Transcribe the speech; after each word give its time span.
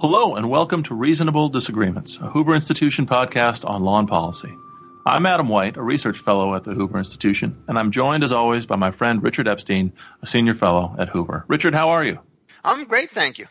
Hello, 0.00 0.34
and 0.34 0.48
welcome 0.48 0.82
to 0.84 0.94
Reasonable 0.94 1.50
Disagreements, 1.50 2.16
a 2.16 2.30
Hoover 2.30 2.54
Institution 2.54 3.04
podcast 3.04 3.68
on 3.68 3.82
law 3.82 3.98
and 3.98 4.08
policy. 4.08 4.56
I'm 5.04 5.26
Adam 5.26 5.46
White, 5.46 5.76
a 5.76 5.82
research 5.82 6.16
fellow 6.16 6.54
at 6.54 6.64
the 6.64 6.72
Hoover 6.72 6.96
Institution, 6.96 7.62
and 7.68 7.78
I'm 7.78 7.90
joined, 7.90 8.24
as 8.24 8.32
always, 8.32 8.64
by 8.64 8.76
my 8.76 8.92
friend 8.92 9.22
Richard 9.22 9.46
Epstein, 9.46 9.92
a 10.22 10.26
senior 10.26 10.54
fellow 10.54 10.96
at 10.98 11.10
Hoover. 11.10 11.44
Richard, 11.48 11.74
how 11.74 11.90
are 11.90 12.02
you? 12.02 12.18
I'm 12.64 12.84
great, 12.84 13.10
thank 13.10 13.36
you. 13.36 13.44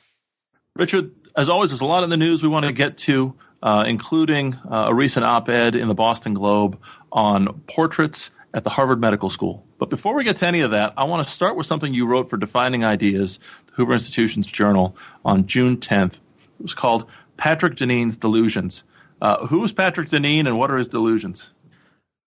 Richard, 0.76 1.12
as 1.36 1.50
always, 1.50 1.70
there's 1.70 1.82
a 1.82 1.86
lot 1.86 2.04
in 2.04 2.10
the 2.10 2.18
news 2.18 2.42
we 2.42 2.50
want 2.50 2.66
to 2.66 2.72
get 2.72 2.98
to, 2.98 3.36
uh, 3.62 3.86
including 3.88 4.56
uh, 4.56 4.88
a 4.88 4.96
recent 4.96 5.28
op 5.28 5.50
ed 5.50 5.76
in 5.76 5.88
the 5.88 5.94
Boston 5.94 6.34
Globe 6.34 6.82
on 7.12 7.62
portraits 7.68 8.32
at 8.56 8.64
the 8.64 8.72
Harvard 8.72 9.00
Medical 9.00 9.30
School. 9.30 9.68
But 9.78 9.92
before 9.92 10.16
we 10.16 10.24
get 10.24 10.38
to 10.38 10.48
any 10.48 10.62
of 10.62 10.72
that, 10.72 10.96
I 10.98 11.04
want 11.04 11.28
to 11.28 11.32
start 11.32 11.56
with 11.56 11.68
something 11.68 11.94
you 11.94 12.08
wrote 12.08 12.32
for 12.32 12.38
Defining 12.38 12.84
Ideas, 12.84 13.40
the 13.68 13.74
Hoover 13.74 13.94
Institution's 13.94 14.48
journal, 14.48 14.98
on 15.24 15.46
June 15.46 15.78
10th. 15.78 16.20
It 16.60 16.64
was 16.64 16.74
called 16.74 17.10
Patrick 17.38 17.76
Deneen's 17.76 18.18
Delusions. 18.18 18.84
Uh, 19.22 19.48
who 19.48 19.64
is 19.64 19.72
Patrick 19.72 20.10
Deneen 20.10 20.46
and 20.46 20.58
what 20.58 20.72
are 20.72 20.78
his 20.78 20.88
delusions? 20.88 21.52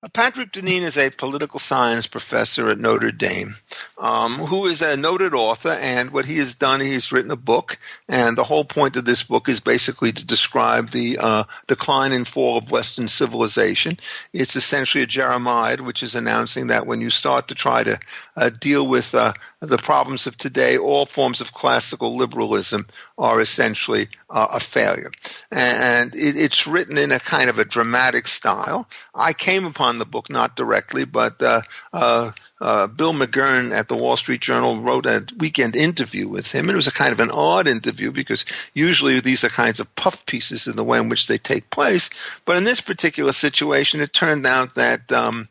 Patrick 0.09 0.51
Deneen 0.51 0.83
is 0.83 0.99
a 0.99 1.11
political 1.11 1.61
science 1.61 2.09
professor 2.09 2.71
at 2.71 2.79
Notre 2.79 3.13
Dame 3.13 3.55
um, 4.03 4.39
who 4.39 4.67
is 4.67 4.83
a 4.83 4.97
noted 4.97 5.33
author. 5.33 5.71
And 5.71 6.11
what 6.11 6.27
he 6.27 6.39
has 6.39 6.57
done, 6.57 6.81
he's 6.81 7.13
written 7.13 7.31
a 7.31 7.37
book. 7.37 7.79
And 8.09 8.37
the 8.37 8.45
whole 8.45 8.65
point 8.65 8.97
of 8.97 9.05
this 9.05 9.23
book 9.23 9.49
is 9.49 9.61
basically 9.61 10.13
to 10.13 10.27
describe 10.27 10.91
the 10.91 11.19
uh, 11.19 11.45
decline 11.69 12.13
and 12.13 12.27
fall 12.27 12.59
of 12.59 12.71
Western 12.71 13.07
civilization. 13.07 13.99
It's 14.33 14.57
essentially 14.57 15.05
a 15.05 15.07
Jeremiad, 15.07 15.81
which 15.81 16.03
is 16.03 16.17
announcing 16.17 16.67
that 16.67 16.87
when 16.87 17.01
you 17.01 17.11
start 17.11 17.49
to 17.49 17.55
try 17.55 17.85
to 17.85 17.99
uh, 18.37 18.51
deal 18.51 18.87
with 18.87 19.15
uh, 19.15 19.33
the 19.61 19.79
problems 19.79 20.27
of 20.27 20.37
today, 20.37 20.77
all 20.79 21.07
forms 21.07 21.41
of 21.41 21.53
classical 21.53 22.17
liberalism 22.17 22.87
are 23.17 23.41
essentially 23.41 24.09
uh, 24.29 24.49
a 24.55 24.61
failure. 24.61 25.13
And 25.53 26.15
it, 26.15 26.37
it's 26.37 26.67
written 26.67 26.99
in 26.99 27.13
a 27.13 27.21
kind 27.21 27.49
of 27.49 27.61
a 27.61 27.65
dramatic 27.65 28.27
style. 28.27 28.89
I 29.15 29.33
came 29.33 29.65
upon 29.65 29.92
on 29.93 29.99
the 29.99 30.07
book, 30.07 30.31
not 30.31 30.57
directly, 30.57 31.05
but 31.05 31.41
uh, 31.43 31.61
uh, 31.93 32.33
uh, 32.63 32.87
Bill 32.87 33.13
McGurn 33.13 33.73
at 33.73 33.89
the 33.89 33.97
Wall 33.97 34.17
Street 34.17 34.41
Journal 34.41 34.81
wrote 34.81 35.05
a 35.05 35.27
weekend 35.37 35.77
interview 35.77 36.27
with 36.27 36.51
him. 36.51 36.71
It 36.71 36.75
was 36.75 36.87
a 36.87 36.93
kind 36.93 37.13
of 37.13 37.21
an 37.21 37.31
odd 37.31 37.67
interview 37.67 38.11
because 38.11 38.47
usually 38.73 39.21
these 39.21 39.45
are 39.45 39.51
kinds 39.51 39.81
of 39.81 39.95
puff 39.95 40.25
pieces 40.25 40.67
in 40.67 40.77
the 40.77 40.85
way 40.85 40.99
in 40.99 41.11
which 41.11 41.27
they 41.27 41.37
take 41.37 41.69
place. 41.69 42.09
But 42.47 42.57
in 42.57 42.65
this 42.65 42.81
particular 42.81 43.33
situation, 43.33 44.01
it 44.01 44.15
turned 44.15 44.47
out 44.47 44.77
that 44.77 45.13
um, 45.13 45.49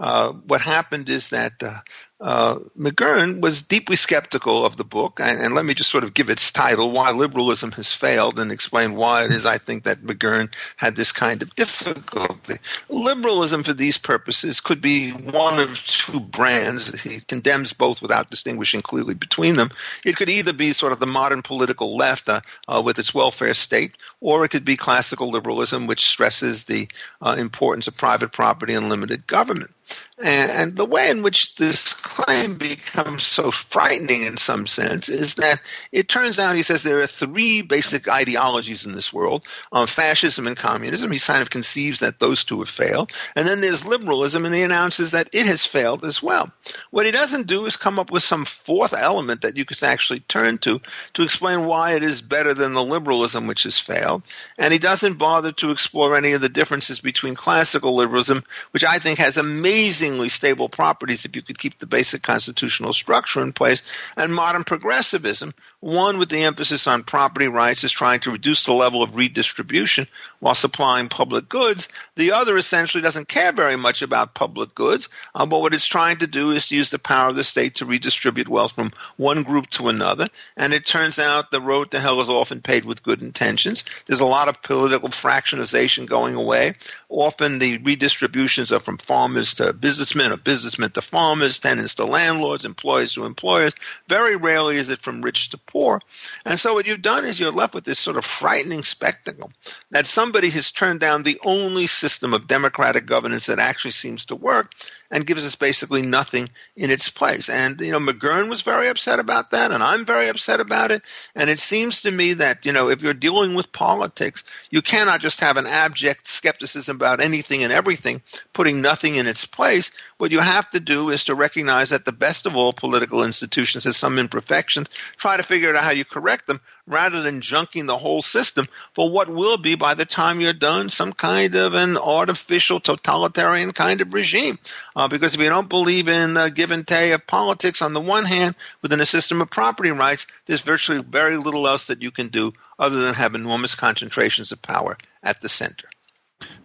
uh, 0.00 0.32
what 0.32 0.62
happened 0.62 1.10
is 1.10 1.28
that 1.28 1.52
uh, 1.62 1.80
uh, 2.20 2.58
McGurn 2.76 3.40
was 3.40 3.62
deeply 3.62 3.94
skeptical 3.94 4.66
of 4.66 4.76
the 4.76 4.84
book, 4.84 5.20
and, 5.22 5.40
and, 5.40 5.54
let 5.54 5.64
me 5.64 5.72
just 5.72 5.90
sort 5.90 6.02
of 6.02 6.14
give 6.14 6.30
its 6.30 6.50
title, 6.50 6.90
Why 6.90 7.12
Liberalism 7.12 7.70
Has 7.72 7.92
Failed, 7.92 8.40
and 8.40 8.50
explain 8.50 8.96
why 8.96 9.24
it 9.24 9.30
is 9.30 9.46
I 9.46 9.58
think 9.58 9.84
that 9.84 9.98
McGurn 9.98 10.52
had 10.76 10.96
this 10.96 11.12
kind 11.12 11.42
of 11.42 11.54
difficulty. 11.54 12.54
Liberalism, 12.88 13.62
for 13.62 13.72
these 13.72 13.98
purposes, 13.98 14.60
could 14.60 14.80
be 14.80 15.10
one 15.10 15.60
of 15.60 15.78
two 15.86 16.18
brands. 16.18 17.02
He 17.02 17.20
condemns 17.20 17.72
both 17.72 18.02
without 18.02 18.30
distinguishing 18.30 18.82
clearly 18.82 19.14
between 19.14 19.54
them. 19.54 19.70
It 20.04 20.16
could 20.16 20.28
either 20.28 20.52
be 20.52 20.72
sort 20.72 20.92
of 20.92 20.98
the 20.98 21.06
modern 21.06 21.42
political 21.42 21.96
left 21.96 22.28
uh, 22.28 22.40
uh, 22.66 22.82
with 22.84 22.98
its 22.98 23.14
welfare 23.14 23.54
state, 23.54 23.96
or 24.20 24.44
it 24.44 24.48
could 24.48 24.64
be 24.64 24.76
classical 24.76 25.30
liberalism, 25.30 25.86
which 25.86 26.08
stresses 26.08 26.64
the 26.64 26.88
uh, 27.22 27.36
importance 27.38 27.86
of 27.86 27.96
private 27.96 28.32
property 28.32 28.74
and 28.74 28.88
limited 28.88 29.24
government. 29.28 29.70
And, 30.18 30.50
and 30.50 30.76
the 30.76 30.84
way 30.84 31.10
in 31.10 31.22
which 31.22 31.56
this 31.56 31.94
claim 32.08 32.56
becomes 32.56 33.24
so 33.24 33.50
frightening 33.50 34.22
in 34.22 34.36
some 34.36 34.66
sense 34.66 35.08
is 35.08 35.34
that 35.36 35.60
it 35.92 36.08
turns 36.08 36.38
out, 36.38 36.56
he 36.56 36.62
says, 36.62 36.82
there 36.82 37.00
are 37.00 37.06
three 37.06 37.62
basic 37.62 38.08
ideologies 38.08 38.86
in 38.86 38.92
this 38.92 39.12
world 39.12 39.44
um, 39.72 39.86
fascism 39.86 40.46
and 40.46 40.56
communism. 40.56 41.10
He 41.10 41.18
kind 41.18 41.42
of 41.42 41.50
conceives 41.50 42.00
that 42.00 42.18
those 42.18 42.44
two 42.44 42.60
have 42.60 42.68
failed. 42.68 43.12
And 43.36 43.46
then 43.46 43.60
there's 43.60 43.86
liberalism, 43.86 44.46
and 44.46 44.54
he 44.54 44.62
announces 44.62 45.10
that 45.10 45.28
it 45.32 45.46
has 45.46 45.66
failed 45.66 46.04
as 46.04 46.22
well. 46.22 46.50
What 46.90 47.06
he 47.06 47.12
doesn't 47.12 47.46
do 47.46 47.66
is 47.66 47.76
come 47.76 47.98
up 47.98 48.10
with 48.10 48.22
some 48.22 48.44
fourth 48.44 48.94
element 48.94 49.42
that 49.42 49.56
you 49.56 49.64
could 49.64 49.82
actually 49.82 50.20
turn 50.20 50.58
to 50.58 50.80
to 51.14 51.22
explain 51.22 51.66
why 51.66 51.92
it 51.92 52.02
is 52.02 52.22
better 52.22 52.54
than 52.54 52.72
the 52.72 52.82
liberalism 52.82 53.46
which 53.46 53.64
has 53.64 53.78
failed. 53.78 54.22
And 54.56 54.72
he 54.72 54.78
doesn't 54.78 55.18
bother 55.18 55.52
to 55.52 55.70
explore 55.70 56.16
any 56.16 56.32
of 56.32 56.40
the 56.40 56.48
differences 56.48 57.00
between 57.00 57.34
classical 57.34 57.94
liberalism, 57.94 58.42
which 58.70 58.84
I 58.84 58.98
think 58.98 59.18
has 59.18 59.36
amazingly 59.36 60.30
stable 60.30 60.68
properties 60.68 61.24
if 61.24 61.36
you 61.36 61.42
could 61.42 61.58
keep 61.58 61.78
the 61.78 61.86
basic 61.98 62.22
constitutional 62.22 62.92
structure 62.92 63.42
in 63.42 63.52
place, 63.52 63.82
and 64.16 64.32
modern 64.32 64.62
progressivism, 64.62 65.52
one 65.80 66.18
with 66.18 66.28
the 66.28 66.42
emphasis 66.42 66.88
on 66.88 67.04
property 67.04 67.46
rights 67.46 67.84
is 67.84 67.92
trying 67.92 68.18
to 68.20 68.32
reduce 68.32 68.64
the 68.64 68.72
level 68.72 69.02
of 69.02 69.14
redistribution 69.14 70.08
while 70.40 70.54
supplying 70.54 71.08
public 71.08 71.48
goods. 71.48 71.88
The 72.16 72.32
other 72.32 72.56
essentially 72.56 73.00
doesn't 73.00 73.28
care 73.28 73.52
very 73.52 73.76
much 73.76 74.02
about 74.02 74.34
public 74.34 74.74
goods, 74.74 75.08
uh, 75.36 75.46
but 75.46 75.60
what 75.60 75.74
it's 75.74 75.86
trying 75.86 76.18
to 76.18 76.26
do 76.26 76.50
is 76.50 76.68
to 76.68 76.76
use 76.76 76.90
the 76.90 76.98
power 76.98 77.28
of 77.28 77.36
the 77.36 77.44
state 77.44 77.76
to 77.76 77.86
redistribute 77.86 78.48
wealth 78.48 78.72
from 78.72 78.92
one 79.16 79.44
group 79.44 79.70
to 79.70 79.88
another. 79.88 80.28
And 80.56 80.74
it 80.74 80.84
turns 80.84 81.20
out 81.20 81.52
the 81.52 81.60
road 81.60 81.92
to 81.92 82.00
hell 82.00 82.20
is 82.20 82.28
often 82.28 82.60
paved 82.60 82.84
with 82.84 83.04
good 83.04 83.22
intentions. 83.22 83.84
There's 84.06 84.20
a 84.20 84.26
lot 84.26 84.48
of 84.48 84.62
political 84.62 85.10
fractionization 85.10 86.06
going 86.06 86.34
away. 86.34 86.74
Often 87.08 87.60
the 87.60 87.78
redistributions 87.78 88.72
are 88.72 88.80
from 88.80 88.98
farmers 88.98 89.54
to 89.54 89.72
businessmen 89.72 90.32
or 90.32 90.36
businessmen 90.36 90.90
to 90.90 91.02
farmers, 91.02 91.60
tenants 91.60 91.94
to 91.96 92.04
landlords, 92.04 92.64
employees 92.64 93.12
to 93.12 93.24
employers. 93.24 93.74
Very 94.08 94.34
rarely 94.34 94.76
is 94.76 94.88
it 94.88 94.98
from 94.98 95.22
rich 95.22 95.50
to 95.50 95.58
poor. 95.68 96.00
And 96.44 96.58
so 96.58 96.74
what 96.74 96.86
you've 96.86 97.02
done 97.02 97.24
is 97.24 97.38
you're 97.38 97.52
left 97.52 97.74
with 97.74 97.84
this 97.84 98.00
sort 98.00 98.16
of 98.16 98.24
frightening 98.24 98.82
spectacle 98.82 99.52
that 99.90 100.06
somebody 100.06 100.50
has 100.50 100.72
turned 100.72 101.00
down 101.00 101.22
the 101.22 101.38
only 101.44 101.86
system 101.86 102.34
of 102.34 102.48
democratic 102.48 103.06
governance 103.06 103.46
that 103.46 103.58
actually 103.58 103.92
seems 103.92 104.26
to 104.26 104.34
work 104.34 104.72
and 105.10 105.26
gives 105.26 105.44
us 105.44 105.56
basically 105.56 106.02
nothing 106.02 106.50
in 106.76 106.90
its 106.90 107.08
place. 107.08 107.48
And, 107.48 107.80
you 107.80 107.92
know, 107.92 107.98
McGurn 107.98 108.48
was 108.48 108.62
very 108.62 108.88
upset 108.88 109.18
about 109.18 109.52
that, 109.52 109.70
and 109.70 109.82
I'm 109.82 110.04
very 110.04 110.28
upset 110.28 110.60
about 110.60 110.90
it. 110.90 111.02
And 111.34 111.48
it 111.48 111.58
seems 111.58 112.02
to 112.02 112.10
me 112.10 112.34
that, 112.34 112.66
you 112.66 112.72
know, 112.72 112.88
if 112.88 113.00
you're 113.00 113.14
dealing 113.14 113.54
with 113.54 113.72
politics, 113.72 114.44
you 114.70 114.82
cannot 114.82 115.20
just 115.20 115.40
have 115.40 115.56
an 115.56 115.66
abject 115.66 116.26
skepticism 116.28 116.96
about 116.96 117.20
anything 117.20 117.62
and 117.62 117.72
everything, 117.72 118.22
putting 118.52 118.82
nothing 118.82 119.16
in 119.16 119.26
its 119.26 119.46
place. 119.46 119.90
What 120.18 120.32
you 120.32 120.40
have 120.40 120.68
to 120.70 120.80
do 120.80 121.10
is 121.10 121.24
to 121.24 121.34
recognize 121.34 121.90
that 121.90 122.04
the 122.04 122.12
best 122.12 122.46
of 122.46 122.56
all 122.56 122.72
political 122.72 123.24
institutions 123.24 123.84
has 123.84 123.96
some 123.96 124.18
imperfections, 124.18 124.88
try 125.16 125.36
to 125.36 125.42
figure 125.42 125.74
out 125.74 125.84
how 125.84 125.90
you 125.90 126.04
correct 126.04 126.46
them, 126.46 126.60
rather 126.88 127.22
than 127.22 127.40
junking 127.40 127.86
the 127.86 127.96
whole 127.96 128.22
system 128.22 128.66
for 128.94 129.10
what 129.10 129.28
will 129.28 129.56
be, 129.56 129.74
by 129.74 129.94
the 129.94 130.04
time 130.04 130.40
you're 130.40 130.52
done, 130.52 130.88
some 130.88 131.12
kind 131.12 131.54
of 131.54 131.74
an 131.74 131.96
artificial 131.96 132.80
totalitarian 132.80 133.72
kind 133.72 134.00
of 134.00 134.14
regime. 134.14 134.58
Uh, 134.96 135.08
because 135.08 135.34
if 135.34 135.40
you 135.40 135.48
don't 135.48 135.68
believe 135.68 136.08
in 136.08 136.34
the 136.34 136.50
give 136.50 136.70
and 136.70 136.86
take 136.86 137.12
of 137.12 137.26
politics 137.26 137.82
on 137.82 137.92
the 137.92 138.00
one 138.00 138.24
hand, 138.24 138.54
within 138.82 139.00
a 139.00 139.06
system 139.06 139.40
of 139.40 139.50
property 139.50 139.90
rights, 139.90 140.26
there's 140.46 140.62
virtually 140.62 141.02
very 141.02 141.36
little 141.36 141.68
else 141.68 141.88
that 141.88 142.02
you 142.02 142.10
can 142.10 142.28
do 142.28 142.52
other 142.78 143.00
than 143.00 143.14
have 143.14 143.34
enormous 143.34 143.74
concentrations 143.74 144.52
of 144.52 144.62
power 144.62 144.96
at 145.22 145.40
the 145.40 145.48
center. 145.48 145.88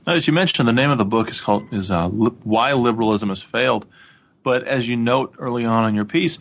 Now, 0.05 0.13
as 0.13 0.27
you 0.27 0.33
mentioned, 0.33 0.67
the 0.67 0.73
name 0.73 0.89
of 0.89 0.97
the 0.97 1.05
book 1.05 1.29
is 1.29 1.41
called 1.41 1.73
is 1.73 1.89
uh, 1.89 2.07
"Why 2.07 2.73
Liberalism 2.73 3.29
Has 3.29 3.41
Failed." 3.41 3.85
But 4.43 4.67
as 4.67 4.87
you 4.87 4.97
note 4.97 5.35
early 5.39 5.65
on 5.65 5.87
in 5.87 5.95
your 5.95 6.05
piece, 6.05 6.37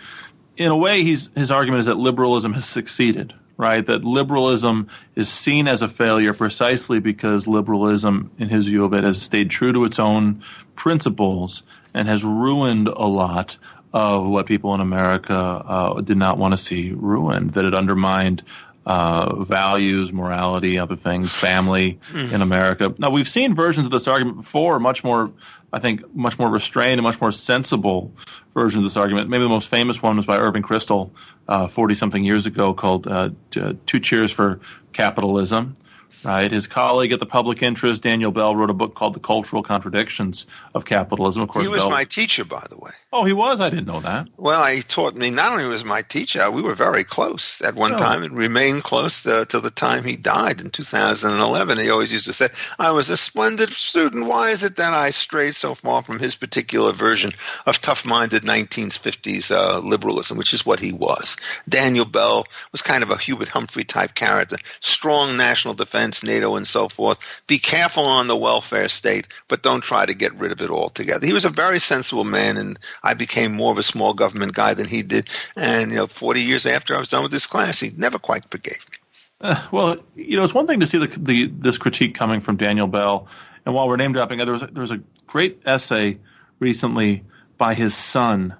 in 0.56 0.70
a 0.70 0.76
way, 0.76 1.04
his 1.04 1.50
argument 1.50 1.81
is 1.81 1.87
that 1.87 1.97
liberalism 1.97 2.53
has 2.53 2.64
succeeded, 2.64 3.32
right? 3.56 3.84
That 3.84 4.04
liberalism 4.04 4.88
is 5.14 5.28
seen 5.28 5.68
as 5.68 5.82
a 5.82 5.88
failure 5.88 6.34
precisely 6.34 7.00
because 7.00 7.46
liberalism, 7.46 8.30
in 8.38 8.48
his 8.48 8.66
view 8.66 8.84
of 8.84 8.94
it, 8.94 9.04
has 9.04 9.20
stayed 9.20 9.50
true 9.50 9.72
to 9.72 9.84
its 9.84 9.98
own 9.98 10.42
principles 10.74 11.62
and 11.94 12.08
has 12.08 12.24
ruined 12.24 12.88
a 12.88 13.06
lot 13.06 13.58
of 13.92 14.26
what 14.26 14.46
people 14.46 14.74
in 14.74 14.80
America 14.80 15.34
uh, 15.34 16.00
did 16.00 16.16
not 16.16 16.38
want 16.38 16.52
to 16.52 16.58
see 16.58 16.93
ruined, 16.93 17.50
that 17.52 17.64
it 17.64 17.75
undermined 17.75 18.43
uh, 18.84 19.43
values, 19.43 20.12
morality, 20.12 20.79
other 20.79 20.96
things, 20.96 21.32
family 21.32 22.00
mm. 22.11 22.32
in 22.32 22.43
America. 22.43 22.94
Now, 22.99 23.11
we've 23.11 23.29
seen 23.29 23.55
versions 23.55 23.87
of 23.87 23.93
this 23.93 24.08
argument 24.08 24.38
before, 24.38 24.81
much 24.81 25.05
more, 25.05 25.31
I 25.73 25.79
think, 25.79 26.14
much 26.14 26.38
more 26.38 26.50
restrained 26.50 26.94
and 26.94 27.02
much 27.02 27.20
more 27.20 27.32
sensible 27.32 28.12
version 28.55 28.79
of 28.79 28.84
this 28.84 28.96
argument. 28.96 29.29
Maybe 29.29 29.44
the 29.44 29.49
most 29.49 29.69
famous 29.69 30.02
one 30.02 30.17
was 30.17 30.26
by 30.26 30.38
Irving 30.38 30.62
Kristol 30.62 31.11
40 31.46 31.93
uh, 31.93 31.96
something 31.96 32.25
years 32.25 32.46
ago 32.46 32.75
called 32.75 33.06
uh, 33.06 33.31
Two 33.50 34.00
Cheers 34.00 34.32
for 34.32 34.61
Capitalism, 34.93 35.76
right? 36.25 36.50
His 36.50 36.67
colleague 36.67 37.12
at 37.12 37.20
the 37.20 37.26
Public 37.26 37.62
Interest, 37.62 38.03
Daniel 38.03 38.31
Bell, 38.31 38.55
wrote 38.55 38.70
a 38.70 38.75
book 38.75 38.94
called 38.94 39.14
The 39.14 39.20
Cultural 39.20 39.62
Contradictions 39.62 40.47
of 40.75 40.85
Capitalism. 40.85 41.43
Of 41.43 41.49
course, 41.49 41.64
he 41.64 41.73
was 41.73 41.82
Bell, 41.82 41.91
my 41.91 42.05
teacher, 42.05 42.44
by 42.44 42.64
the 42.69 42.76
way. 42.76 42.91
Oh, 43.12 43.25
he 43.25 43.32
was. 43.32 43.61
I 43.61 43.69
didn't 43.69 43.87
know 43.87 44.00
that. 44.00 44.29
Well, 44.37 44.64
he 44.67 44.82
taught 44.82 45.14
me. 45.14 45.31
Not 45.31 45.53
only 45.53 45.67
was 45.67 45.85
my 45.85 46.03
teacher, 46.03 46.50
we 46.50 46.62
were 46.62 46.75
very 46.75 47.05
close 47.05 47.61
at 47.61 47.75
one 47.75 47.94
oh. 47.94 47.97
time, 47.99 48.23
and 48.23 48.32
remained 48.32 48.85
close 48.85 49.25
to, 49.25 49.44
to 49.47 49.61
the 49.61 49.70
time 49.70 50.05
he 50.05 50.17
died 50.17 50.61
in 50.61 50.70
2011. 50.70 51.79
He 51.79 51.91
always 51.91 52.12
used 52.12 52.26
to 52.26 52.32
say, 52.32 52.49
"I 52.79 52.93
was 52.93 53.11
a 53.11 53.17
splendid 53.17 53.70
student. 53.70 54.26
Why 54.26 54.50
is 54.50 54.62
it 54.62 54.76
that 54.76 54.94
I 54.94 55.11
strayed 55.11 55.55
so 55.55 55.75
far 55.75 56.03
from 56.03 56.19
his 56.19 56.35
particular 56.35 56.93
version 56.93 57.32
of 57.67 57.81
tough-minded 57.81 58.43
1950s 58.43 59.50
uh, 59.50 59.81
liberalism, 59.81 60.38
which 60.38 60.55
is 60.55 60.64
what 60.64 60.81
he 60.81 60.93
was?" 60.93 61.37
Daniel 61.69 62.06
Bell 62.06 62.47
was 62.73 62.82
kind 62.82 63.03
of 63.03 63.11
a 63.11 63.19
Hubert 63.19 63.49
Humphrey 63.49 63.85
type 63.85 64.14
character, 64.14 64.56
strong 64.81 65.37
national 65.37 65.75
defense, 65.75 66.01
NATO, 66.25 66.56
and 66.56 66.66
so 66.66 66.88
forth. 66.88 67.43
Be 67.46 67.58
careful 67.58 68.04
on 68.04 68.26
the 68.26 68.37
welfare 68.37 68.88
state, 68.88 69.28
but 69.49 69.62
don't 69.62 69.82
try 69.82 70.04
to 70.04 70.14
get 70.14 70.34
rid 70.34 70.52
of 70.52 70.60
it 70.60 70.70
altogether. 70.70 71.26
He 71.26 71.32
was 71.32 71.44
a 71.44 71.50
very 71.50 71.78
sensible 71.78 72.25
man, 72.25 72.56
and 72.56 72.78
I 73.02 73.14
became 73.14 73.52
more 73.52 73.72
of 73.72 73.78
a 73.78 73.82
small 73.82 74.14
government 74.14 74.54
guy 74.54 74.75
than 74.75 74.87
he 74.87 75.02
did. 75.02 75.28
And 75.56 75.90
you 75.90 75.96
know, 75.96 76.06
40 76.06 76.40
years 76.40 76.66
after 76.66 76.96
I 76.96 76.99
was 76.99 77.08
done 77.08 77.22
with 77.22 77.32
this 77.32 77.46
class, 77.46 77.81
he 77.81 77.93
never 77.96 78.19
quite 78.19 78.44
forgave 78.50 78.87
me. 78.90 78.99
Uh, 79.40 79.69
well, 79.72 79.96
you 80.14 80.37
know, 80.37 80.44
it's 80.44 80.54
one 80.54 80.66
thing 80.66 80.81
to 80.81 80.87
see 80.87 80.99
the, 80.99 81.06
the, 81.06 81.46
this 81.46 81.78
critique 81.78 82.14
coming 82.14 82.40
from 82.40 82.56
Daniel 82.56 82.87
Bell, 82.87 83.26
and 83.64 83.75
while 83.75 83.88
we're 83.88 83.96
name 83.96 84.12
dropping, 84.12 84.38
there 84.38 84.52
was 84.52 84.62
there 84.62 84.82
was 84.82 84.90
a 84.90 85.00
great 85.26 85.62
essay 85.64 86.19
recently 86.58 87.25
by 87.58 87.75
his 87.75 87.94
son 87.94 88.56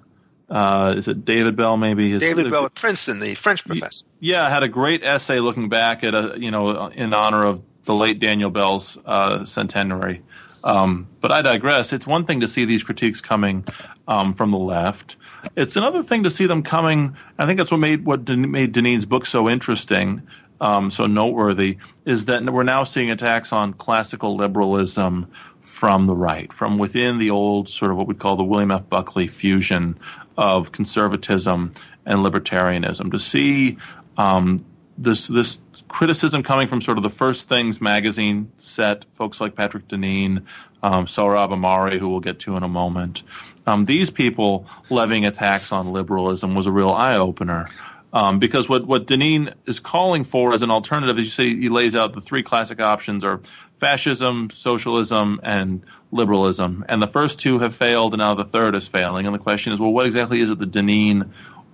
uh, 0.49 0.93
is 0.97 1.07
it 1.07 1.25
David 1.25 1.55
Bell? 1.55 1.77
Maybe 1.77 2.11
his, 2.11 2.21
David 2.21 2.51
Bell 2.51 2.65
at 2.65 2.75
Princeton, 2.75 3.19
the 3.19 3.35
French 3.35 3.65
professor. 3.65 4.05
Yeah, 4.19 4.45
I 4.45 4.49
had 4.49 4.63
a 4.63 4.67
great 4.67 5.03
essay 5.03 5.39
looking 5.39 5.69
back 5.69 6.03
at 6.03 6.13
a 6.13 6.35
you 6.37 6.51
know 6.51 6.87
in 6.87 7.13
honor 7.13 7.43
of 7.45 7.63
the 7.85 7.93
late 7.93 8.19
Daniel 8.19 8.49
Bell's 8.49 8.97
uh, 9.05 9.45
centenary. 9.45 10.21
Um, 10.63 11.07
but 11.19 11.31
I 11.31 11.41
digress. 11.41 11.91
It's 11.91 12.07
one 12.07 12.25
thing 12.25 12.39
to 12.39 12.47
see 12.47 12.65
these 12.65 12.83
critiques 12.83 13.19
coming 13.19 13.65
um, 14.07 14.33
from 14.33 14.51
the 14.51 14.57
left. 14.57 15.17
It's 15.55 15.75
another 15.75 16.03
thing 16.03 16.23
to 16.23 16.29
see 16.29 16.45
them 16.45 16.63
coming. 16.63 17.17
I 17.37 17.45
think 17.45 17.57
that's 17.57 17.71
what 17.71 17.79
made 17.79 18.05
what 18.05 18.27
made 18.29 18.73
Deneen's 18.73 19.05
book 19.05 19.25
so 19.25 19.49
interesting, 19.49 20.27
um, 20.61 20.89
so 20.89 21.05
noteworthy, 21.05 21.77
is 22.05 22.25
that 22.25 22.43
we're 22.43 22.63
now 22.63 22.85
seeing 22.85 23.11
attacks 23.11 23.51
on 23.51 23.73
classical 23.73 24.37
liberalism 24.37 25.27
from 25.61 26.07
the 26.07 26.15
right, 26.15 26.51
from 26.53 26.77
within 26.77 27.17
the 27.19 27.31
old 27.31 27.67
sort 27.67 27.91
of 27.91 27.97
what 27.97 28.07
we 28.07 28.13
call 28.13 28.35
the 28.35 28.43
William 28.43 28.71
F. 28.71 28.87
Buckley 28.87 29.27
fusion 29.27 29.97
of 30.37 30.71
conservatism 30.71 31.73
and 32.05 32.19
libertarianism. 32.19 33.11
To 33.11 33.19
see 33.19 33.77
um, 34.17 34.59
this 34.97 35.27
this 35.27 35.61
criticism 35.87 36.43
coming 36.43 36.67
from 36.67 36.81
sort 36.81 36.97
of 36.97 37.03
the 37.03 37.09
First 37.09 37.49
Things 37.49 37.81
magazine 37.81 38.51
set, 38.57 39.05
folks 39.11 39.41
like 39.41 39.55
Patrick 39.55 39.87
Deneen, 39.87 40.45
um, 40.81 41.05
Sohrab 41.05 41.49
Ahmari, 41.49 41.99
who 41.99 42.09
we'll 42.09 42.19
get 42.19 42.39
to 42.41 42.55
in 42.57 42.63
a 42.63 42.67
moment. 42.67 43.23
Um, 43.65 43.85
these 43.85 44.09
people 44.09 44.67
levying 44.89 45.25
attacks 45.25 45.71
on 45.71 45.93
liberalism 45.93 46.55
was 46.55 46.67
a 46.67 46.71
real 46.71 46.91
eye 46.91 47.17
opener. 47.17 47.67
Um, 48.11 48.37
because 48.37 48.69
what, 48.69 48.85
what 48.85 49.07
Deneen 49.07 49.55
is 49.65 49.79
calling 49.79 50.23
for 50.23 50.53
as 50.53 50.61
an 50.61 50.69
alternative, 50.69 51.17
as 51.17 51.25
you 51.25 51.31
say, 51.31 51.49
he 51.49 51.69
lays 51.69 51.95
out 51.95 52.13
the 52.13 52.21
three 52.21 52.43
classic 52.43 52.79
options 52.79 53.23
are 53.23 53.41
fascism, 53.83 54.49
socialism, 54.49 55.41
and 55.43 55.83
liberalism. 56.09 56.85
And 56.87 57.01
the 57.01 57.07
first 57.07 57.39
two 57.41 57.59
have 57.59 57.75
failed, 57.75 58.13
and 58.13 58.19
now 58.19 58.33
the 58.33 58.45
third 58.45 58.75
is 58.75 58.87
failing. 58.87 59.25
And 59.25 59.35
the 59.35 59.39
question 59.39 59.73
is, 59.73 59.81
well, 59.81 59.91
what 59.91 60.05
exactly 60.05 60.39
is 60.39 60.51
it 60.51 60.59
that 60.59 60.71
Deneen 60.71 61.31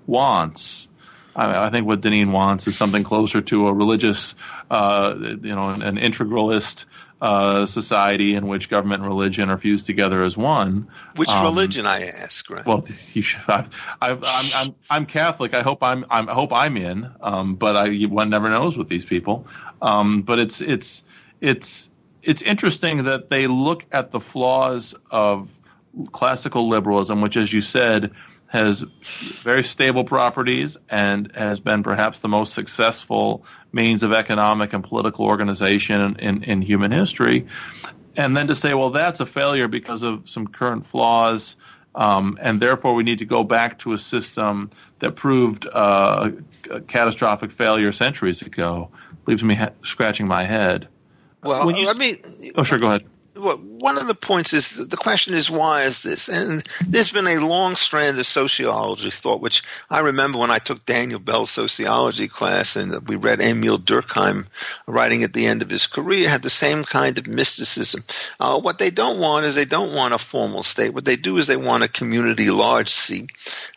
wants? 0.07 0.89
I, 1.35 1.65
I 1.65 1.69
think 1.69 1.85
what 1.85 2.01
Deneen 2.01 2.31
wants 2.31 2.67
is 2.67 2.75
something 2.75 3.03
closer 3.03 3.41
to 3.41 3.67
a 3.67 3.73
religious, 3.73 4.33
uh, 4.71 5.13
you 5.19 5.53
know, 5.53 5.69
an, 5.69 5.83
an 5.83 5.97
integralist 5.97 6.85
uh, 7.21 7.67
society 7.67 8.33
in 8.33 8.47
which 8.47 8.69
government 8.69 9.03
and 9.03 9.07
religion 9.07 9.51
are 9.51 9.57
fused 9.59 9.85
together 9.85 10.23
as 10.23 10.35
one. 10.35 10.87
Which 11.15 11.29
um, 11.29 11.43
religion, 11.43 11.85
I 11.85 12.07
ask? 12.07 12.49
Right? 12.49 12.65
Well, 12.65 12.87
you 13.13 13.21
should, 13.21 13.47
I, 13.47 13.65
am 14.01 14.21
I'm, 14.23 14.75
I'm 14.89 15.05
Catholic. 15.05 15.53
I 15.53 15.61
hope 15.61 15.83
I'm, 15.83 16.05
I'm 16.09 16.27
I 16.27 16.33
hope 16.33 16.53
I'm 16.53 16.75
in, 16.75 17.07
um, 17.21 17.53
but 17.53 17.75
I 17.75 18.01
one 18.05 18.31
never 18.31 18.49
knows 18.49 18.75
with 18.75 18.89
these 18.89 19.05
people. 19.05 19.45
Um, 19.79 20.23
but 20.23 20.39
it's 20.39 20.59
it's 20.61 21.03
it's 21.41 21.91
it's 22.21 22.41
interesting 22.41 23.03
that 23.03 23.29
they 23.29 23.47
look 23.47 23.85
at 23.91 24.11
the 24.11 24.19
flaws 24.19 24.95
of 25.09 25.49
classical 26.11 26.67
liberalism, 26.67 27.21
which, 27.21 27.37
as 27.37 27.51
you 27.51 27.61
said, 27.61 28.11
has 28.47 28.81
very 28.81 29.63
stable 29.63 30.03
properties 30.03 30.77
and 30.89 31.31
has 31.35 31.59
been 31.59 31.83
perhaps 31.83 32.19
the 32.19 32.27
most 32.27 32.53
successful 32.53 33.45
means 33.71 34.01
of 34.01 34.11
economic 34.11 34.73
and 34.73 34.83
political 34.83 35.25
organization 35.25 36.15
in, 36.17 36.43
in, 36.43 36.61
human 36.61 36.91
history. 36.91 37.47
And 38.17 38.35
then 38.35 38.47
to 38.47 38.55
say, 38.55 38.73
well, 38.73 38.89
that's 38.89 39.19
a 39.19 39.25
failure 39.27 39.67
because 39.67 40.01
of 40.01 40.27
some 40.27 40.47
current 40.47 40.85
flaws, 40.85 41.57
um, 41.93 42.39
and 42.41 42.59
therefore 42.59 42.95
we 42.95 43.03
need 43.03 43.19
to 43.19 43.25
go 43.25 43.43
back 43.43 43.79
to 43.79 43.93
a 43.93 43.99
system 43.99 44.71
that 44.97 45.15
proved 45.15 45.67
uh, 45.71 46.31
a 46.71 46.81
catastrophic 46.81 47.51
failure 47.51 47.91
centuries 47.91 48.41
ago, 48.41 48.89
leaves 49.27 49.43
me 49.43 49.55
ha- 49.55 49.71
scratching 49.83 50.27
my 50.27 50.43
head. 50.43 50.87
Well, 51.43 51.65
when 51.65 51.75
you, 51.75 51.89
I 51.89 51.93
mean, 51.93 52.53
oh, 52.55 52.63
sure, 52.63 52.79
go 52.79 52.87
ahead 52.87 53.05
one 53.39 53.97
of 53.97 54.07
the 54.07 54.15
points 54.15 54.53
is 54.53 54.87
the 54.87 54.97
question 54.97 55.33
is 55.33 55.49
why 55.49 55.83
is 55.83 56.03
this? 56.03 56.27
And 56.27 56.67
there's 56.85 57.11
been 57.11 57.27
a 57.27 57.39
long 57.39 57.75
strand 57.75 58.19
of 58.19 58.27
sociology 58.27 59.09
thought, 59.09 59.41
which 59.41 59.63
I 59.89 59.99
remember 59.99 60.39
when 60.39 60.51
I 60.51 60.59
took 60.59 60.85
Daniel 60.85 61.19
Bell's 61.19 61.49
sociology 61.49 62.27
class 62.27 62.75
and 62.75 63.07
we 63.07 63.15
read 63.15 63.39
Emil 63.39 63.79
Durkheim 63.79 64.47
writing 64.85 65.23
at 65.23 65.33
the 65.33 65.47
end 65.47 65.61
of 65.61 65.69
his 65.69 65.87
career, 65.87 66.29
had 66.29 66.41
the 66.41 66.49
same 66.49 66.83
kind 66.83 67.17
of 67.17 67.27
mysticism. 67.27 68.03
Uh, 68.39 68.59
what 68.59 68.79
they 68.79 68.89
don't 68.89 69.19
want 69.19 69.45
is 69.45 69.55
they 69.55 69.65
don't 69.65 69.93
want 69.93 70.13
a 70.13 70.17
formal 70.17 70.63
state. 70.63 70.93
What 70.93 71.05
they 71.05 71.15
do 71.15 71.37
is 71.37 71.47
they 71.47 71.57
want 71.57 71.83
a 71.83 71.87
community 71.87 72.49
large 72.49 72.89
C. 72.89 73.27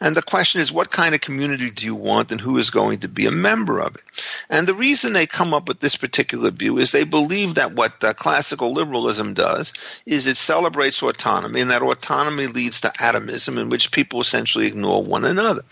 And 0.01 0.17
the 0.17 0.23
question 0.23 0.61
is, 0.61 0.73
what 0.73 0.91
kind 0.91 1.15
of 1.15 1.21
community 1.21 1.71
do 1.71 1.87
you 1.87 1.95
want 1.95 2.33
and 2.33 2.41
who 2.41 2.59
is 2.59 2.71
going 2.71 3.01
to 3.01 3.09
be 3.09 3.27
a 3.27 3.31
member 3.31 3.81
of 3.81 3.95
it? 3.95 4.03
And 4.51 4.67
the 4.67 4.75
reason 4.75 5.13
they 5.13 5.27
come 5.27 5.55
up 5.55 5.69
with 5.69 5.81
this 5.81 5.97
particular 5.97 6.51
view 6.51 6.79
is 6.79 6.91
they 6.91 7.05
believe 7.05 7.55
that 7.55 7.73
what 7.73 8.03
uh, 8.03 8.13
classical 8.15 8.73
liberalism 8.73 9.35
does 9.35 9.52
does 9.53 9.73
is 10.07 10.27
it 10.27 10.37
celebrates 10.37 11.03
autonomy, 11.03 11.61
and 11.61 11.71
that 11.71 11.83
autonomy 11.83 12.47
leads 12.47 12.81
to 12.83 12.93
atomism, 13.01 13.59
in 13.59 13.69
which 13.69 13.93
people 13.93 14.21
essentially 14.21 14.67
ignore 14.67 15.03
one 15.03 15.25
another. 15.25 15.63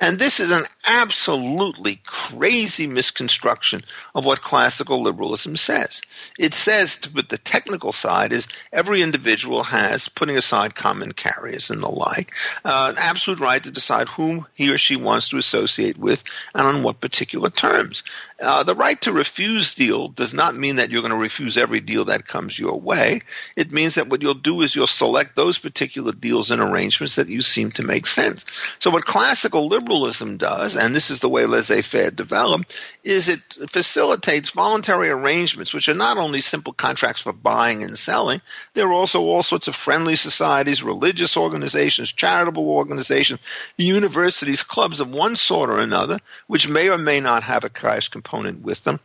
And 0.00 0.18
this 0.18 0.40
is 0.40 0.50
an 0.52 0.64
absolutely 0.86 2.00
crazy 2.04 2.86
misconstruction 2.86 3.82
of 4.14 4.24
what 4.24 4.42
classical 4.42 5.02
liberalism 5.02 5.56
says. 5.56 6.02
It 6.38 6.54
says, 6.54 6.98
but 7.14 7.28
the 7.28 7.38
technical 7.38 7.92
side, 7.92 8.32
is 8.32 8.48
every 8.72 9.02
individual 9.02 9.62
has, 9.64 10.08
putting 10.08 10.36
aside 10.36 10.74
common 10.74 11.12
carriers 11.12 11.70
and 11.70 11.82
the 11.82 11.88
like, 11.88 12.32
uh, 12.64 12.92
an 12.94 12.96
absolute 12.98 13.40
right 13.40 13.62
to 13.62 13.70
decide 13.70 14.08
whom 14.08 14.46
he 14.54 14.72
or 14.72 14.78
she 14.78 14.96
wants 14.96 15.28
to 15.30 15.38
associate 15.38 15.98
with 15.98 16.24
and 16.54 16.66
on 16.66 16.82
what 16.82 17.00
particular 17.00 17.50
terms. 17.50 18.02
Uh, 18.40 18.62
the 18.62 18.74
right 18.74 19.00
to 19.00 19.12
refuse 19.12 19.74
deal 19.74 20.08
does 20.08 20.34
not 20.34 20.54
mean 20.54 20.76
that 20.76 20.90
you're 20.90 21.02
going 21.02 21.12
to 21.12 21.18
refuse 21.18 21.56
every 21.56 21.80
deal 21.80 22.04
that 22.06 22.26
comes 22.26 22.58
your 22.58 22.78
way. 22.78 23.20
It 23.56 23.72
means 23.72 23.94
that 23.94 24.08
what 24.08 24.22
you'll 24.22 24.34
do 24.34 24.62
is 24.62 24.74
you'll 24.74 24.86
select 24.86 25.36
those 25.36 25.58
particular 25.58 26.12
deals 26.12 26.50
and 26.50 26.60
arrangements 26.60 27.16
that 27.16 27.28
you 27.28 27.42
seem 27.42 27.70
to 27.72 27.82
make 27.82 28.06
sense. 28.06 28.44
So 28.78 28.90
what 28.90 29.04
classical 29.04 29.68
liberalism 29.68 30.36
does, 30.36 30.76
and 30.76 30.94
this 30.94 31.10
is 31.10 31.20
the 31.20 31.28
way 31.28 31.46
laissez-faire 31.46 32.10
developed, 32.10 32.96
is 33.04 33.28
it 33.28 33.40
facilitates 33.68 34.50
voluntary 34.50 35.08
arrangements, 35.08 35.74
which 35.74 35.88
are 35.88 35.94
not 35.94 36.16
only 36.16 36.40
simple 36.40 36.72
contracts 36.72 37.22
for 37.22 37.32
buying 37.32 37.82
and 37.82 37.98
selling, 37.98 38.40
there 38.74 38.86
are 38.86 38.92
also 38.92 39.22
all 39.22 39.42
sorts 39.42 39.68
of 39.68 39.74
friendly 39.74 40.16
societies, 40.16 40.82
religious 40.82 41.36
organizations, 41.36 42.12
charitable 42.12 42.68
organizations, 42.68 43.40
universities, 43.76 44.62
clubs 44.62 45.00
of 45.00 45.12
one 45.12 45.36
sort 45.36 45.70
or 45.70 45.78
another, 45.78 46.18
which 46.46 46.68
may 46.68 46.88
or 46.88 46.98
may 46.98 47.20
not 47.20 47.42
have 47.42 47.64
a 47.64 47.70
Christ 47.70 48.10
component 48.10 48.62
with 48.62 48.82
them. 48.84 49.00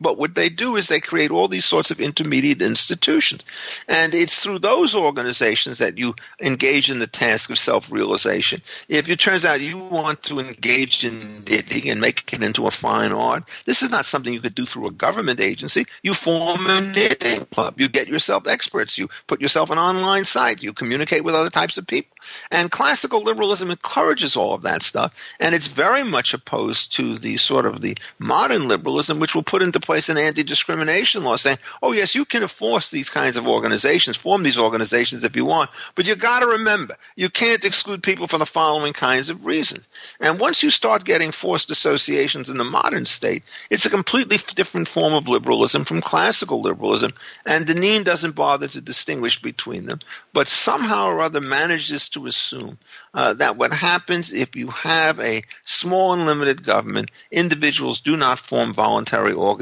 But 0.00 0.18
what 0.18 0.34
they 0.34 0.48
do 0.48 0.76
is 0.76 0.88
they 0.88 1.00
create 1.00 1.30
all 1.30 1.48
these 1.48 1.64
sorts 1.64 1.90
of 1.90 2.00
intermediate 2.00 2.62
institutions. 2.62 3.44
And 3.88 4.14
it's 4.14 4.42
through 4.42 4.60
those 4.60 4.94
organizations 4.94 5.78
that 5.78 5.98
you 5.98 6.14
engage 6.40 6.90
in 6.90 6.98
the 6.98 7.06
task 7.06 7.50
of 7.50 7.58
self 7.58 7.90
realization. 7.90 8.60
If 8.88 9.08
it 9.08 9.18
turns 9.18 9.44
out 9.44 9.60
you 9.60 9.78
want 9.78 10.22
to 10.24 10.40
engage 10.40 11.04
in 11.04 11.18
knitting 11.44 11.88
and 11.90 12.00
make 12.00 12.32
it 12.32 12.42
into 12.42 12.66
a 12.66 12.70
fine 12.70 13.12
art, 13.12 13.44
this 13.64 13.82
is 13.82 13.90
not 13.90 14.06
something 14.06 14.32
you 14.32 14.40
could 14.40 14.54
do 14.54 14.66
through 14.66 14.86
a 14.86 14.92
government 14.92 15.40
agency. 15.40 15.84
You 16.02 16.14
form 16.14 16.66
a 16.66 16.80
knitting 16.80 17.44
club. 17.46 17.80
You 17.80 17.88
get 17.88 18.08
yourself 18.08 18.46
experts. 18.46 18.98
You 18.98 19.08
put 19.26 19.40
yourself 19.40 19.70
an 19.70 19.78
online 19.78 20.24
site. 20.24 20.62
You 20.62 20.72
communicate 20.72 21.24
with 21.24 21.34
other 21.34 21.50
types 21.50 21.78
of 21.78 21.86
people. 21.86 22.16
And 22.50 22.70
classical 22.70 23.22
liberalism 23.22 23.70
encourages 23.70 24.36
all 24.36 24.54
of 24.54 24.62
that 24.62 24.82
stuff. 24.82 25.34
And 25.40 25.54
it's 25.54 25.66
very 25.66 26.04
much 26.04 26.34
opposed 26.34 26.94
to 26.94 27.18
the 27.18 27.36
sort 27.36 27.66
of 27.66 27.80
the 27.80 27.96
modern 28.18 28.68
liberalism, 28.68 29.18
which 29.18 29.34
will 29.34 29.42
put 29.42 29.62
in 29.62 29.71
into 29.72 29.84
place 29.84 30.10
an 30.10 30.18
anti-discrimination 30.18 31.24
law 31.24 31.36
saying, 31.36 31.56
oh 31.82 31.92
yes, 31.92 32.14
you 32.14 32.26
can 32.26 32.42
enforce 32.42 32.90
these 32.90 33.08
kinds 33.08 33.38
of 33.38 33.48
organizations, 33.48 34.18
form 34.18 34.42
these 34.42 34.58
organizations 34.58 35.24
if 35.24 35.34
you 35.34 35.46
want, 35.46 35.70
but 35.94 36.04
you 36.04 36.14
got 36.14 36.40
to 36.40 36.46
remember, 36.46 36.94
you 37.16 37.30
can't 37.30 37.64
exclude 37.64 38.02
people 38.02 38.26
for 38.26 38.36
the 38.36 38.44
following 38.44 38.92
kinds 38.92 39.30
of 39.30 39.46
reasons. 39.46 39.88
And 40.20 40.38
once 40.38 40.62
you 40.62 40.68
start 40.68 41.04
getting 41.04 41.32
forced 41.32 41.70
associations 41.70 42.50
in 42.50 42.58
the 42.58 42.64
modern 42.64 43.06
state, 43.06 43.44
it's 43.70 43.86
a 43.86 43.90
completely 43.90 44.36
different 44.54 44.88
form 44.88 45.14
of 45.14 45.28
liberalism 45.28 45.86
from 45.86 46.02
classical 46.02 46.60
liberalism, 46.60 47.14
and 47.46 47.66
Deneen 47.66 48.04
doesn't 48.04 48.36
bother 48.36 48.68
to 48.68 48.80
distinguish 48.82 49.40
between 49.40 49.86
them, 49.86 50.00
but 50.34 50.48
somehow 50.48 51.06
or 51.06 51.20
other 51.20 51.40
manages 51.40 52.10
to 52.10 52.26
assume 52.26 52.76
uh, 53.14 53.32
that 53.34 53.56
what 53.56 53.72
happens 53.72 54.34
if 54.34 54.54
you 54.54 54.68
have 54.68 55.18
a 55.20 55.42
small 55.64 56.12
and 56.12 56.26
limited 56.26 56.62
government, 56.62 57.10
individuals 57.30 58.00
do 58.00 58.18
not 58.18 58.38
form 58.38 58.74
voluntary 58.74 59.32
organizations. 59.32 59.61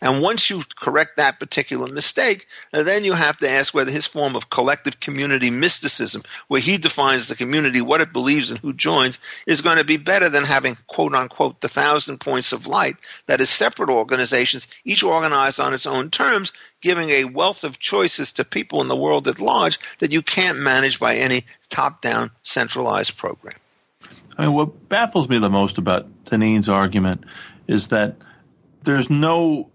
And 0.00 0.22
once 0.22 0.50
you 0.50 0.62
correct 0.78 1.16
that 1.16 1.40
particular 1.40 1.86
mistake, 1.86 2.46
uh, 2.72 2.82
then 2.82 3.04
you 3.04 3.12
have 3.12 3.38
to 3.38 3.50
ask 3.50 3.74
whether 3.74 3.90
his 3.90 4.06
form 4.06 4.36
of 4.36 4.50
collective 4.50 5.00
community 5.00 5.50
mysticism, 5.50 6.22
where 6.48 6.60
he 6.60 6.78
defines 6.78 7.28
the 7.28 7.34
community, 7.34 7.80
what 7.80 8.00
it 8.00 8.12
believes, 8.12 8.50
and 8.50 8.60
who 8.60 8.72
joins, 8.72 9.18
is 9.46 9.60
going 9.60 9.78
to 9.78 9.84
be 9.84 9.96
better 9.96 10.28
than 10.28 10.44
having 10.44 10.76
quote 10.86 11.14
unquote 11.14 11.60
the 11.60 11.68
thousand 11.68 12.18
points 12.18 12.52
of 12.52 12.66
light 12.66 12.96
that 13.26 13.40
is 13.40 13.50
separate 13.50 13.90
organizations, 13.90 14.68
each 14.84 15.02
organized 15.02 15.60
on 15.60 15.74
its 15.74 15.86
own 15.86 16.10
terms, 16.10 16.52
giving 16.80 17.10
a 17.10 17.24
wealth 17.24 17.64
of 17.64 17.78
choices 17.78 18.34
to 18.34 18.44
people 18.44 18.80
in 18.80 18.88
the 18.88 18.96
world 18.96 19.28
at 19.28 19.40
large 19.40 19.78
that 19.98 20.12
you 20.12 20.22
can't 20.22 20.58
manage 20.58 21.00
by 21.00 21.16
any 21.16 21.44
top 21.68 22.02
down 22.02 22.30
centralized 22.42 23.16
program. 23.16 23.56
I 24.36 24.46
mean, 24.46 24.54
what 24.54 24.88
baffles 24.88 25.28
me 25.28 25.38
the 25.38 25.50
most 25.50 25.78
about 25.78 26.06
Deneen's 26.24 26.68
argument 26.68 27.24
is 27.66 27.88
that 27.88 28.16
there's 28.88 29.10
no 29.10 29.70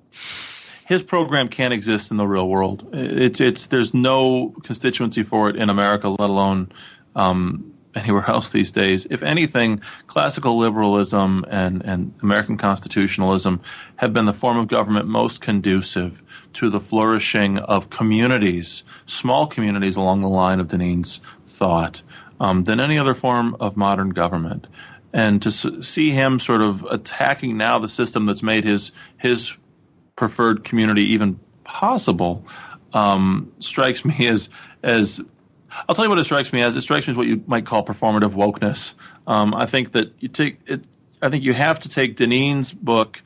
his 0.87 1.03
program 1.03 1.47
can't 1.47 1.73
exist 1.73 2.11
in 2.11 2.17
the 2.17 2.27
real 2.27 2.47
world. 2.47 2.89
It's 2.93 3.39
it's 3.39 3.67
there's 3.67 3.93
no 3.93 4.53
constituency 4.63 5.23
for 5.23 5.49
it 5.49 5.55
in 5.55 5.69
America, 5.69 6.09
let 6.09 6.29
alone 6.29 6.71
um, 7.15 7.73
anywhere 7.95 8.25
else 8.27 8.49
these 8.49 8.71
days. 8.71 9.05
If 9.09 9.21
anything, 9.21 9.81
classical 10.07 10.57
liberalism 10.57 11.45
and, 11.47 11.83
and 11.85 12.13
American 12.23 12.57
constitutionalism 12.57 13.61
have 13.97 14.13
been 14.13 14.25
the 14.25 14.33
form 14.33 14.57
of 14.57 14.67
government 14.67 15.07
most 15.07 15.41
conducive 15.41 16.21
to 16.53 16.69
the 16.69 16.79
flourishing 16.79 17.59
of 17.59 17.89
communities, 17.89 18.83
small 19.05 19.45
communities 19.45 19.95
along 19.95 20.21
the 20.21 20.29
line 20.29 20.59
of 20.59 20.67
Deneen's 20.67 21.21
thought, 21.47 22.01
um, 22.39 22.63
than 22.63 22.79
any 22.79 22.97
other 22.97 23.13
form 23.13 23.55
of 23.59 23.77
modern 23.77 24.09
government. 24.09 24.67
And 25.13 25.41
to 25.43 25.51
see 25.51 26.09
him 26.09 26.39
sort 26.39 26.61
of 26.61 26.83
attacking 26.83 27.55
now 27.57 27.79
the 27.79 27.87
system 27.87 28.25
that's 28.25 28.41
made 28.41 28.63
his 28.63 28.91
his 29.17 29.55
preferred 30.15 30.63
community 30.63 31.13
even 31.13 31.39
possible 31.63 32.45
um, 32.93 33.51
strikes 33.59 34.03
me 34.03 34.27
as 34.27 34.49
as 34.81 35.21
I'll 35.87 35.95
tell 35.95 36.05
you 36.05 36.09
what 36.09 36.19
it 36.19 36.23
strikes 36.25 36.53
me 36.53 36.61
as. 36.61 36.75
It 36.75 36.81
strikes 36.81 37.07
me 37.07 37.11
as 37.11 37.17
what 37.17 37.27
you 37.27 37.43
might 37.47 37.65
call 37.65 37.83
performative 37.83 38.33
wokeness. 38.33 38.93
Um, 39.25 39.55
I 39.55 39.65
think 39.65 39.93
that 39.93 40.13
you 40.19 40.27
take 40.27 40.59
it. 40.67 40.83
I 41.21 41.29
think 41.29 41.43
you 41.43 41.53
have 41.53 41.79
to 41.81 41.89
take 41.89 42.17
Deneen's 42.17 42.71
book 42.71 43.21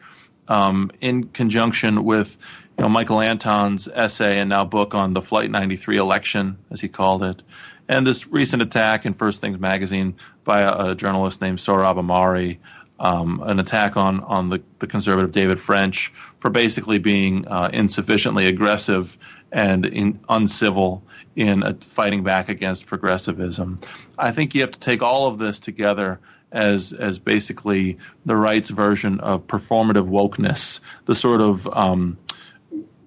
um, 0.47 0.91
in 1.01 1.25
conjunction 1.25 2.03
with 2.05 2.37
you 2.77 2.83
know 2.83 2.89
Michael 2.89 3.19
Anton's 3.19 3.87
essay 3.87 4.39
and 4.39 4.49
now 4.49 4.65
book 4.65 4.95
on 4.95 5.13
the 5.13 5.21
Flight 5.21 5.51
93 5.51 5.97
election, 5.97 6.57
as 6.71 6.79
he 6.79 6.87
called 6.87 7.23
it, 7.23 7.43
and 7.87 8.05
this 8.05 8.27
recent 8.27 8.61
attack 8.61 9.05
in 9.05 9.13
First 9.13 9.41
Things 9.41 9.59
magazine 9.59 10.15
by 10.43 10.61
a, 10.61 10.91
a 10.91 10.95
journalist 10.95 11.41
named 11.41 11.59
Sohrab 11.59 11.95
Ahmari. 11.95 12.57
Um, 12.99 13.43
an 13.45 13.59
attack 13.59 13.95
on 13.95 14.21
on 14.21 14.49
the, 14.49 14.63
the 14.79 14.87
conservative 14.87 15.31
David 15.31 15.59
French 15.59 16.11
for 16.39 16.49
basically 16.49 16.97
being 16.97 17.47
uh, 17.47 17.69
insufficiently 17.71 18.47
aggressive 18.47 19.15
and 19.51 19.85
in, 19.85 20.19
uncivil 20.27 21.03
in 21.35 21.61
fighting 21.81 22.23
back 22.23 22.49
against 22.49 22.87
progressivism. 22.87 23.77
I 24.17 24.31
think 24.31 24.55
you 24.55 24.61
have 24.61 24.71
to 24.71 24.79
take 24.79 25.03
all 25.03 25.27
of 25.27 25.37
this 25.37 25.59
together 25.59 26.19
as 26.51 26.93
as 26.93 27.19
basically 27.19 27.97
the 28.25 28.35
right's 28.35 28.69
version 28.69 29.19
of 29.19 29.47
performative 29.47 30.09
wokeness, 30.09 30.79
the 31.05 31.15
sort 31.15 31.41
of 31.41 31.67
um, 31.67 32.17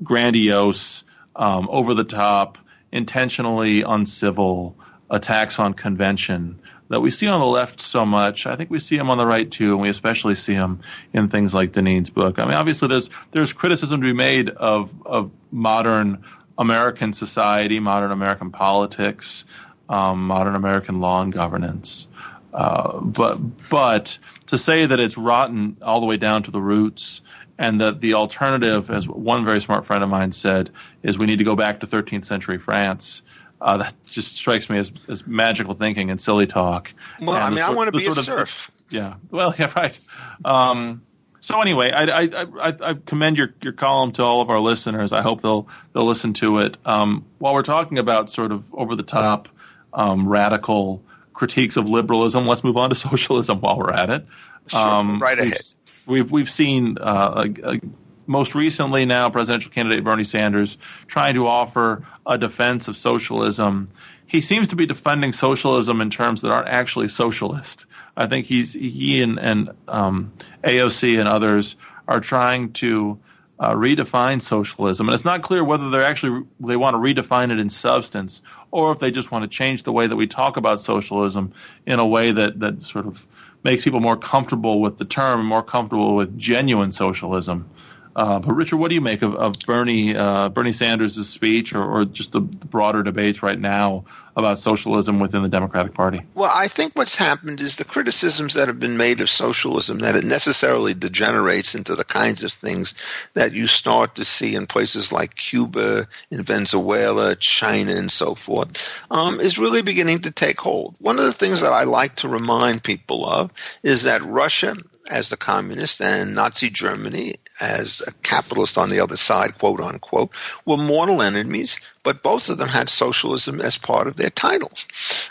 grandiose, 0.02 1.04
um, 1.34 1.68
over 1.70 1.94
the 1.94 2.04
top, 2.04 2.58
intentionally 2.92 3.82
uncivil 3.82 4.76
attacks 5.08 5.58
on 5.58 5.74
convention 5.74 6.60
that 6.88 7.00
we 7.00 7.10
see 7.10 7.28
on 7.28 7.40
the 7.40 7.46
left 7.46 7.80
so 7.80 8.04
much. 8.04 8.46
I 8.46 8.56
think 8.56 8.68
we 8.68 8.80
see 8.80 8.98
them 8.98 9.10
on 9.10 9.18
the 9.18 9.26
right 9.26 9.48
too, 9.48 9.72
and 9.72 9.80
we 9.80 9.88
especially 9.88 10.34
see 10.34 10.54
them 10.54 10.80
in 11.12 11.28
things 11.28 11.54
like 11.54 11.72
Deneen's 11.72 12.10
book. 12.10 12.38
I 12.38 12.44
mean, 12.44 12.54
obviously, 12.54 12.88
there's 12.88 13.10
there's 13.30 13.52
criticism 13.52 14.00
to 14.00 14.06
be 14.06 14.12
made 14.12 14.50
of 14.50 14.94
of 15.06 15.30
modern 15.50 16.24
American 16.58 17.12
society, 17.12 17.78
modern 17.80 18.10
American 18.10 18.50
politics, 18.50 19.44
um, 19.88 20.26
modern 20.26 20.56
American 20.56 21.00
law 21.00 21.22
and 21.22 21.32
governance. 21.32 22.08
Uh, 22.52 22.98
but 23.00 23.36
but 23.70 24.18
to 24.48 24.58
say 24.58 24.84
that 24.84 24.98
it's 24.98 25.16
rotten 25.16 25.76
all 25.82 26.00
the 26.00 26.06
way 26.06 26.16
down 26.16 26.42
to 26.42 26.50
the 26.50 26.60
roots, 26.60 27.22
and 27.60 27.82
that 27.82 28.00
the 28.00 28.14
alternative, 28.14 28.90
as 28.90 29.06
one 29.06 29.44
very 29.44 29.60
smart 29.60 29.84
friend 29.84 30.02
of 30.02 30.08
mine 30.08 30.32
said, 30.32 30.70
is 31.02 31.18
we 31.18 31.26
need 31.26 31.40
to 31.40 31.44
go 31.44 31.54
back 31.54 31.80
to 31.80 31.86
13th 31.86 32.24
century 32.24 32.56
France. 32.56 33.22
Uh, 33.60 33.76
that 33.76 33.94
just 34.08 34.38
strikes 34.38 34.70
me 34.70 34.78
as, 34.78 34.90
as 35.08 35.26
magical 35.26 35.74
thinking 35.74 36.10
and 36.10 36.18
silly 36.18 36.46
talk. 36.46 36.94
Well, 37.20 37.36
and 37.36 37.44
I 37.44 37.50
mean, 37.50 37.58
sort, 37.58 37.70
I 37.70 37.74
want 37.74 37.92
to 37.92 37.98
be 37.98 38.06
a 38.06 38.14
serf. 38.14 38.68
Of, 38.68 38.94
yeah. 38.94 39.14
Well, 39.30 39.54
yeah, 39.58 39.70
right. 39.76 40.00
Um, 40.42 41.02
so 41.40 41.60
anyway, 41.60 41.90
I, 41.90 42.04
I, 42.04 42.28
I, 42.32 42.74
I, 42.82 42.94
commend 42.94 43.36
your, 43.36 43.52
your 43.60 43.74
column 43.74 44.12
to 44.12 44.22
all 44.22 44.40
of 44.40 44.48
our 44.48 44.58
listeners. 44.58 45.12
I 45.12 45.20
hope 45.20 45.42
they'll 45.42 45.68
they'll 45.92 46.06
listen 46.06 46.32
to 46.34 46.60
it. 46.60 46.78
Um, 46.86 47.26
while 47.36 47.52
we're 47.52 47.62
talking 47.62 47.98
about 47.98 48.30
sort 48.30 48.52
of 48.52 48.72
over 48.72 48.96
the 48.96 49.02
top, 49.02 49.50
um, 49.92 50.26
radical 50.26 51.04
critiques 51.34 51.76
of 51.76 51.90
liberalism, 51.90 52.46
let's 52.46 52.64
move 52.64 52.78
on 52.78 52.88
to 52.88 52.96
socialism 53.10 53.60
while 53.60 53.76
we're 53.76 53.92
at 53.92 54.08
it. 54.08 54.26
Sure, 54.68 54.80
um, 54.80 55.20
right 55.20 55.38
ahead. 55.38 55.60
We've 56.06 56.30
we've, 56.30 56.50
seen 56.50 56.98
uh, 57.00 57.46
a, 57.46 57.74
a, 57.74 57.80
most 58.26 58.54
recently 58.54 59.06
now 59.06 59.30
presidential 59.30 59.72
candidate 59.72 60.04
Bernie 60.04 60.24
Sanders 60.24 60.78
trying 61.06 61.34
to 61.34 61.46
offer 61.46 62.04
a 62.26 62.38
defense 62.38 62.88
of 62.88 62.96
socialism. 62.96 63.90
He 64.26 64.40
seems 64.40 64.68
to 64.68 64.76
be 64.76 64.86
defending 64.86 65.32
socialism 65.32 66.00
in 66.00 66.10
terms 66.10 66.42
that 66.42 66.52
aren't 66.52 66.68
actually 66.68 67.08
socialist. 67.08 67.86
I 68.16 68.26
think 68.26 68.46
he's 68.46 68.72
he 68.72 69.22
and, 69.22 69.38
and 69.38 69.70
um, 69.88 70.32
AOC 70.62 71.18
and 71.18 71.28
others 71.28 71.76
are 72.06 72.20
trying 72.20 72.72
to 72.74 73.18
uh, 73.60 73.74
redefine 73.74 74.40
socialism, 74.40 75.08
and 75.08 75.14
it's 75.14 75.24
not 75.24 75.42
clear 75.42 75.62
whether 75.62 75.90
they're 75.90 76.04
actually 76.04 76.46
they 76.60 76.76
want 76.76 76.94
to 76.94 76.98
redefine 76.98 77.50
it 77.50 77.60
in 77.60 77.68
substance 77.68 78.42
or 78.70 78.92
if 78.92 79.00
they 79.00 79.10
just 79.10 79.30
want 79.30 79.42
to 79.42 79.48
change 79.48 79.82
the 79.82 79.92
way 79.92 80.06
that 80.06 80.16
we 80.16 80.26
talk 80.26 80.56
about 80.56 80.80
socialism 80.80 81.52
in 81.84 81.98
a 81.98 82.06
way 82.06 82.32
that 82.32 82.58
that 82.60 82.82
sort 82.82 83.06
of 83.06 83.26
makes 83.62 83.84
people 83.84 84.00
more 84.00 84.16
comfortable 84.16 84.80
with 84.80 84.96
the 84.96 85.04
term 85.04 85.40
and 85.40 85.48
more 85.48 85.62
comfortable 85.62 86.16
with 86.16 86.38
genuine 86.38 86.92
socialism. 86.92 87.68
Uh, 88.14 88.40
but 88.40 88.52
Richard, 88.52 88.76
what 88.76 88.88
do 88.88 88.94
you 88.94 89.00
make 89.00 89.22
of, 89.22 89.34
of 89.36 89.58
Bernie 89.60 90.16
uh, 90.16 90.48
Bernie 90.48 90.72
Sanders' 90.72 91.28
speech, 91.28 91.74
or, 91.74 91.84
or 91.84 92.04
just 92.04 92.32
the, 92.32 92.40
the, 92.40 92.66
broader 92.66 93.02
debates 93.02 93.42
right 93.42 93.58
now 93.58 94.04
about 94.36 94.58
socialism 94.58 95.20
within 95.20 95.42
the 95.42 95.48
Democratic 95.48 95.94
Party? 95.94 96.22
Well, 96.34 96.50
I 96.52 96.66
think 96.68 96.94
what's 96.96 97.16
happened 97.16 97.60
is 97.60 97.76
the 97.76 97.84
criticisms 97.84 98.54
that 98.54 98.68
have 98.68 98.80
been 98.80 98.96
made 98.96 99.20
of 99.20 99.30
socialism 99.30 99.98
that 100.00 100.16
it 100.16 100.24
necessarily 100.24 100.92
degenerates 100.92 101.74
into 101.74 101.94
the 101.94 102.04
kinds 102.04 102.42
of 102.42 102.52
things 102.52 102.94
that 103.34 103.52
you 103.52 103.66
start 103.66 104.16
to 104.16 104.24
see 104.24 104.54
in 104.56 104.66
places 104.66 105.12
like 105.12 105.36
Cuba, 105.36 106.08
in 106.30 106.42
Venezuela, 106.42 107.36
China, 107.36 107.94
and 107.94 108.10
so 108.10 108.34
forth, 108.34 109.00
um, 109.10 109.40
is 109.40 109.58
really 109.58 109.82
beginning 109.82 110.20
to 110.20 110.30
take 110.32 110.60
hold. 110.60 110.96
One 110.98 111.18
of 111.18 111.24
the 111.24 111.32
things 111.32 111.60
that 111.60 111.72
I 111.72 111.84
like 111.84 112.16
to 112.16 112.28
remind 112.28 112.82
people 112.82 113.28
of 113.28 113.52
is 113.82 114.04
that 114.04 114.24
Russia 114.24 114.76
as 115.10 115.28
the 115.28 115.36
communist 115.36 116.00
and 116.00 116.34
Nazi 116.34 116.70
Germany 116.70 117.34
as 117.60 118.02
a 118.06 118.12
capitalist 118.22 118.78
on 118.78 118.90
the 118.90 119.00
other 119.00 119.16
side, 119.16 119.58
quote 119.58 119.80
unquote, 119.80 120.30
were 120.64 120.76
mortal 120.76 121.22
enemies 121.22 121.80
but 122.02 122.22
both 122.22 122.48
of 122.48 122.58
them 122.58 122.68
had 122.68 122.88
socialism 122.88 123.60
as 123.60 123.76
part 123.76 124.06
of 124.06 124.16
their 124.16 124.30
titles. 124.30 124.86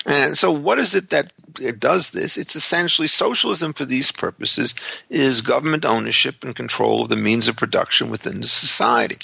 And 0.06 0.38
so, 0.38 0.52
what 0.52 0.80
is 0.80 0.96
it 0.96 1.10
that 1.12 1.32
does 1.80 2.12
this? 2.12 2.38
It's 2.38 2.56
essentially 2.56 3.08
socialism 3.08 3.74
for 3.74 3.86
these 3.86 4.12
purposes 4.12 4.76
is 5.10 5.42
government 5.42 5.86
ownership 5.86 6.44
and 6.44 6.56
control 6.56 7.04
of 7.04 7.10
the 7.10 7.16
means 7.16 7.48
of 7.48 7.58
production 7.58 8.10
within 8.10 8.42
the 8.42 8.48
society. 8.48 9.18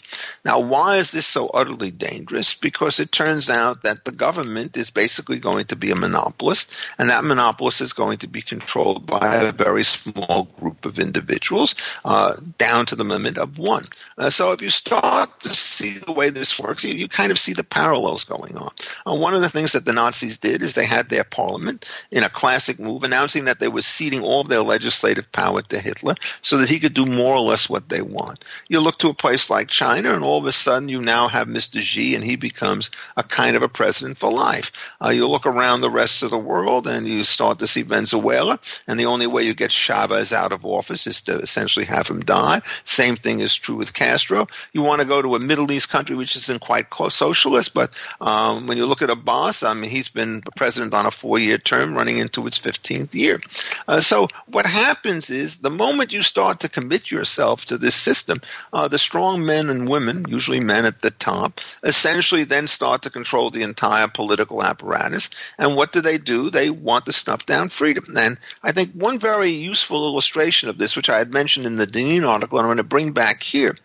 Now, 0.44 0.60
why 0.60 0.98
is 0.98 1.12
this 1.12 1.28
so 1.28 1.48
utterly 1.48 1.92
dangerous? 1.92 2.54
Because 2.54 3.00
it 3.00 3.12
turns 3.12 3.50
out 3.50 3.84
that 3.84 4.06
the 4.06 4.12
government 4.12 4.76
is 4.78 4.90
basically 4.90 5.38
going 5.38 5.66
to 5.66 5.76
be 5.76 5.92
a 5.92 5.96
monopolist, 5.96 6.74
and 6.98 7.10
that 7.10 7.24
monopolist 7.24 7.82
is 7.82 7.94
going 7.94 8.20
to 8.20 8.28
be 8.28 8.42
controlled 8.42 9.06
by 9.06 9.36
a 9.36 9.52
very 9.52 9.84
small 9.84 10.44
group 10.60 10.86
of 10.86 11.00
individuals, 11.00 11.76
uh, 12.04 12.36
down 12.58 12.86
to 12.88 12.96
the 12.96 13.04
limit 13.04 13.38
of 13.38 13.60
one. 13.60 13.88
Uh, 14.18 14.30
so, 14.30 14.52
if 14.52 14.62
you 14.62 14.70
start 14.70 15.42
to 15.42 15.50
see 15.50 15.98
the 15.98 16.12
way 16.12 16.30
this 16.30 16.60
works, 16.60 16.84
you, 16.84 16.94
you 16.94 17.08
kind 17.08 17.32
of 17.32 17.35
of 17.36 17.40
see 17.40 17.54
the 17.54 17.64
parallels 17.64 18.24
going 18.24 18.58
on. 18.58 18.72
Uh, 19.06 19.14
one 19.14 19.34
of 19.34 19.42
the 19.42 19.50
things 19.50 19.74
that 19.74 19.86
the 19.86 19.94
Nazis 19.94 20.38
did 20.38 20.62
is 20.62 20.74
they 20.74 20.86
had 20.86 21.10
their 21.10 21.24
parliament 21.24 21.86
in 22.12 22.24
a 22.24 22.30
classic 22.30 22.80
move 22.80 23.04
announcing 23.04 23.46
that 23.46 23.60
they 23.60 23.68
were 23.68 23.82
ceding 23.82 24.22
all 24.22 24.42
of 24.42 24.48
their 24.48 24.62
legislative 24.62 25.32
power 25.32 25.62
to 25.62 25.80
Hitler 25.80 26.16
so 26.42 26.58
that 26.58 26.70
he 26.70 26.80
could 26.80 26.94
do 26.94 27.06
more 27.06 27.36
or 27.36 27.42
less 27.42 27.70
what 27.70 27.90
they 27.90 28.02
want. 28.02 28.44
You 28.70 28.80
look 28.80 28.98
to 29.00 29.10
a 29.10 29.14
place 29.14 29.50
like 29.50 29.68
China, 29.68 30.14
and 30.16 30.24
all 30.24 30.40
of 30.40 30.46
a 30.46 30.52
sudden 30.52 30.90
you 30.90 31.02
now 31.02 31.28
have 31.28 31.48
Mr. 31.48 31.82
Xi, 31.82 32.16
and 32.16 32.24
he 32.24 32.36
becomes 32.36 32.90
a 33.18 33.24
kind 33.24 33.56
of 33.56 33.64
a 33.64 33.70
president 33.70 34.18
for 34.18 34.32
life. 34.32 34.96
Uh, 35.04 35.10
you 35.10 35.28
look 35.28 35.46
around 35.46 35.82
the 35.82 35.92
rest 35.92 36.24
of 36.24 36.32
the 36.32 36.38
world, 36.38 36.88
and 36.88 37.08
you 37.08 37.24
start 37.24 37.60
to 37.60 37.68
see 37.68 37.82
Venezuela, 37.82 38.60
and 38.88 39.00
the 39.00 39.06
only 39.06 39.28
way 39.28 39.44
you 39.44 39.54
get 39.54 39.72
Chavez 39.72 40.32
out 40.32 40.54
of 40.54 40.66
office 40.66 41.08
is 41.08 41.22
to 41.22 41.38
essentially 41.40 41.86
have 41.86 42.08
him 42.08 42.22
die. 42.22 42.62
Same 42.86 43.16
thing 43.16 43.42
is 43.42 43.56
true 43.56 43.76
with 43.76 43.94
Castro. 43.94 44.48
You 44.74 44.82
want 44.82 45.02
to 45.02 45.08
go 45.08 45.22
to 45.22 45.36
a 45.36 45.40
Middle 45.40 45.72
East 45.72 45.90
country 45.90 46.16
which 46.16 46.36
isn't 46.36 46.62
quite 46.62 46.90
socialist, 47.26 47.74
but 47.74 47.90
um, 48.22 48.68
when 48.68 48.78
you 48.78 48.86
look 48.86 49.02
at 49.02 49.10
Abbas, 49.10 49.64
I 49.64 49.74
mean, 49.74 49.90
he's 49.90 50.10
been 50.10 50.42
president 50.56 50.94
on 50.94 51.06
a 51.06 51.12
four-year 51.12 51.58
term, 51.58 51.98
running 51.98 52.18
into 52.18 52.46
its 52.48 52.60
15th 52.60 53.14
year. 53.14 53.40
Uh, 53.88 54.02
so 54.02 54.28
what 54.48 54.66
happens 54.66 55.30
is 55.30 55.58
the 55.58 55.78
moment 55.84 56.14
you 56.14 56.22
start 56.22 56.60
to 56.60 56.70
commit 56.70 57.12
yourself 57.12 57.66
to 57.66 57.78
this 57.78 57.96
system, 57.96 58.42
uh, 58.74 58.88
the 58.88 58.98
strong 58.98 59.46
men 59.46 59.70
and 59.70 59.90
women, 59.90 60.26
usually 60.30 60.60
men 60.60 60.86
at 60.86 61.02
the 61.02 61.12
top, 61.12 61.62
essentially 61.84 62.44
then 62.44 62.68
start 62.68 63.02
to 63.04 63.10
control 63.10 63.50
the 63.50 63.64
entire 63.64 64.08
political 64.08 64.64
apparatus. 64.64 65.30
And 65.58 65.76
what 65.76 65.92
do 65.92 66.02
they 66.02 66.18
do? 66.18 66.50
They 66.50 66.70
want 66.70 67.06
to 67.06 67.14
snuff 67.14 67.46
down 67.46 67.70
freedom. 67.70 68.06
And 68.18 68.38
I 68.62 68.72
think 68.72 68.92
one 68.92 69.20
very 69.20 69.50
useful 69.50 70.06
illustration 70.06 70.70
of 70.70 70.78
this, 70.78 70.96
which 70.96 71.10
I 71.10 71.18
had 71.18 71.34
mentioned 71.34 71.66
in 71.66 71.78
the 71.78 71.88
Deneen 71.88 72.28
article, 72.28 72.58
and 72.58 72.66
I'm 72.66 72.70
going 72.70 72.86
to 72.86 72.96
bring 72.96 73.12
back 73.12 73.42
here, 73.42 73.76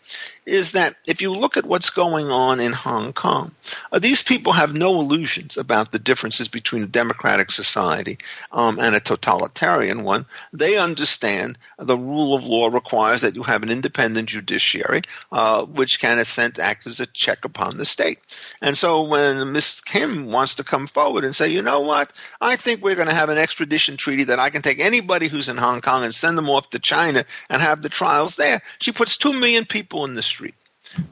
is 0.47 0.73
that 0.73 0.97
if 1.07 1.23
you 1.23 1.33
look 1.33 1.57
at 1.57 1.65
what's 1.65 1.91
going 1.91 2.29
on 2.31 2.61
in 2.61 2.73
Hong 2.73 3.13
Kong, 3.13 3.30
uh, 3.31 3.99
these 3.99 4.23
people 4.23 4.53
have 4.53 4.75
no 4.75 5.01
illusions 5.01 5.57
about 5.57 5.93
the 5.93 5.99
differences 5.99 6.49
between 6.49 6.83
a 6.83 6.89
democratic 6.89 7.51
society 7.51 8.19
um, 8.51 8.79
and 8.81 8.95
a 8.95 9.01
totalitarian 9.01 10.03
one. 10.03 10.27
They 10.53 10.77
understand 10.77 11.59
the 11.79 11.97
rule 11.97 12.35
of 12.35 12.45
law 12.45 12.69
requires 12.69 13.21
that 13.21 13.37
you 13.37 13.43
have 13.45 13.63
an 13.63 13.71
independent 13.71 14.29
judiciary, 14.29 15.03
uh, 15.31 15.65
which 15.65 16.01
can 16.01 16.19
assent 16.19 16.59
act 16.59 16.87
as 16.87 16.99
a 16.99 17.07
check 17.07 17.45
upon 17.45 17.77
the 17.77 17.85
state. 17.85 18.19
And 18.61 18.77
so 18.77 19.03
when 19.03 19.53
Ms. 19.53 19.81
Kim 19.81 20.27
wants 20.27 20.57
to 20.57 20.65
come 20.65 20.87
forward 20.87 21.25
and 21.25 21.35
say, 21.35 21.49
you 21.49 21.63
know 21.63 21.81
what, 21.81 22.13
I 22.41 22.57
think 22.57 22.83
we're 22.83 22.97
going 22.97 23.09
to 23.09 23.15
have 23.15 23.29
an 23.29 23.39
extradition 23.39 23.97
treaty 23.97 24.25
that 24.25 24.39
I 24.39 24.51
can 24.51 24.63
take 24.63 24.81
anybody 24.81 25.29
who's 25.29 25.49
in 25.49 25.57
Hong 25.57 25.81
Kong 25.81 26.05
and 26.05 26.15
send 26.15 26.37
them 26.37 26.51
off 26.51 26.71
to 26.71 26.79
China 26.79 27.25
and 27.49 27.63
have 27.63 27.83
the 27.83 27.89
trials 27.89 28.37
there, 28.37 28.61
she 28.81 28.93
puts 28.93 29.17
two 29.17 29.33
million 29.33 29.65
people 29.65 30.05
in 30.05 30.15
the 30.15 30.23
street 30.23 30.55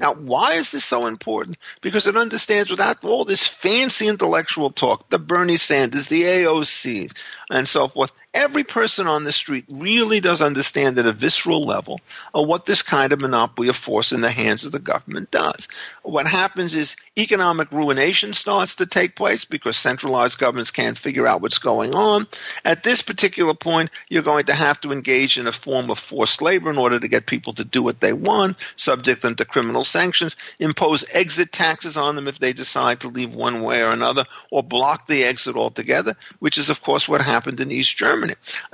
now, 0.00 0.14
why 0.14 0.54
is 0.54 0.70
this 0.70 0.84
so 0.84 1.06
important? 1.06 1.58
Because 1.80 2.06
it 2.06 2.16
understands 2.16 2.70
without 2.70 3.04
all 3.04 3.24
this 3.24 3.46
fancy 3.46 4.08
intellectual 4.08 4.70
talk, 4.70 5.08
the 5.08 5.18
Bernie 5.18 5.56
Sanders, 5.56 6.08
the 6.08 6.22
AOCs, 6.22 7.14
and 7.50 7.66
so 7.66 7.88
forth, 7.88 8.12
every 8.34 8.62
person 8.62 9.06
on 9.06 9.24
the 9.24 9.32
street 9.32 9.64
really 9.68 10.20
does 10.20 10.42
understand 10.42 10.98
at 10.98 11.06
a 11.06 11.12
visceral 11.12 11.64
level 11.64 12.00
what 12.32 12.66
this 12.66 12.82
kind 12.82 13.12
of 13.12 13.20
monopoly 13.20 13.68
of 13.68 13.76
force 13.76 14.12
in 14.12 14.20
the 14.20 14.30
hands 14.30 14.64
of 14.64 14.72
the 14.72 14.78
government 14.78 15.30
does. 15.30 15.66
What 16.02 16.26
happens 16.26 16.74
is 16.74 16.96
economic 17.18 17.72
ruination 17.72 18.32
starts 18.32 18.76
to 18.76 18.86
take 18.86 19.16
place 19.16 19.44
because 19.44 19.76
centralized 19.76 20.38
governments 20.38 20.70
can't 20.70 20.98
figure 20.98 21.26
out 21.26 21.40
what's 21.40 21.58
going 21.58 21.94
on. 21.94 22.26
At 22.64 22.84
this 22.84 23.02
particular 23.02 23.54
point, 23.54 23.90
you're 24.08 24.22
going 24.22 24.44
to 24.46 24.54
have 24.54 24.80
to 24.82 24.92
engage 24.92 25.38
in 25.38 25.46
a 25.46 25.52
form 25.52 25.90
of 25.90 25.98
forced 25.98 26.42
labor 26.42 26.70
in 26.70 26.78
order 26.78 27.00
to 27.00 27.08
get 27.08 27.26
people 27.26 27.54
to 27.54 27.64
do 27.64 27.82
what 27.82 28.00
they 28.00 28.12
want, 28.12 28.56
subject 28.76 29.22
them 29.22 29.34
to 29.36 29.44
criminal 29.44 29.84
sanctions, 29.84 30.36
impose 30.58 31.04
exit 31.14 31.50
taxes 31.52 31.96
on 31.96 32.14
them 32.14 32.28
if 32.28 32.38
they 32.38 32.52
decide 32.52 33.00
to 33.00 33.08
leave 33.08 33.34
one 33.34 33.62
way 33.62 33.82
or 33.82 33.90
another, 33.90 34.24
or 34.50 34.62
block 34.62 35.06
the 35.06 35.24
exit 35.24 35.56
altogether, 35.56 36.14
which 36.38 36.58
is, 36.58 36.70
of 36.70 36.82
course, 36.82 37.08
what 37.08 37.20
happened 37.20 37.60
in 37.60 37.72
East 37.72 37.96
Germany. 37.96 38.17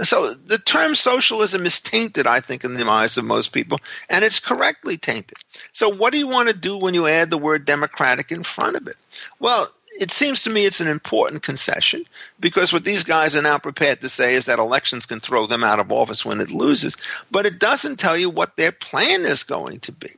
So 0.03 0.35
the 0.35 0.59
term 0.59 0.95
socialism 0.95 1.67
is 1.67 1.81
tainted, 1.81 2.27
I 2.27 2.41
think, 2.41 2.65
in 2.65 2.75
the 2.75 2.89
eyes 2.89 3.17
of 3.17 3.25
most 3.25 3.53
people, 3.53 3.81
and 4.09 4.25
it's 4.25 4.41
correctly 4.41 4.97
tainted. 4.97 5.39
So 5.73 5.89
what 5.89 6.13
do 6.13 6.19
you 6.19 6.29
want 6.29 6.49
to 6.49 6.55
do 6.55 6.77
when 6.77 6.95
you 6.95 7.07
add 7.07 7.31
the 7.31 7.39
word 7.39 7.65
democratic 7.65 8.33
in 8.33 8.43
front 8.43 8.77
of 8.77 8.87
it? 8.87 8.97
Well, 9.39 9.69
it 10.01 10.11
seems 10.11 10.43
to 10.43 10.51
me 10.51 10.67
it's 10.67 10.81
an 10.81 10.89
important 10.89 11.43
concession 11.43 12.05
because 12.41 12.73
what 12.73 12.85
these 12.85 13.05
guys 13.05 13.37
are 13.37 13.43
now 13.43 13.59
prepared 13.59 14.01
to 14.01 14.09
say 14.09 14.35
is 14.35 14.47
that 14.47 14.59
elections 14.59 15.07
can 15.07 15.21
throw 15.21 15.47
them 15.47 15.63
out 15.63 15.79
of 15.79 15.93
office 15.93 16.25
when 16.25 16.41
it 16.41 16.51
loses, 16.51 16.97
but 17.31 17.47
it 17.47 17.59
doesn't 17.59 17.99
tell 17.99 18.17
you 18.17 18.29
what 18.29 18.57
their 18.57 18.73
plan 18.73 19.23
is 19.23 19.45
going 19.45 19.81
to 19.81 19.93
be. 19.93 20.11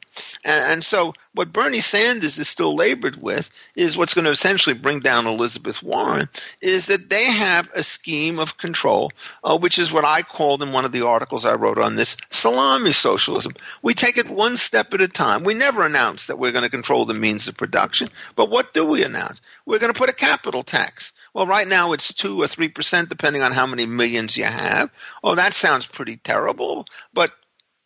And, 0.44 0.72
and 0.72 0.84
so 0.84 1.14
what 1.36 1.52
Bernie 1.52 1.80
Sanders 1.80 2.38
is 2.38 2.48
still 2.48 2.74
labored 2.74 3.20
with 3.22 3.50
is 3.74 3.96
what's 3.96 4.14
going 4.14 4.24
to 4.24 4.30
essentially 4.30 4.74
bring 4.74 5.00
down 5.00 5.26
Elizabeth 5.26 5.82
Warren 5.82 6.30
is 6.62 6.86
that 6.86 7.10
they 7.10 7.24
have 7.24 7.68
a 7.74 7.82
scheme 7.82 8.38
of 8.38 8.56
control, 8.56 9.12
uh, 9.44 9.58
which 9.58 9.78
is 9.78 9.92
what 9.92 10.06
I 10.06 10.22
called 10.22 10.62
in 10.62 10.72
one 10.72 10.86
of 10.86 10.92
the 10.92 11.06
articles 11.06 11.44
I 11.44 11.54
wrote 11.54 11.78
on 11.78 11.94
this 11.94 12.16
salami 12.30 12.92
socialism. 12.92 13.52
We 13.82 13.92
take 13.92 14.16
it 14.16 14.30
one 14.30 14.56
step 14.56 14.94
at 14.94 15.02
a 15.02 15.08
time. 15.08 15.44
We 15.44 15.52
never 15.52 15.84
announce 15.84 16.28
that 16.28 16.38
we're 16.38 16.52
going 16.52 16.64
to 16.64 16.70
control 16.70 17.04
the 17.04 17.12
means 17.12 17.48
of 17.48 17.56
production, 17.56 18.08
but 18.34 18.50
what 18.50 18.72
do 18.72 18.86
we 18.86 19.04
announce? 19.04 19.42
We're 19.66 19.78
going 19.78 19.92
to 19.92 19.98
put 19.98 20.08
a 20.08 20.14
capital 20.14 20.62
tax. 20.62 21.12
Well, 21.34 21.46
right 21.46 21.68
now 21.68 21.92
it's 21.92 22.14
two 22.14 22.40
or 22.40 22.46
three 22.46 22.68
percent, 22.68 23.10
depending 23.10 23.42
on 23.42 23.52
how 23.52 23.66
many 23.66 23.84
millions 23.84 24.38
you 24.38 24.44
have. 24.44 24.90
Oh, 25.22 25.34
that 25.34 25.52
sounds 25.52 25.84
pretty 25.84 26.16
terrible, 26.16 26.86
but 27.12 27.30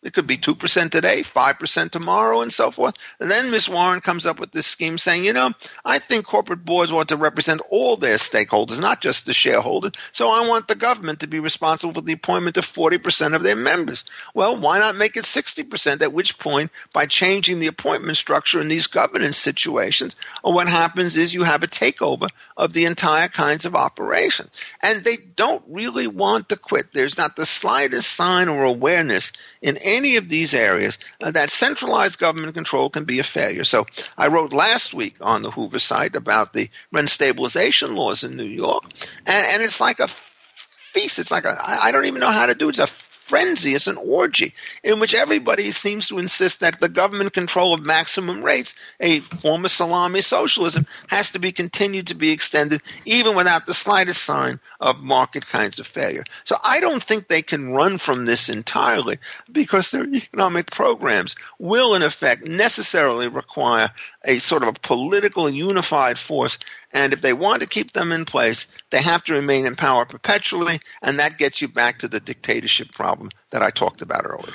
it 0.02 0.14
could 0.14 0.26
be 0.26 0.38
2% 0.38 0.90
today, 0.90 1.20
5% 1.20 1.90
tomorrow, 1.90 2.40
and 2.40 2.52
so 2.52 2.70
forth. 2.70 2.94
And 3.20 3.30
then 3.30 3.50
Ms. 3.50 3.68
Warren 3.68 4.00
comes 4.00 4.24
up 4.24 4.40
with 4.40 4.50
this 4.50 4.66
scheme 4.66 4.96
saying, 4.96 5.24
you 5.24 5.34
know, 5.34 5.50
I 5.84 5.98
think 5.98 6.24
corporate 6.24 6.64
boards 6.64 6.90
want 6.90 7.10
to 7.10 7.16
represent 7.16 7.60
all 7.70 7.96
their 7.96 8.16
stakeholders, 8.16 8.80
not 8.80 9.02
just 9.02 9.26
the 9.26 9.34
shareholders. 9.34 9.92
So 10.12 10.30
I 10.30 10.48
want 10.48 10.68
the 10.68 10.74
government 10.74 11.20
to 11.20 11.26
be 11.26 11.38
responsible 11.38 11.92
for 11.92 12.00
the 12.00 12.14
appointment 12.14 12.56
of 12.56 12.64
40% 12.64 13.34
of 13.34 13.42
their 13.42 13.56
members. 13.56 14.06
Well, 14.32 14.56
why 14.56 14.78
not 14.78 14.96
make 14.96 15.16
it 15.16 15.24
60%? 15.24 16.00
At 16.00 16.14
which 16.14 16.38
point, 16.38 16.70
by 16.94 17.04
changing 17.04 17.58
the 17.58 17.66
appointment 17.66 18.16
structure 18.16 18.60
in 18.60 18.68
these 18.68 18.86
governance 18.86 19.36
situations, 19.36 20.16
what 20.42 20.68
happens 20.68 21.18
is 21.18 21.34
you 21.34 21.42
have 21.42 21.62
a 21.62 21.68
takeover 21.68 22.28
of 22.56 22.72
the 22.72 22.86
entire 22.86 23.28
kinds 23.28 23.66
of 23.66 23.74
operation. 23.74 24.48
And 24.82 25.04
they 25.04 25.16
don't 25.16 25.62
really 25.68 26.06
want 26.06 26.48
to 26.48 26.56
quit. 26.56 26.92
There's 26.92 27.18
not 27.18 27.36
the 27.36 27.44
slightest 27.44 28.10
sign 28.10 28.48
or 28.48 28.64
awareness 28.64 29.32
in 29.60 29.76
any 29.96 30.16
of 30.16 30.28
these 30.28 30.54
areas, 30.54 30.98
uh, 31.20 31.30
that 31.30 31.50
centralized 31.50 32.18
government 32.18 32.54
control 32.54 32.90
can 32.90 33.04
be 33.04 33.18
a 33.18 33.24
failure. 33.24 33.64
So 33.64 33.86
I 34.16 34.28
wrote 34.28 34.52
last 34.52 34.94
week 34.94 35.16
on 35.20 35.42
the 35.42 35.50
Hoover 35.50 35.78
site 35.78 36.16
about 36.16 36.52
the 36.52 36.68
rent 36.92 37.10
stabilization 37.10 37.94
laws 37.94 38.24
in 38.24 38.36
New 38.36 38.44
York, 38.44 38.84
and, 39.26 39.46
and 39.46 39.62
it's 39.62 39.80
like 39.80 40.00
a 40.00 40.08
feast. 40.08 41.18
It's 41.18 41.30
like 41.30 41.44
a, 41.44 41.56
I 41.60 41.92
don't 41.92 42.06
even 42.06 42.20
know 42.20 42.30
how 42.30 42.46
to 42.46 42.54
do 42.54 42.68
it. 42.68 42.78
It's 42.78 42.92
a 42.92 42.99
frenzy, 43.30 43.74
it's 43.74 43.86
an 43.86 43.96
orgy 43.96 44.52
in 44.82 44.98
which 44.98 45.14
everybody 45.14 45.70
seems 45.70 46.08
to 46.08 46.18
insist 46.18 46.60
that 46.60 46.80
the 46.80 46.88
government 46.88 47.32
control 47.32 47.72
of 47.72 47.86
maximum 47.86 48.42
rates, 48.42 48.74
a 48.98 49.20
form 49.20 49.64
of 49.64 49.70
salami 49.70 50.20
socialism, 50.20 50.84
has 51.06 51.30
to 51.30 51.38
be 51.38 51.52
continued 51.52 52.08
to 52.08 52.16
be 52.16 52.32
extended 52.32 52.82
even 53.04 53.36
without 53.36 53.66
the 53.66 53.72
slightest 53.72 54.24
sign 54.24 54.58
of 54.80 55.00
market 55.00 55.46
kinds 55.46 55.78
of 55.78 55.86
failure. 55.86 56.24
So 56.42 56.56
I 56.64 56.80
don't 56.80 57.02
think 57.02 57.28
they 57.28 57.42
can 57.42 57.70
run 57.70 57.98
from 57.98 58.24
this 58.24 58.48
entirely 58.48 59.18
because 59.52 59.92
their 59.92 60.12
economic 60.12 60.68
programs 60.68 61.36
will, 61.60 61.94
in 61.94 62.02
effect, 62.02 62.48
necessarily 62.48 63.28
require 63.28 63.90
a 64.24 64.38
sort 64.38 64.62
of 64.62 64.68
a 64.68 64.72
political 64.72 65.48
unified 65.48 66.18
force 66.18 66.58
and 66.92 67.12
if 67.12 67.22
they 67.22 67.32
want 67.32 67.62
to 67.62 67.68
keep 67.68 67.92
them 67.92 68.12
in 68.12 68.24
place, 68.24 68.66
they 68.90 69.00
have 69.00 69.22
to 69.24 69.34
remain 69.34 69.66
in 69.66 69.76
power 69.76 70.04
perpetually, 70.04 70.80
and 71.02 71.18
that 71.18 71.38
gets 71.38 71.62
you 71.62 71.68
back 71.68 72.00
to 72.00 72.08
the 72.08 72.20
dictatorship 72.20 72.92
problem 72.92 73.30
that 73.50 73.62
I 73.62 73.70
talked 73.70 74.02
about 74.02 74.24
earlier. 74.24 74.52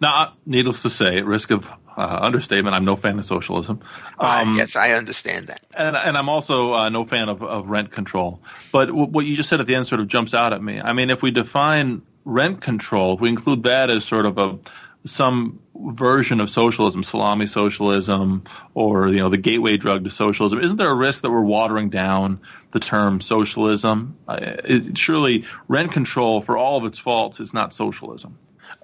Now, 0.00 0.34
needless 0.46 0.82
to 0.82 0.90
say, 0.90 1.18
at 1.18 1.24
risk 1.24 1.50
of 1.50 1.68
uh, 1.96 2.18
understatement, 2.22 2.76
I'm 2.76 2.84
no 2.84 2.94
fan 2.94 3.18
of 3.18 3.24
socialism. 3.24 3.80
Uh, 4.18 4.42
um, 4.42 4.52
uh, 4.52 4.56
yes, 4.56 4.76
I 4.76 4.92
understand 4.92 5.48
that. 5.48 5.60
And, 5.74 5.96
and 5.96 6.16
I'm 6.16 6.28
also 6.28 6.74
uh, 6.74 6.88
no 6.88 7.04
fan 7.04 7.28
of, 7.28 7.42
of 7.42 7.68
rent 7.68 7.90
control. 7.90 8.40
But 8.70 8.86
w- 8.86 9.06
what 9.06 9.26
you 9.26 9.34
just 9.34 9.48
said 9.48 9.60
at 9.60 9.66
the 9.66 9.74
end 9.74 9.88
sort 9.88 10.00
of 10.00 10.06
jumps 10.06 10.34
out 10.34 10.52
at 10.52 10.62
me. 10.62 10.80
I 10.80 10.92
mean, 10.92 11.10
if 11.10 11.20
we 11.20 11.32
define 11.32 12.02
rent 12.24 12.60
control, 12.60 13.14
if 13.14 13.20
we 13.20 13.28
include 13.28 13.64
that 13.64 13.90
as 13.90 14.04
sort 14.04 14.26
of 14.26 14.38
a 14.38 14.58
some 15.08 15.60
version 15.74 16.40
of 16.40 16.50
socialism, 16.50 17.02
salami 17.02 17.46
socialism, 17.46 18.44
or 18.74 19.08
you 19.08 19.18
know 19.18 19.28
the 19.28 19.38
gateway 19.38 19.76
drug 19.76 20.04
to 20.04 20.10
socialism. 20.10 20.60
Isn't 20.60 20.76
there 20.76 20.90
a 20.90 20.94
risk 20.94 21.22
that 21.22 21.30
we're 21.30 21.42
watering 21.42 21.90
down 21.90 22.40
the 22.70 22.80
term 22.80 23.20
socialism? 23.20 24.16
Uh, 24.26 24.38
it, 24.40 24.98
surely, 24.98 25.44
rent 25.66 25.92
control, 25.92 26.40
for 26.40 26.56
all 26.56 26.78
of 26.78 26.84
its 26.84 26.98
faults, 26.98 27.40
is 27.40 27.54
not 27.54 27.72
socialism. 27.72 28.38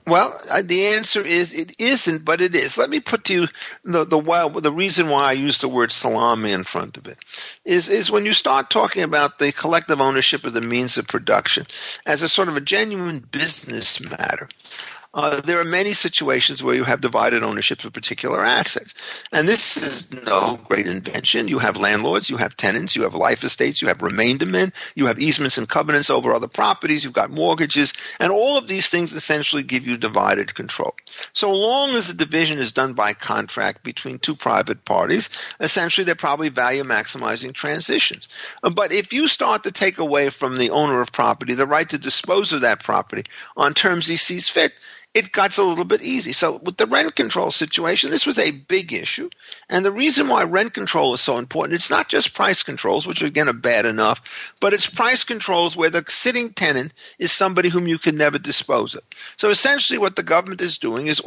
Well, 0.07 0.39
uh, 0.51 0.63
the 0.63 0.89
answer 0.89 1.23
is 1.23 1.55
it 1.55 1.81
isn't, 1.81 2.25
but 2.25 2.43
it 2.43 2.55
is. 2.55 2.77
Let 2.77 2.91
me 2.91 3.01
put 3.01 3.25
to 3.25 3.33
you 3.33 3.49
the 3.85 4.05
the 4.05 4.19
well, 4.19 4.51
the 4.51 4.73
reason 4.73 5.09
why 5.09 5.31
I 5.31 5.33
use 5.33 5.61
the 5.61 5.69
word 5.69 5.93
salami 5.93 6.53
in 6.53 6.65
front 6.65 6.99
of 6.99 7.07
it 7.07 7.17
is 7.65 7.89
is 7.89 8.11
when 8.11 8.27
you 8.27 8.35
start 8.35 8.69
talking 8.69 9.03
about 9.03 9.39
the 9.39 9.53
collective 9.53 10.01
ownership 10.01 10.45
of 10.45 10.53
the 10.53 10.61
means 10.61 10.99
of 10.99 11.07
production 11.07 11.67
as 12.05 12.23
a 12.23 12.29
sort 12.29 12.49
of 12.49 12.57
a 12.57 12.61
genuine 12.61 13.19
business 13.19 14.01
matter 14.01 14.49
uh, 15.15 15.41
there 15.41 15.61
are 15.61 15.65
many 15.65 15.93
situations 15.93 16.63
where 16.63 16.75
you 16.75 16.83
have 16.83 17.01
divided 17.01 17.45
ownership 17.45 17.85
of 17.85 17.93
particular 17.93 18.45
assets. 18.45 18.95
And 19.31 19.49
this 19.49 19.77
is 19.77 20.13
no 20.25 20.59
great 20.65 20.89
invention. 20.89 21.47
You 21.47 21.61
have 21.61 21.77
landlords, 21.77 22.29
you 22.29 22.37
have 22.37 22.57
tenants, 22.57 22.97
you 22.97 23.03
have 23.03 23.15
life 23.15 23.45
estates, 23.45 23.81
you 23.81 23.89
have 23.89 24.03
remainderment, 24.03 24.75
you 24.97 25.07
have 25.07 25.21
easements 25.21 25.57
and 25.57 25.69
covenants 25.69 26.11
over 26.11 26.33
other 26.33 26.49
properties, 26.49 27.05
you've 27.05 27.13
got 27.13 27.31
mortgages, 27.31 27.93
and 28.19 28.33
all 28.33 28.59
of 28.59 28.67
these 28.67 28.89
things 28.89 29.13
essentially 29.13 29.63
give 29.63 29.87
you 29.87 29.97
divided 29.97 30.55
control. 30.55 30.95
So 31.33 31.53
long 31.53 31.91
as 31.91 32.09
the 32.09 32.15
division 32.15 32.59
is 32.59 32.73
done 32.73 32.95
by 32.95 33.15
contract 33.15 33.85
between 33.85 34.19
two 34.19 34.35
private 34.35 34.85
parties, 34.85 35.31
essentially 35.61 36.05
they're 36.05 36.17
probably 36.17 36.49
value 36.49 36.83
maximizing 36.83 37.53
transitions. 37.53 38.27
Uh, 38.65 38.71
but 38.71 38.93
if 38.93 39.13
you 39.13 39.29
start 39.29 39.63
to 39.63 39.71
take 39.71 39.99
away 39.99 40.31
from 40.31 40.59
the 40.59 40.71
owner 40.71 41.01
of 41.01 41.13
property 41.13 41.55
the 41.55 41.67
right 41.67 41.89
to 41.91 41.99
dispose 41.99 42.53
of 42.53 42.63
that 42.63 42.83
property 42.83 43.25
on 43.57 43.75
terms 43.75 44.09
he 44.09 44.17
sees 44.17 44.49
fit, 44.49 44.73
it 45.15 45.31
got 45.31 45.57
a 45.59 45.63
little 45.63 45.85
bit 45.85 46.03
easy. 46.03 46.33
So 46.33 46.57
with 46.57 46.77
the 46.77 46.87
rent 46.87 47.15
control 47.15 47.53
situation, 47.53 48.11
this 48.11 48.27
was 48.27 48.39
a 48.39 48.51
big 48.51 48.93
issue. 48.93 49.31
And 49.71 49.85
the 49.85 49.93
reason 49.93 50.27
why 50.27 50.43
rent 50.43 50.75
control 50.75 51.15
is 51.15 51.21
so 51.21 51.39
important, 51.39 51.75
it's 51.75 51.89
not 51.89 52.09
just 52.09 52.35
price 52.35 52.65
controls, 52.65 53.07
which 53.07 53.23
again 53.23 53.49
are 53.49 53.53
bad 53.53 53.87
enough, 53.87 54.53
but 54.61 54.75
it's 54.75 54.91
price 54.91 55.23
controls 55.23 55.77
where 55.77 55.91
the 55.91 56.05
sitting 56.09 56.53
tenant 56.53 56.93
is 57.21 57.31
somebody 57.31 57.69
whom 57.69 57.87
you 57.87 57.97
can 57.97 58.17
never 58.17 58.39
dispose 58.39 58.97
of. 58.97 59.05
So 59.37 59.51
essentially 59.51 60.01
what 60.01 60.17
the 60.17 60.25
government 60.25 60.61
is 60.61 60.79
doing 60.79 61.07
is 61.07 61.21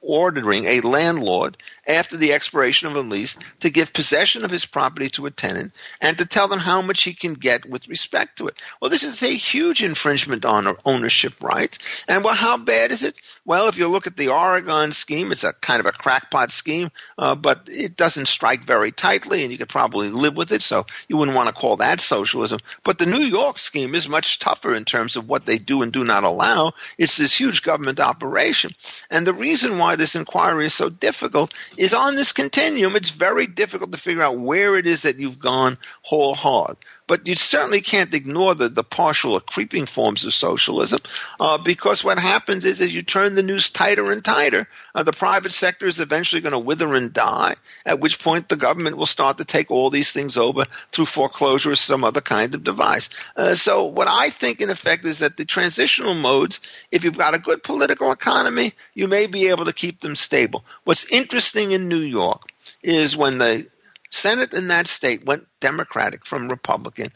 ordering 0.00 0.64
a 0.64 0.80
landlord 0.80 1.56
after 1.86 2.16
the 2.16 2.32
expiration 2.32 2.88
of 2.88 2.96
a 2.96 3.00
lease 3.00 3.36
to 3.60 3.70
give 3.70 3.92
possession 3.92 4.44
of 4.44 4.50
his 4.50 4.64
property 4.64 5.08
to 5.08 5.26
a 5.26 5.30
tenant 5.30 5.72
and 6.00 6.18
to 6.18 6.26
tell 6.26 6.48
them 6.48 6.58
how 6.58 6.82
much 6.82 7.02
he 7.02 7.12
can 7.12 7.34
get 7.34 7.68
with 7.68 7.88
respect 7.88 8.38
to 8.38 8.46
it. 8.46 8.54
Well, 8.80 8.90
this 8.90 9.02
is 9.02 9.22
a 9.22 9.28
huge 9.28 9.82
infringement 9.82 10.44
on 10.44 10.76
ownership 10.84 11.42
rights. 11.42 11.78
And 12.06 12.22
well, 12.22 12.34
how 12.34 12.56
bad 12.56 12.90
is 12.90 13.02
it? 13.02 13.14
Well, 13.44 13.68
if 13.68 13.78
you 13.78 13.88
look 13.88 14.06
at 14.06 14.16
the 14.16 14.28
Oregon 14.28 14.92
scheme, 14.92 15.32
it's 15.32 15.44
a 15.44 15.52
kind 15.52 15.80
of 15.80 15.86
a 15.86 15.92
crackpot 15.92 16.50
scheme, 16.50 16.90
uh, 17.16 17.34
but 17.34 17.62
it 17.66 17.96
doesn't 17.96 18.26
strike 18.26 18.62
very 18.62 18.92
tightly, 18.92 19.42
and 19.42 19.50
you 19.50 19.58
could 19.58 19.68
probably 19.68 20.10
live 20.10 20.36
with 20.36 20.52
it. 20.52 20.62
So 20.62 20.86
you 21.08 21.16
wouldn't 21.16 21.36
want 21.36 21.48
to 21.48 21.54
call 21.54 21.76
that 21.76 22.00
socialism. 22.00 22.60
But 22.84 22.98
the 22.98 23.06
New 23.06 23.18
York 23.18 23.58
scheme 23.58 23.94
is 23.94 24.08
much 24.08 24.38
tougher 24.38 24.74
in 24.74 24.84
terms 24.84 25.16
of 25.16 25.28
what 25.28 25.46
they 25.46 25.58
do 25.58 25.82
and 25.82 25.92
do 25.92 26.04
not 26.04 26.24
allow. 26.24 26.72
It's 26.98 27.16
this 27.16 27.38
huge 27.38 27.62
government 27.62 28.00
operation, 28.00 28.74
and 29.10 29.26
the 29.26 29.32
reason 29.32 29.78
why 29.78 29.87
this 29.96 30.14
inquiry 30.14 30.66
is 30.66 30.74
so 30.74 30.88
difficult 30.88 31.52
is 31.76 31.94
on 31.94 32.16
this 32.16 32.32
continuum. 32.32 32.96
It's 32.96 33.10
very 33.10 33.46
difficult 33.46 33.92
to 33.92 33.98
figure 33.98 34.22
out 34.22 34.38
where 34.38 34.76
it 34.76 34.86
is 34.86 35.02
that 35.02 35.16
you've 35.16 35.38
gone 35.38 35.78
whole 36.02 36.34
hog. 36.34 36.76
But 37.08 37.26
you 37.26 37.34
certainly 37.34 37.80
can't 37.80 38.14
ignore 38.14 38.54
the, 38.54 38.68
the 38.68 38.84
partial 38.84 39.32
or 39.32 39.40
creeping 39.40 39.86
forms 39.86 40.24
of 40.24 40.34
socialism 40.34 41.00
uh, 41.40 41.58
because 41.58 42.04
what 42.04 42.18
happens 42.18 42.64
is 42.64 42.80
as 42.80 42.94
you 42.94 43.02
turn 43.02 43.34
the 43.34 43.42
noose 43.42 43.70
tighter 43.70 44.12
and 44.12 44.24
tighter, 44.24 44.68
uh, 44.94 45.02
the 45.02 45.12
private 45.12 45.50
sector 45.50 45.86
is 45.86 45.98
eventually 45.98 46.42
going 46.42 46.52
to 46.52 46.58
wither 46.58 46.94
and 46.94 47.12
die, 47.12 47.56
at 47.84 47.98
which 47.98 48.22
point 48.22 48.48
the 48.48 48.56
government 48.56 48.96
will 48.96 49.06
start 49.06 49.38
to 49.38 49.44
take 49.44 49.70
all 49.70 49.90
these 49.90 50.12
things 50.12 50.36
over 50.36 50.66
through 50.92 51.06
foreclosure 51.06 51.72
or 51.72 51.76
some 51.76 52.04
other 52.04 52.20
kind 52.20 52.54
of 52.54 52.62
device. 52.62 53.08
Uh, 53.34 53.54
so 53.54 53.86
what 53.86 54.06
I 54.08 54.30
think 54.30 54.60
in 54.60 54.70
effect 54.70 55.04
is 55.06 55.20
that 55.20 55.36
the 55.36 55.46
transitional 55.46 56.14
modes, 56.14 56.60
if 56.92 57.04
you've 57.04 57.18
got 57.18 57.34
a 57.34 57.38
good 57.38 57.62
political 57.62 58.12
economy, 58.12 58.74
you 58.92 59.08
may 59.08 59.26
be 59.26 59.48
able 59.48 59.64
to 59.64 59.72
keep 59.72 60.00
them 60.00 60.14
stable. 60.14 60.62
What's 60.84 61.10
interesting 61.10 61.72
in 61.72 61.88
New 61.88 61.96
York 61.96 62.42
is 62.82 63.16
when 63.16 63.38
the 63.38 63.66
Senate 64.10 64.52
in 64.54 64.68
that 64.68 64.86
state 64.86 65.24
went 65.24 65.46
Democratic 65.60 66.24
from 66.24 66.48
Republican. 66.48 67.12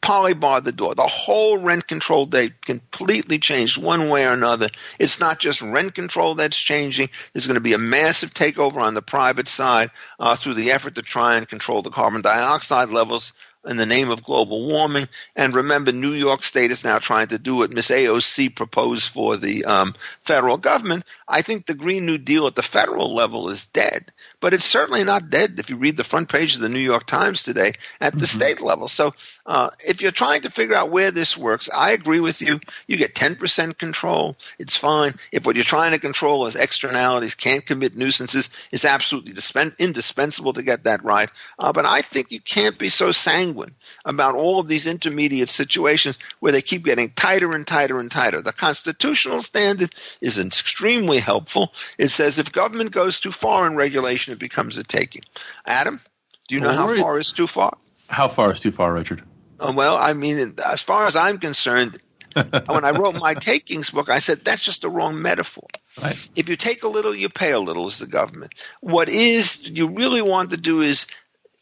Polly 0.00 0.34
barred 0.34 0.64
the 0.64 0.72
door. 0.72 0.96
The 0.96 1.02
whole 1.02 1.58
rent 1.58 1.86
control 1.86 2.26
date 2.26 2.62
completely 2.62 3.38
changed 3.38 3.80
one 3.80 4.08
way 4.08 4.26
or 4.26 4.32
another. 4.32 4.70
It's 4.98 5.20
not 5.20 5.38
just 5.38 5.62
rent 5.62 5.94
control 5.94 6.34
that's 6.34 6.58
changing. 6.58 7.10
There's 7.32 7.46
going 7.46 7.54
to 7.54 7.60
be 7.60 7.74
a 7.74 7.78
massive 7.78 8.34
takeover 8.34 8.78
on 8.78 8.94
the 8.94 9.02
private 9.02 9.46
side 9.46 9.90
uh, 10.18 10.34
through 10.34 10.54
the 10.54 10.72
effort 10.72 10.96
to 10.96 11.02
try 11.02 11.36
and 11.36 11.48
control 11.48 11.82
the 11.82 11.90
carbon 11.90 12.22
dioxide 12.22 12.88
levels 12.88 13.32
in 13.66 13.76
the 13.76 13.86
name 13.86 14.10
of 14.10 14.24
global 14.24 14.66
warming. 14.66 15.08
And 15.36 15.54
remember, 15.54 15.92
New 15.92 16.12
York 16.12 16.42
State 16.42 16.70
is 16.70 16.84
now 16.84 16.98
trying 16.98 17.28
to 17.28 17.38
do 17.38 17.56
what 17.56 17.70
Miss 17.70 17.90
AOC 17.90 18.54
proposed 18.54 19.08
for 19.08 19.36
the 19.36 19.64
um, 19.64 19.94
federal 20.24 20.56
government. 20.56 21.04
I 21.26 21.42
think 21.42 21.66
the 21.66 21.74
Green 21.74 22.06
New 22.06 22.18
Deal 22.18 22.46
at 22.46 22.54
the 22.54 22.62
federal 22.62 23.14
level 23.14 23.50
is 23.50 23.66
dead, 23.66 24.12
but 24.40 24.54
it's 24.54 24.64
certainly 24.64 25.04
not 25.04 25.30
dead 25.30 25.54
if 25.58 25.70
you 25.70 25.76
read 25.76 25.96
the 25.96 26.04
front 26.04 26.28
page 26.28 26.54
of 26.54 26.60
the 26.60 26.68
New 26.68 26.78
York 26.78 27.06
Times 27.06 27.42
today 27.42 27.72
at 28.00 28.12
the 28.12 28.18
mm-hmm. 28.18 28.24
state 28.24 28.60
level. 28.60 28.88
So 28.88 29.14
uh, 29.46 29.70
if 29.86 30.02
you're 30.02 30.12
trying 30.12 30.42
to 30.42 30.50
figure 30.50 30.76
out 30.76 30.90
where 30.90 31.10
this 31.10 31.36
works, 31.36 31.68
I 31.74 31.92
agree 31.92 32.20
with 32.20 32.40
you. 32.42 32.60
You 32.86 32.96
get 32.96 33.14
10% 33.14 33.78
control, 33.78 34.36
it's 34.58 34.76
fine. 34.76 35.14
If 35.32 35.46
what 35.46 35.56
you're 35.56 35.64
trying 35.64 35.92
to 35.92 35.98
control 35.98 36.46
is 36.46 36.56
externalities, 36.56 37.34
can't 37.34 37.64
commit 37.64 37.96
nuisances, 37.96 38.50
it's 38.72 38.84
absolutely 38.84 39.32
dispen- 39.32 39.78
indispensable 39.78 40.52
to 40.54 40.62
get 40.62 40.84
that 40.84 41.04
right. 41.04 41.30
Uh, 41.58 41.72
but 41.72 41.86
I 41.86 42.02
think 42.02 42.30
you 42.30 42.40
can't 42.40 42.78
be 42.78 42.88
so 42.88 43.12
sanguine 43.12 43.38
sanguine 43.38 43.74
about 44.04 44.34
all 44.34 44.60
of 44.60 44.68
these 44.68 44.86
intermediate 44.86 45.48
situations 45.48 46.18
where 46.40 46.52
they 46.52 46.62
keep 46.62 46.84
getting 46.84 47.10
tighter 47.10 47.52
and 47.52 47.66
tighter 47.66 48.00
and 48.00 48.10
tighter. 48.10 48.42
The 48.42 48.52
constitutional 48.52 49.42
standard 49.42 49.94
is 50.20 50.38
extremely 50.38 51.18
helpful. 51.18 51.72
It 51.98 52.08
says 52.08 52.38
if 52.38 52.52
government 52.52 52.90
goes 52.90 53.20
too 53.20 53.32
far 53.32 53.66
in 53.66 53.76
regulation, 53.76 54.27
it 54.28 54.38
becomes 54.38 54.78
a 54.78 54.84
taking. 54.84 55.22
Adam, 55.66 56.00
do 56.48 56.54
you 56.54 56.60
know 56.60 56.68
well, 56.68 56.88
how 56.88 57.02
far 57.02 57.18
is 57.18 57.32
too 57.32 57.46
far? 57.46 57.76
How 58.08 58.28
far 58.28 58.52
is 58.52 58.60
too 58.60 58.70
far, 58.70 58.92
Richard? 58.92 59.22
Uh, 59.60 59.72
well, 59.74 59.96
I 59.96 60.12
mean, 60.12 60.54
as 60.64 60.82
far 60.82 61.06
as 61.06 61.16
I'm 61.16 61.38
concerned, 61.38 61.98
when 62.34 62.84
I 62.84 62.90
wrote 62.90 63.16
my 63.16 63.34
takings 63.34 63.90
book, 63.90 64.10
I 64.10 64.18
said 64.18 64.38
that's 64.38 64.64
just 64.64 64.82
the 64.82 64.90
wrong 64.90 65.20
metaphor. 65.20 65.66
Right. 66.00 66.30
If 66.36 66.48
you 66.48 66.56
take 66.56 66.82
a 66.82 66.88
little, 66.88 67.14
you 67.14 67.28
pay 67.28 67.52
a 67.52 67.60
little 67.60 67.86
as 67.86 67.98
the 67.98 68.06
government. 68.06 68.52
What 68.80 69.08
is 69.08 69.68
you 69.68 69.88
really 69.88 70.22
want 70.22 70.50
to 70.50 70.56
do 70.56 70.80
is 70.80 71.06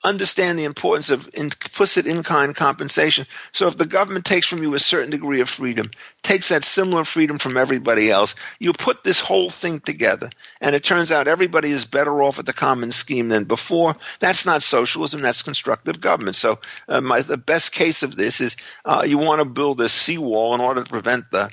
understand 0.05 0.59
the 0.59 0.65
importance 0.65 1.11
of 1.11 1.29
implicit 1.35 2.07
in-kind 2.07 2.55
compensation. 2.55 3.27
So 3.53 3.67
if 3.67 3.77
the 3.77 3.87
government 3.87 4.25
takes 4.25 4.47
from 4.47 4.63
you 4.63 4.75
a 4.75 4.79
certain 4.79 5.11
degree 5.11 5.41
of 5.41 5.49
freedom, 5.49 5.91
takes 6.23 6.51
that 6.51 6.65
similar 6.65 7.05
freedom 7.05 7.39
from 7.39 7.57
everybody 7.57 8.11
else, 8.11 8.35
you 8.59 8.73
put 8.73 9.03
this 9.03 9.21
whole 9.21 9.51
thing 9.51 9.81
together, 9.81 10.31
and 10.61 10.75
it 10.75 10.85
turns 10.85 11.13
out 11.13 11.29
everybody 11.29 11.71
is 11.71 11.85
better 11.85 12.23
off 12.23 12.39
at 12.39 12.47
the 12.47 12.53
common 12.53 12.93
scheme 12.93 13.29
than 13.29 13.45
before. 13.45 13.97
That's 14.21 14.47
not 14.47 14.63
socialism. 14.63 15.23
That's 15.23 15.43
constructive 15.43 16.01
government. 16.01 16.37
So 16.37 16.61
uh, 16.89 17.01
my, 17.01 17.23
the 17.23 17.37
best 17.37 17.73
case 17.73 18.03
of 18.03 18.17
this 18.17 18.41
is 18.41 18.57
uh, 18.85 19.05
you 19.07 19.19
want 19.19 19.41
to 19.41 19.49
build 19.49 19.81
a 19.81 19.89
seawall 19.89 20.55
in 20.55 20.61
order 20.61 20.85
to 20.85 20.91
prevent 20.91 21.31
the 21.31 21.51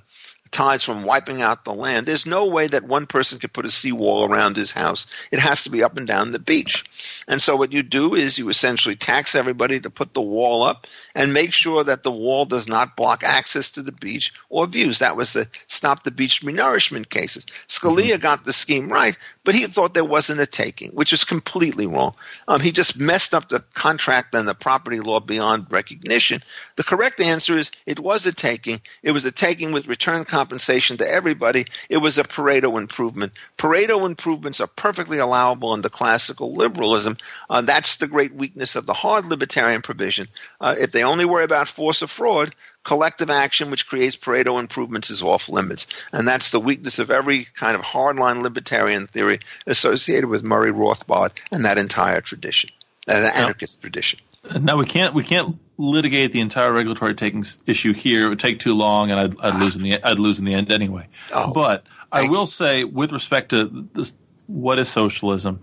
tides 0.53 0.83
from 0.83 1.03
wiping 1.03 1.41
out 1.41 1.65
the 1.65 1.73
land. 1.73 2.05
There's 2.05 2.25
no 2.25 2.47
way 2.47 2.67
that 2.67 2.83
one 2.83 3.07
person 3.07 3.39
could 3.39 3.51
put 3.51 3.65
a 3.65 3.71
seawall 3.71 4.29
around 4.29 4.55
his 4.55 4.71
house. 4.71 5.07
It 5.31 5.39
has 5.39 5.63
to 5.63 5.69
be 5.69 5.83
up 5.83 5.97
and 5.97 6.07
down 6.07 6.31
the 6.31 6.39
beach. 6.39 7.23
And 7.27 7.41
so 7.41 7.55
what 7.55 7.73
you 7.73 7.83
do 7.83 8.15
is 8.15 8.37
you 8.37 8.49
essentially 8.49 8.95
tax 8.95 9.35
everybody 9.35 9.79
to 9.79 9.89
put 9.89 10.13
the 10.13 10.21
wall 10.21 10.63
up 10.63 10.87
and 11.15 11.33
make 11.33 11.51
sure 11.51 11.83
that 11.83 12.03
the 12.03 12.11
wall 12.11 12.45
does 12.45 12.67
not 12.67 12.95
block 12.95 13.23
access 13.23 13.71
to 13.71 13.81
the 13.81 13.91
beach 13.91 14.31
or 14.49 14.67
views. 14.67 14.99
That 14.99 15.17
was 15.17 15.33
the 15.33 15.47
stop 15.67 16.03
the 16.03 16.11
beach 16.11 16.41
renourishment 16.41 17.09
cases. 17.09 17.45
Scalia 17.67 18.21
got 18.21 18.45
the 18.45 18.53
scheme 18.53 18.89
right, 18.89 19.17
but 19.43 19.55
he 19.55 19.65
thought 19.65 19.93
there 19.93 20.05
wasn't 20.05 20.39
a 20.39 20.45
taking, 20.45 20.91
which 20.91 21.13
is 21.13 21.23
completely 21.23 21.87
wrong. 21.87 22.13
Um, 22.47 22.61
he 22.61 22.71
just 22.71 22.99
messed 22.99 23.33
up 23.33 23.49
the 23.49 23.63
contract 23.73 24.35
and 24.35 24.47
the 24.47 24.53
property 24.53 24.99
law 24.99 25.19
beyond 25.19 25.67
recognition. 25.71 26.43
The 26.75 26.83
correct 26.83 27.19
answer 27.19 27.57
is 27.57 27.71
it 27.85 27.99
was 27.99 28.25
a 28.27 28.33
taking. 28.33 28.79
It 29.01 29.11
was 29.11 29.25
a 29.25 29.31
taking 29.31 29.71
with 29.71 29.87
return 29.87 30.25
compensation 30.25 30.42
compensation 30.43 30.97
to 30.97 31.07
everybody, 31.09 31.65
it 31.89 31.97
was 31.97 32.17
a 32.17 32.23
Pareto 32.23 32.77
improvement. 32.77 33.31
Pareto 33.57 34.05
improvements 34.05 34.59
are 34.59 34.67
perfectly 34.67 35.19
allowable 35.19 35.71
under 35.71 35.87
classical 35.87 36.53
liberalism. 36.53 37.15
Uh, 37.49 37.61
that's 37.61 37.95
the 37.95 38.07
great 38.07 38.35
weakness 38.35 38.75
of 38.75 38.85
the 38.85 38.93
hard 38.93 39.25
libertarian 39.25 39.81
provision. 39.81 40.27
Uh, 40.59 40.75
if 40.77 40.91
they 40.91 41.05
only 41.05 41.23
worry 41.23 41.45
about 41.45 41.69
force 41.69 42.03
or 42.03 42.07
fraud, 42.07 42.53
collective 42.83 43.29
action 43.29 43.71
which 43.71 43.87
creates 43.87 44.17
Pareto 44.17 44.59
improvements 44.59 45.09
is 45.09 45.23
off 45.23 45.47
limits. 45.47 45.87
And 46.11 46.27
that's 46.27 46.51
the 46.51 46.59
weakness 46.59 46.99
of 46.99 47.09
every 47.09 47.45
kind 47.45 47.75
of 47.77 47.81
hardline 47.81 48.41
libertarian 48.41 49.07
theory 49.07 49.39
associated 49.65 50.27
with 50.27 50.43
Murray 50.43 50.73
Rothbard 50.73 51.31
and 51.53 51.63
that 51.63 51.77
entire 51.77 52.19
tradition, 52.19 52.69
that 53.07 53.33
anarchist 53.33 53.79
tradition. 53.79 54.19
No, 54.59 54.77
we 54.77 54.85
can't. 54.85 55.13
We 55.13 55.23
can't 55.23 55.57
litigate 55.77 56.31
the 56.31 56.41
entire 56.41 56.71
regulatory 56.71 57.15
takings 57.15 57.57
issue 57.65 57.93
here. 57.93 58.25
It 58.25 58.29
would 58.29 58.39
take 58.39 58.59
too 58.59 58.73
long, 58.73 59.11
and 59.11 59.19
I'd, 59.19 59.39
I'd 59.39 59.59
lose 59.59 59.75
in 59.75 59.83
the 59.83 60.03
I'd 60.03 60.19
lose 60.19 60.39
in 60.39 60.45
the 60.45 60.53
end 60.53 60.71
anyway. 60.71 61.07
Oh, 61.33 61.51
but 61.53 61.85
I 62.11 62.29
will 62.29 62.47
say, 62.47 62.83
with 62.83 63.11
respect 63.11 63.49
to 63.49 63.87
this, 63.93 64.13
what 64.47 64.79
is 64.79 64.89
socialism? 64.89 65.61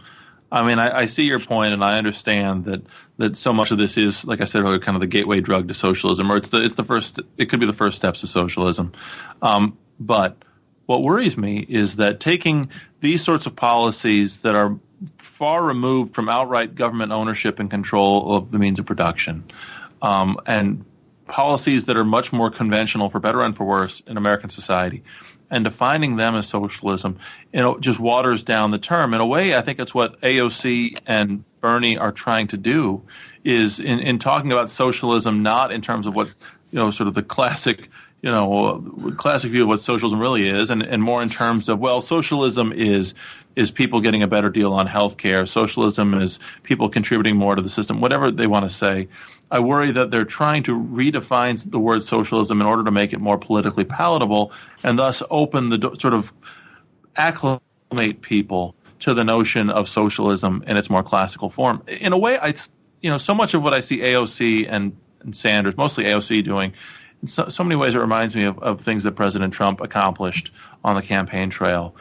I 0.52 0.66
mean, 0.66 0.80
I, 0.80 1.00
I, 1.00 1.06
see 1.06 1.24
your 1.24 1.38
point, 1.38 1.72
and 1.72 1.84
I 1.84 1.98
understand 1.98 2.64
that 2.64 2.82
that 3.18 3.36
so 3.36 3.52
much 3.52 3.70
of 3.70 3.78
this 3.78 3.96
is, 3.96 4.24
like 4.24 4.40
I 4.40 4.46
said 4.46 4.62
earlier, 4.62 4.80
kind 4.80 4.96
of 4.96 5.00
the 5.00 5.06
gateway 5.06 5.40
drug 5.40 5.68
to 5.68 5.74
socialism, 5.74 6.32
or 6.32 6.38
it's 6.38 6.48
the 6.48 6.64
it's 6.64 6.74
the 6.74 6.84
first. 6.84 7.20
It 7.36 7.50
could 7.50 7.60
be 7.60 7.66
the 7.66 7.72
first 7.72 7.96
steps 7.96 8.22
to 8.22 8.26
socialism. 8.26 8.92
Um, 9.42 9.76
but 10.00 10.36
what 10.86 11.02
worries 11.02 11.36
me 11.36 11.58
is 11.58 11.96
that 11.96 12.18
taking 12.18 12.70
these 13.00 13.22
sorts 13.22 13.46
of 13.46 13.54
policies 13.54 14.38
that 14.38 14.56
are 14.56 14.76
far 15.18 15.64
removed 15.64 16.14
from 16.14 16.28
outright 16.28 16.74
government 16.74 17.12
ownership 17.12 17.60
and 17.60 17.70
control 17.70 18.36
of 18.36 18.50
the 18.50 18.58
means 18.58 18.78
of 18.78 18.86
production, 18.86 19.50
um, 20.02 20.38
and 20.46 20.84
policies 21.26 21.86
that 21.86 21.96
are 21.96 22.04
much 22.04 22.32
more 22.32 22.50
conventional, 22.50 23.08
for 23.08 23.20
better 23.20 23.42
and 23.42 23.56
for 23.56 23.64
worse, 23.64 24.00
in 24.00 24.16
American 24.16 24.50
society. 24.50 25.02
And 25.52 25.64
defining 25.64 26.16
them 26.16 26.36
as 26.36 26.46
socialism, 26.46 27.18
you 27.52 27.60
know, 27.60 27.78
just 27.78 27.98
waters 27.98 28.44
down 28.44 28.70
the 28.70 28.78
term. 28.78 29.14
In 29.14 29.20
a 29.20 29.26
way, 29.26 29.56
I 29.56 29.62
think 29.62 29.80
it's 29.80 29.94
what 29.94 30.20
AOC 30.20 31.00
and 31.06 31.44
Bernie 31.60 31.98
are 31.98 32.12
trying 32.12 32.48
to 32.48 32.56
do, 32.56 33.02
is 33.42 33.80
in, 33.80 33.98
in 34.00 34.18
talking 34.18 34.52
about 34.52 34.70
socialism, 34.70 35.42
not 35.42 35.72
in 35.72 35.80
terms 35.80 36.06
of 36.06 36.14
what 36.14 36.28
you 36.70 36.78
know, 36.78 36.90
sort 36.90 37.08
of 37.08 37.14
the 37.14 37.22
classic 37.22 37.88
you 38.22 38.30
know, 38.30 39.14
classic 39.16 39.50
view 39.50 39.62
of 39.62 39.68
what 39.68 39.82
socialism 39.82 40.20
really 40.20 40.46
is, 40.46 40.70
and, 40.70 40.82
and 40.82 41.02
more 41.02 41.22
in 41.22 41.30
terms 41.30 41.68
of 41.68 41.78
well, 41.78 42.00
socialism 42.00 42.72
is 42.72 43.14
is 43.56 43.70
people 43.70 44.00
getting 44.00 44.22
a 44.22 44.28
better 44.28 44.50
deal 44.50 44.72
on 44.74 44.86
health 44.86 45.16
care. 45.16 45.46
Socialism 45.46 46.14
is 46.14 46.38
people 46.62 46.88
contributing 46.88 47.36
more 47.36 47.54
to 47.54 47.62
the 47.62 47.68
system, 47.68 48.00
whatever 48.00 48.30
they 48.30 48.46
want 48.46 48.64
to 48.64 48.68
say. 48.68 49.08
I 49.50 49.60
worry 49.60 49.90
that 49.92 50.10
they're 50.10 50.24
trying 50.24 50.64
to 50.64 50.78
redefine 50.78 51.68
the 51.68 51.78
word 51.78 52.02
socialism 52.02 52.60
in 52.60 52.66
order 52.66 52.84
to 52.84 52.90
make 52.90 53.12
it 53.12 53.20
more 53.20 53.38
politically 53.38 53.84
palatable, 53.84 54.52
and 54.84 54.98
thus 54.98 55.22
open 55.30 55.70
the 55.70 55.96
sort 55.98 56.14
of 56.14 56.32
acclimate 57.16 58.20
people 58.20 58.74
to 59.00 59.14
the 59.14 59.24
notion 59.24 59.70
of 59.70 59.88
socialism 59.88 60.62
in 60.66 60.76
its 60.76 60.90
more 60.90 61.02
classical 61.02 61.48
form. 61.48 61.82
In 61.88 62.12
a 62.12 62.18
way, 62.18 62.38
I, 62.38 62.54
you 63.00 63.10
know, 63.10 63.18
so 63.18 63.34
much 63.34 63.54
of 63.54 63.62
what 63.62 63.72
I 63.72 63.80
see 63.80 63.98
AOC 63.98 64.66
and, 64.70 64.96
and 65.20 65.34
Sanders, 65.34 65.76
mostly 65.76 66.04
AOC, 66.04 66.44
doing 66.44 66.74
in 67.22 67.28
so, 67.28 67.48
so 67.48 67.64
many 67.64 67.76
ways 67.76 67.94
it 67.94 67.98
reminds 67.98 68.34
me 68.34 68.44
of, 68.44 68.58
of 68.58 68.80
things 68.80 69.04
that 69.04 69.12
President 69.12 69.52
Trump 69.52 69.80
accomplished 69.80 70.52
on 70.84 70.94
the 70.94 71.02
campaign 71.02 71.50
trail. 71.50 71.94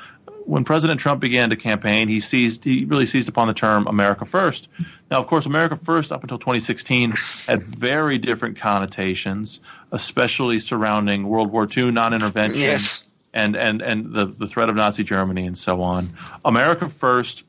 When 0.46 0.64
President 0.64 1.00
Trump 1.00 1.22
began 1.22 1.52
to 1.52 1.56
campaign, 1.56 2.08
he 2.08 2.22
seized 2.22 2.64
he 2.64 2.86
really 2.86 3.06
seized 3.06 3.30
upon 3.30 3.48
the 3.48 3.54
term 3.54 3.88
America 3.88 4.26
First. 4.26 4.68
Now, 5.12 5.20
of 5.20 5.28
course, 5.28 5.46
America 5.46 5.76
First 5.76 6.12
up 6.12 6.24
until 6.24 6.40
2016 6.40 7.14
had 7.48 7.62
very 7.62 8.18
different 8.18 8.58
connotations, 8.58 9.60
especially 9.92 10.58
surrounding 10.58 11.28
World 11.28 11.52
War 11.52 11.68
II 11.76 11.92
non-intervention 11.92 12.60
yes. 12.60 13.06
and 13.32 13.56
and 13.56 13.82
and 13.84 14.12
the 14.12 14.26
the 14.26 14.48
threat 14.48 14.70
of 14.70 14.76
Nazi 14.76 15.04
Germany 15.04 15.46
and 15.46 15.58
so 15.58 15.84
on. 15.84 16.08
America 16.44 16.90
First 16.90 17.44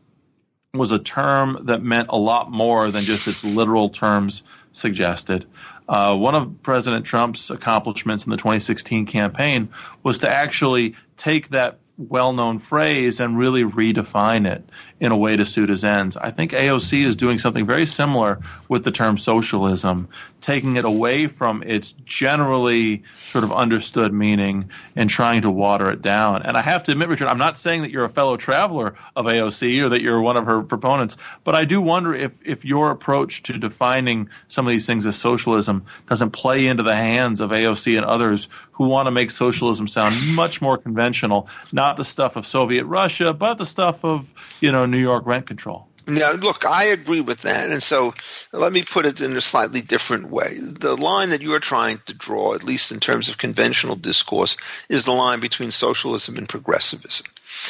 was 0.75 0.93
a 0.93 0.99
term 0.99 1.59
that 1.65 1.83
meant 1.83 2.09
a 2.11 2.19
lot 2.19 2.51
more 2.51 2.91
than 2.91 3.03
just 3.03 3.27
its 3.27 3.45
literal 3.45 3.89
terms 3.89 4.43
suggested. 4.73 5.47
Uh, 5.91 6.17
one 6.17 6.37
of 6.37 6.63
President 6.63 7.05
Trump's 7.05 7.51
accomplishments 7.51 8.25
in 8.25 8.31
the 8.31 8.37
2016 8.37 9.07
campaign 9.07 9.71
was 10.05 10.19
to 10.19 10.31
actually 10.31 10.95
take 11.17 11.49
that 11.49 11.81
well 11.99 12.33
known 12.33 12.61
phrase 12.61 13.19
and 13.19 13.37
really 13.37 13.65
redefine 13.65 14.47
it 14.47 14.65
in 15.01 15.13
a 15.13 15.17
way 15.17 15.37
to 15.37 15.47
suit 15.47 15.71
his 15.71 15.83
ends. 15.83 16.17
I 16.17 16.31
think 16.31 16.53
AOC 16.53 17.05
is 17.05 17.17
doing 17.17 17.39
something 17.39 17.67
very 17.67 17.87
similar 17.87 18.41
with 18.69 18.85
the 18.85 18.91
term 18.91 19.17
socialism, 19.17 20.09
taking 20.43 20.77
it 20.77 20.85
away 20.85 21.27
from 21.27 21.63
its 21.63 21.93
generally 22.05 23.03
sort 23.15 23.45
of 23.45 23.53
understood 23.53 24.13
meaning 24.13 24.71
and 24.95 25.09
trying 25.09 25.43
to 25.43 25.51
water 25.51 25.91
it 25.91 26.03
down. 26.03 26.43
And 26.43 26.57
I 26.57 26.61
have 26.61 26.85
to 26.85 26.93
admit, 26.93 27.09
Richard, 27.09 27.29
I'm 27.29 27.39
not 27.39 27.57
saying 27.57 27.83
that 27.83 27.91
you're 27.91 28.05
a 28.05 28.11
fellow 28.11 28.37
traveler 28.37 28.95
of 29.17 29.25
AOC 29.25 29.83
or 29.83 29.89
that 29.91 30.03
you're 30.03 30.21
one 30.21 30.37
of 30.37 30.45
her 30.45 30.63
proponents, 30.63 31.17
but 31.45 31.55
I 31.55 31.65
do 31.65 31.81
wonder 31.81 32.15
if, 32.15 32.47
if 32.47 32.67
your 32.67 32.91
approach 32.91 33.45
to 33.45 33.59
defining 33.59 34.29
some 34.49 34.67
of 34.67 34.71
these 34.71 34.87
things 34.87 35.07
as 35.07 35.17
socialism 35.17 35.87
doesn't 36.09 36.33
play 36.33 36.67
into 36.67 36.83
the 36.83 36.95
hands 36.95 37.41
of 37.41 37.51
AOC 37.51 37.97
and 37.97 38.05
others 38.05 38.49
who 38.73 38.89
want 38.89 39.07
to 39.07 39.11
make 39.11 39.31
socialism 39.31 39.87
sound 39.87 40.15
much 40.35 40.61
more 40.61 40.77
conventional, 40.77 41.49
not 41.73 41.97
the 41.97 42.05
stuff 42.05 42.37
of 42.37 42.47
Soviet 42.47 42.85
Russia, 42.85 43.33
but 43.33 43.55
the 43.55 43.67
stuff 43.67 44.05
of, 44.05 44.33
you 44.61 44.73
know, 44.73 44.90
New 44.91 44.99
York 44.99 45.27
rent 45.27 45.47
control. 45.47 45.87
Now, 46.07 46.33
look, 46.33 46.65
I 46.65 46.85
agree 46.85 47.21
with 47.21 47.43
that. 47.43 47.71
And 47.71 47.83
so 47.83 48.15
let 48.53 48.73
me 48.73 48.83
put 48.83 49.07
it 49.07 49.21
in 49.21 49.37
a 49.37 49.41
slightly 49.41 49.83
different 49.83 50.29
way. 50.29 50.59
The 50.59 50.97
line 50.97 51.31
that 51.31 51.43
you 51.43 51.55
are 51.55 51.61
trying 51.61 52.01
to 52.07 52.15
draw, 52.15 52.55
at 52.55 52.65
least 52.65 52.91
in 52.91 53.01
terms 53.01 53.29
of 53.29 53.39
conventional 53.39 53.97
discourse, 53.97 54.57
is 54.89 55.05
the 55.05 55.13
line 55.13 55.41
between 55.41 55.71
socialism 55.71 56.37
and 56.37 56.49
progressivism. 56.49 57.27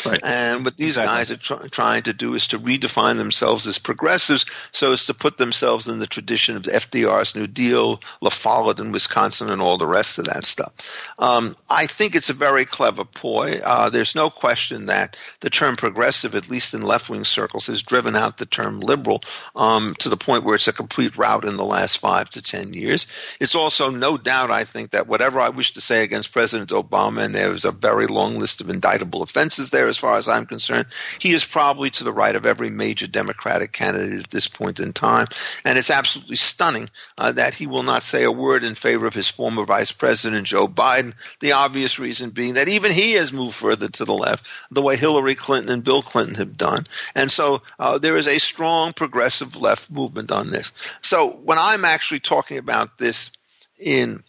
Right. 0.07 0.21
And 0.23 0.65
what 0.65 0.77
these 0.77 0.97
exactly. 0.97 1.17
guys 1.17 1.31
are 1.31 1.37
tr- 1.37 1.69
trying 1.69 2.03
to 2.03 2.13
do 2.13 2.35
is 2.35 2.49
to 2.49 2.59
redefine 2.59 3.17
themselves 3.17 3.67
as 3.67 3.79
progressives 3.79 4.47
so 4.73 4.93
as 4.93 5.07
to 5.07 5.15
put 5.15 5.39
themselves 5.39 5.89
in 5.89 5.99
the 5.99 6.07
tradition 6.07 6.57
of 6.57 6.63
FDR's 6.65 7.35
New 7.35 7.47
Deal, 7.47 8.01
La 8.21 8.31
Follette 8.31 8.81
in 8.81 8.93
Wisconsin, 8.93 9.51
and 9.51 9.61
all 9.61 9.79
the 9.79 9.87
rest 9.87 10.19
of 10.19 10.27
that 10.27 10.45
stuff. 10.45 11.13
Um, 11.19 11.57
I 11.69 11.87
think 11.87 12.15
it's 12.15 12.31
a 12.31 12.35
very 12.35 12.65
clever 12.65 13.05
ploy. 13.05 13.61
Uh, 13.65 13.91
there's 13.91 14.15
no 14.15 14.31
question 14.31 14.87
that 14.87 15.17
the 15.41 15.51
term 15.51 15.77
progressive, 15.77 16.35
at 16.35 16.51
least 16.51 16.75
in 16.75 16.83
left 16.83 17.09
wing 17.09 17.25
circles, 17.25 17.67
has 17.67 17.83
driven 17.83 18.17
out 18.17 18.39
the 18.39 18.47
term 18.47 18.81
liberal 18.81 19.23
um, 19.57 19.95
to 19.99 20.09
the 20.09 20.17
point 20.17 20.45
where 20.45 20.55
it's 20.55 20.69
a 20.69 20.73
complete 20.73 21.17
rout 21.17 21.45
in 21.45 21.57
the 21.57 21.65
last 21.65 21.99
five 21.99 22.31
to 22.31 22.43
ten 22.43 22.75
years. 22.75 23.07
It's 23.41 23.55
also 23.55 23.91
no 23.91 24.17
doubt, 24.17 24.51
I 24.51 24.65
think, 24.65 24.93
that 24.93 25.07
whatever 25.07 25.41
I 25.41 25.49
wish 25.51 25.75
to 25.75 25.81
say 25.81 26.05
against 26.05 26.33
President 26.33 26.71
Obama, 26.71 27.25
and 27.25 27.35
there 27.35 27.51
was 27.51 27.65
a 27.65 27.73
very 27.73 28.07
long 28.07 28.39
list 28.39 28.61
of 28.61 28.71
indictable 28.71 29.23
offenses 29.23 29.70
there 29.71 29.89
as 29.89 29.97
far 29.97 30.17
as 30.17 30.29
I'm 30.29 30.47
concerned, 30.47 30.87
he 31.19 31.33
is 31.33 31.45
probably 31.45 31.91
to 31.91 32.05
the 32.05 32.13
right 32.13 32.35
of 32.35 32.47
every 32.47 32.71
major 32.71 33.07
Democratic 33.07 33.73
candidate 33.73 34.21
at 34.21 34.31
this 34.31 34.49
point 34.49 34.81
in 34.81 34.93
time. 34.93 35.27
And 35.65 35.79
it's 35.79 35.91
absolutely 35.91 36.37
stunning 36.37 36.91
uh, 37.17 37.33
that 37.33 37.55
he 37.55 37.67
will 37.67 37.83
not 37.83 38.03
say 38.03 38.25
a 38.25 38.33
word 38.33 38.65
in 38.65 38.75
favor 38.75 39.07
of 39.07 39.15
his 39.15 39.29
former 39.29 39.65
Vice 39.65 39.93
President, 39.93 40.47
Joe 40.47 40.69
Biden. 40.69 41.15
The 41.41 41.53
obvious 41.53 41.99
reason 41.99 42.31
being 42.31 42.55
that 42.55 42.69
even 42.69 42.93
he 42.93 43.13
has 43.13 43.33
moved 43.33 43.55
further 43.55 43.89
to 43.89 44.05
the 44.05 44.15
left, 44.15 44.47
the 44.71 44.83
way 44.83 44.97
Hillary 44.97 45.35
Clinton 45.35 45.73
and 45.73 45.85
Bill 45.85 46.03
Clinton 46.03 46.35
have 46.37 46.57
done. 46.57 46.87
And 47.15 47.31
so 47.31 47.63
uh, 47.79 47.99
there 47.99 48.17
is 48.17 48.29
a 48.29 48.39
strong 48.39 48.93
progressive 48.93 49.57
left 49.57 49.91
movement 49.91 50.33
on 50.33 50.51
this. 50.51 50.73
So 51.03 51.31
when 51.31 51.59
I'm 51.59 51.85
actually 51.85 52.21
talking 52.21 52.59
about 52.59 52.99
this 52.99 53.31
in 53.79 54.23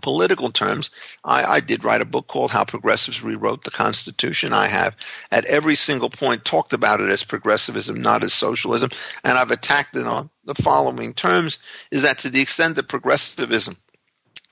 political 0.00 0.50
terms, 0.50 0.90
I, 1.24 1.44
I, 1.44 1.60
did 1.60 1.84
write 1.84 2.00
a 2.00 2.06
book 2.06 2.26
called 2.26 2.50
How 2.50 2.64
Progressives 2.64 3.22
Rewrote 3.22 3.64
the 3.64 3.70
Constitution. 3.70 4.52
I 4.52 4.66
have, 4.66 4.96
at 5.30 5.44
every 5.44 5.74
single 5.74 6.10
point, 6.10 6.44
talked 6.44 6.72
about 6.72 7.00
it 7.00 7.10
as 7.10 7.24
progressivism, 7.24 8.02
not 8.02 8.24
as 8.24 8.32
socialism, 8.32 8.90
and 9.24 9.36
I've 9.36 9.50
attacked 9.50 9.96
it 9.96 10.06
on 10.06 10.30
the 10.44 10.54
following 10.54 11.14
terms: 11.14 11.58
is 11.90 12.02
that 12.02 12.20
to 12.20 12.30
the 12.30 12.40
extent 12.40 12.76
that 12.76 12.88
progressivism 12.88 13.76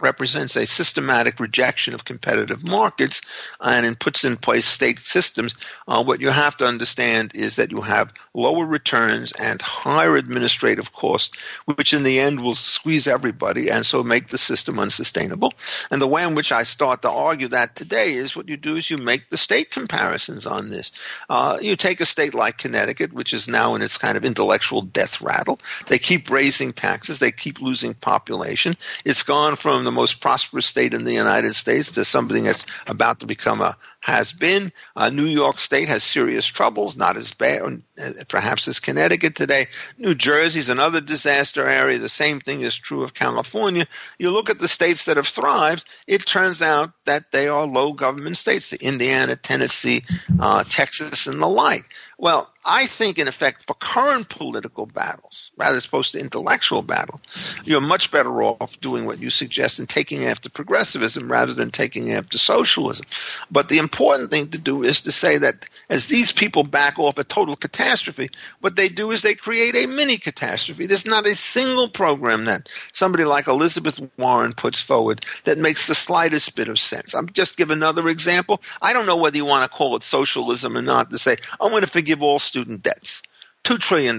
represents 0.01 0.57
a 0.57 0.67
systematic 0.67 1.41
rejection 1.41 1.95
of 1.95 2.05
competitive 2.05 2.65
markets 2.65 3.21
and 3.61 3.85
it 3.85 3.99
puts 3.99 4.25
in 4.25 4.37
place 4.37 4.67
state 4.67 4.99
systems, 5.01 5.55
uh, 5.89 6.03
what 6.03 6.21
you 6.21 6.31
have 6.31 6.57
to 6.57 6.67
understand 6.67 7.35
is 7.35 7.57
that 7.57 7.71
you 7.71 7.81
have 7.81 8.13
lower 8.35 8.65
returns 8.65 9.33
and 9.33 9.61
higher 9.61 10.17
administrative 10.17 10.93
costs, 10.93 11.37
which 11.65 11.93
in 11.93 12.03
the 12.05 12.21
end 12.21 12.41
will 12.41 12.55
squeeze 12.55 13.07
everybody 13.07 13.69
and 13.69 13.85
so 13.85 14.03
make 14.03 14.29
the 14.29 14.39
system 14.39 14.79
unsustainable. 14.79 15.53
And 15.91 16.01
the 16.01 16.07
way 16.07 16.23
in 16.23 16.35
which 16.35 16.53
I 16.53 16.63
start 16.63 17.03
to 17.03 17.11
argue 17.11 17.49
that 17.49 17.75
today 17.75 18.15
is 18.15 18.37
what 18.37 18.49
you 18.49 18.57
do 18.57 18.77
is 18.77 18.91
you 18.91 18.99
make 18.99 19.29
the 19.29 19.37
state 19.37 19.71
comparisons 19.71 20.47
on 20.47 20.71
this. 20.71 20.93
Uh, 21.29 21.59
you 21.61 21.75
take 21.75 22.01
a 22.01 22.07
state 22.07 22.35
like 22.35 22.59
Connecticut, 22.59 23.13
which 23.13 23.35
is 23.35 23.49
now 23.49 23.75
in 23.75 23.83
its 23.83 23.99
kind 23.99 24.17
of 24.17 24.25
intellectual 24.25 24.83
death 24.83 25.21
rattle. 25.21 25.59
They 25.87 25.99
keep 25.99 26.31
raising 26.31 26.73
taxes, 26.73 27.19
they 27.19 27.33
keep 27.33 27.61
losing 27.61 27.95
population. 27.95 28.77
It's 29.05 29.23
gone 29.23 29.57
from 29.57 29.88
the 29.89 29.93
most 29.93 30.21
prosperous 30.21 30.67
state 30.67 30.93
in 30.93 31.05
the 31.05 31.15
United 31.15 31.55
States 31.55 31.93
to 31.93 32.05
something 32.05 32.45
that's 32.45 32.67
about 32.87 33.21
to 33.21 33.27
become 33.27 33.63
a 33.63 33.75
has 34.01 34.33
been. 34.33 34.73
Uh, 34.97 35.11
New 35.11 35.25
York 35.25 35.59
State 35.59 35.89
has 35.89 36.05
serious 36.05 36.47
troubles, 36.47 36.97
not 36.97 37.17
as 37.17 37.33
bad 37.33 37.49
uh, 37.63 38.11
perhaps 38.29 38.69
as 38.69 38.81
Connecticut 38.81 39.35
today. 39.35 39.67
New 39.99 40.15
Jersey's 40.15 40.69
another 40.69 41.01
disaster 41.01 41.67
area. 41.67 41.99
The 41.99 42.09
same 42.09 42.41
thing 42.41 42.63
is 42.63 42.77
true 42.77 43.03
of 43.03 43.15
California. 43.15 43.87
You 44.19 44.31
look 44.31 44.51
at 44.51 44.59
the 44.59 44.69
states 44.69 45.07
that 45.07 45.17
have 45.17 45.27
thrived, 45.27 45.85
it 46.07 46.27
turns 46.27 46.63
out 46.63 46.93
that 47.07 47.33
they 47.33 47.49
are 47.49 47.67
low 47.67 47.93
government 47.93 48.37
states, 48.37 48.71
the 48.71 48.85
Indiana, 48.85 49.37
Tennessee, 49.37 50.05
uh, 50.39 50.65
Texas, 50.65 51.27
and 51.27 51.43
the 51.43 51.49
like. 51.49 51.85
Well, 52.21 52.51
I 52.67 52.87
think, 52.87 53.19
in 53.19 53.29
effect, 53.29 53.65
for 53.67 53.75
current 53.75 54.29
political 54.29 54.87
battles, 54.87 55.53
rather 55.57 55.77
as 55.77 55.87
opposed 55.87 56.13
to 56.13 56.21
intellectual 56.21 56.83
battle, 56.83 57.21
you're 57.65 57.81
much 57.81 58.11
better 58.11 58.43
off 58.43 58.81
doing 58.81 59.07
what 59.07 59.21
you 59.21 59.31
suggest 59.31 59.79
and 59.79 59.89
taking 59.89 60.25
after 60.25 60.51
progressivism 60.51 61.31
rather 61.31 61.55
than 61.55 61.71
taking 61.71 62.13
after 62.13 62.37
socialism. 62.37 63.07
But 63.51 63.69
the 63.69 63.79
important 63.89 64.31
thing 64.31 64.49
to 64.49 64.59
do 64.59 64.83
is 64.83 65.03
to 65.03 65.13
say 65.13 65.39
that 65.39 65.67
as 65.89 66.07
these 66.07 66.31
people 66.31 66.63
back 66.63 66.99
off 66.99 67.17
a 67.17 67.25
total 67.25 67.57
catastrophe, 67.57 68.29
what 68.61 68.77
they 68.77 68.89
do 68.89 69.11
is 69.13 69.23
they 69.23 69.35
create 69.35 69.75
a 69.75 69.87
mini 69.87 70.19
catastrophe. 70.19 70.85
There's 70.85 71.07
not 71.07 71.27
a 71.27 71.35
single 71.35 71.89
program 71.89 72.45
that 72.45 72.69
somebody 72.93 73.25
like 73.25 73.49
Elizabeth 73.49 73.99
Warren 74.19 74.53
puts 74.53 74.79
forward 74.79 75.25
that 75.45 75.57
makes 75.57 75.87
the 75.87 75.95
slightest 75.95 76.55
bit 76.55 76.69
of 76.69 76.79
sense. 76.79 77.15
I'm 77.15 77.31
just 77.31 77.57
give 77.57 77.71
another 77.71 78.09
example. 78.09 78.61
I 78.83 78.93
don't 78.93 79.07
know 79.07 79.17
whether 79.17 79.39
you 79.39 79.47
want 79.47 79.71
to 79.71 79.75
call 79.75 79.97
it 79.97 80.03
socialism 80.03 80.77
or 80.77 80.83
not 80.83 81.11
to 81.11 81.19
say, 81.19 81.39
I'm 81.59 81.71
going 81.71 81.83
to 81.83 81.89
forgive 81.89 82.23
all 82.23 82.39
student 82.39 82.83
debts. 82.83 83.23
$2 83.69 83.79
trillion. 83.79 84.19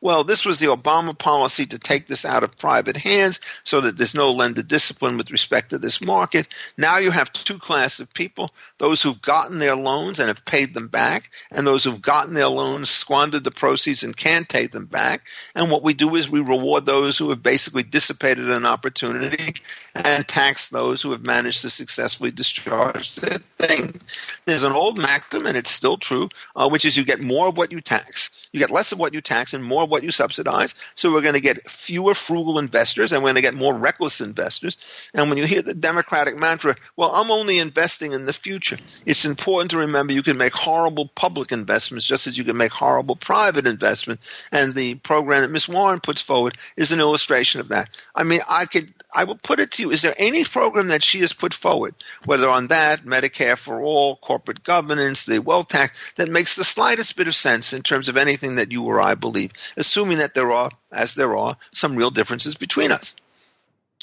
Well, 0.00 0.22
this 0.22 0.46
was 0.46 0.60
the 0.60 0.68
Obama 0.68 1.18
policy 1.18 1.66
to 1.66 1.80
take 1.80 2.06
this 2.06 2.24
out 2.24 2.44
of 2.44 2.56
private 2.56 2.96
hands 2.96 3.40
so 3.64 3.80
that 3.80 3.98
there's 3.98 4.14
no 4.14 4.30
lender 4.30 4.62
discipline 4.62 5.16
with 5.16 5.32
respect 5.32 5.70
to 5.70 5.78
this 5.78 6.00
market. 6.00 6.46
Now 6.76 6.98
you 6.98 7.10
have 7.10 7.32
two 7.32 7.58
classes 7.58 7.98
of 7.98 8.14
people 8.14 8.52
those 8.78 9.02
who've 9.02 9.20
gotten 9.20 9.58
their 9.58 9.74
loans 9.74 10.20
and 10.20 10.28
have 10.28 10.44
paid 10.44 10.74
them 10.74 10.86
back, 10.86 11.30
and 11.50 11.66
those 11.66 11.82
who've 11.82 12.00
gotten 12.00 12.34
their 12.34 12.46
loans, 12.46 12.88
squandered 12.88 13.42
the 13.42 13.50
proceeds, 13.50 14.04
and 14.04 14.16
can't 14.16 14.48
take 14.48 14.70
them 14.70 14.86
back. 14.86 15.22
And 15.56 15.72
what 15.72 15.82
we 15.82 15.94
do 15.94 16.14
is 16.14 16.30
we 16.30 16.40
reward 16.40 16.86
those 16.86 17.18
who 17.18 17.30
have 17.30 17.42
basically 17.42 17.82
dissipated 17.82 18.48
an 18.48 18.64
opportunity 18.64 19.54
and 19.96 20.28
tax 20.28 20.68
those 20.68 21.02
who 21.02 21.10
have 21.10 21.24
managed 21.24 21.62
to 21.62 21.70
successfully 21.70 22.30
discharge 22.30 23.16
their 23.16 23.38
thing. 23.58 24.00
There's 24.44 24.62
an 24.62 24.72
old 24.72 24.96
maxim, 24.96 25.46
and 25.46 25.56
it's 25.56 25.72
still 25.72 25.96
true, 25.96 26.28
uh, 26.54 26.68
which 26.68 26.84
is 26.84 26.96
you 26.96 27.04
get 27.04 27.20
more 27.20 27.48
of 27.48 27.56
what 27.56 27.72
you 27.72 27.80
tax. 27.80 28.30
You 28.52 28.60
get 28.60 28.70
less 28.70 28.92
of 28.92 28.98
what 28.98 29.14
you 29.14 29.20
tax 29.20 29.54
and 29.54 29.62
more 29.62 29.84
of 29.84 29.90
what 29.90 30.02
you 30.02 30.10
subsidize. 30.10 30.74
So 30.94 31.12
we're 31.12 31.22
going 31.22 31.34
to 31.34 31.40
get 31.40 31.68
fewer 31.68 32.14
frugal 32.14 32.58
investors 32.58 33.12
and 33.12 33.22
we're 33.22 33.28
going 33.28 33.36
to 33.36 33.42
get 33.42 33.54
more 33.54 33.74
reckless 33.74 34.20
investors. 34.20 35.10
And 35.14 35.28
when 35.28 35.38
you 35.38 35.46
hear 35.46 35.62
the 35.62 35.74
Democratic 35.74 36.36
mantra, 36.36 36.76
well, 36.96 37.10
I'm 37.14 37.30
only 37.30 37.58
investing 37.58 38.12
in 38.12 38.24
the 38.24 38.32
future, 38.32 38.78
it's 39.06 39.24
important 39.24 39.70
to 39.72 39.78
remember 39.78 40.12
you 40.12 40.22
can 40.22 40.38
make 40.38 40.54
horrible 40.54 41.08
public 41.14 41.52
investments 41.52 42.06
just 42.06 42.26
as 42.26 42.38
you 42.38 42.44
can 42.44 42.56
make 42.56 42.72
horrible 42.72 43.16
private 43.16 43.66
investment. 43.66 44.20
And 44.52 44.74
the 44.74 44.94
program 44.96 45.42
that 45.42 45.50
Ms. 45.50 45.68
Warren 45.68 46.00
puts 46.00 46.22
forward 46.22 46.56
is 46.76 46.92
an 46.92 47.00
illustration 47.00 47.60
of 47.60 47.68
that. 47.68 47.90
I 48.14 48.24
mean, 48.24 48.40
I 48.48 48.66
could 48.66 48.92
I 49.14 49.24
will 49.24 49.36
put 49.36 49.60
it 49.60 49.72
to 49.72 49.82
you: 49.82 49.90
Is 49.90 50.02
there 50.02 50.14
any 50.16 50.44
program 50.44 50.88
that 50.88 51.02
she 51.02 51.20
has 51.20 51.32
put 51.32 51.54
forward, 51.54 51.94
whether 52.24 52.48
on 52.48 52.68
that, 52.68 53.04
Medicare 53.04 53.56
for 53.56 53.82
all, 53.82 54.16
corporate 54.16 54.62
governance, 54.62 55.24
the 55.24 55.38
wealth 55.38 55.68
tax, 55.68 55.98
that 56.16 56.28
makes 56.28 56.56
the 56.56 56.64
slightest 56.64 57.16
bit 57.16 57.28
of 57.28 57.34
sense 57.34 57.72
in 57.72 57.82
terms 57.82 58.08
of 58.08 58.16
anything 58.16 58.56
that 58.56 58.72
you 58.72 58.84
or 58.84 59.00
I 59.00 59.14
believe, 59.14 59.52
assuming 59.76 60.18
that 60.18 60.34
there 60.34 60.52
are, 60.52 60.70
as 60.92 61.14
there 61.14 61.36
are, 61.36 61.56
some 61.72 61.96
real 61.96 62.10
differences 62.10 62.54
between 62.54 62.92
us? 62.92 63.14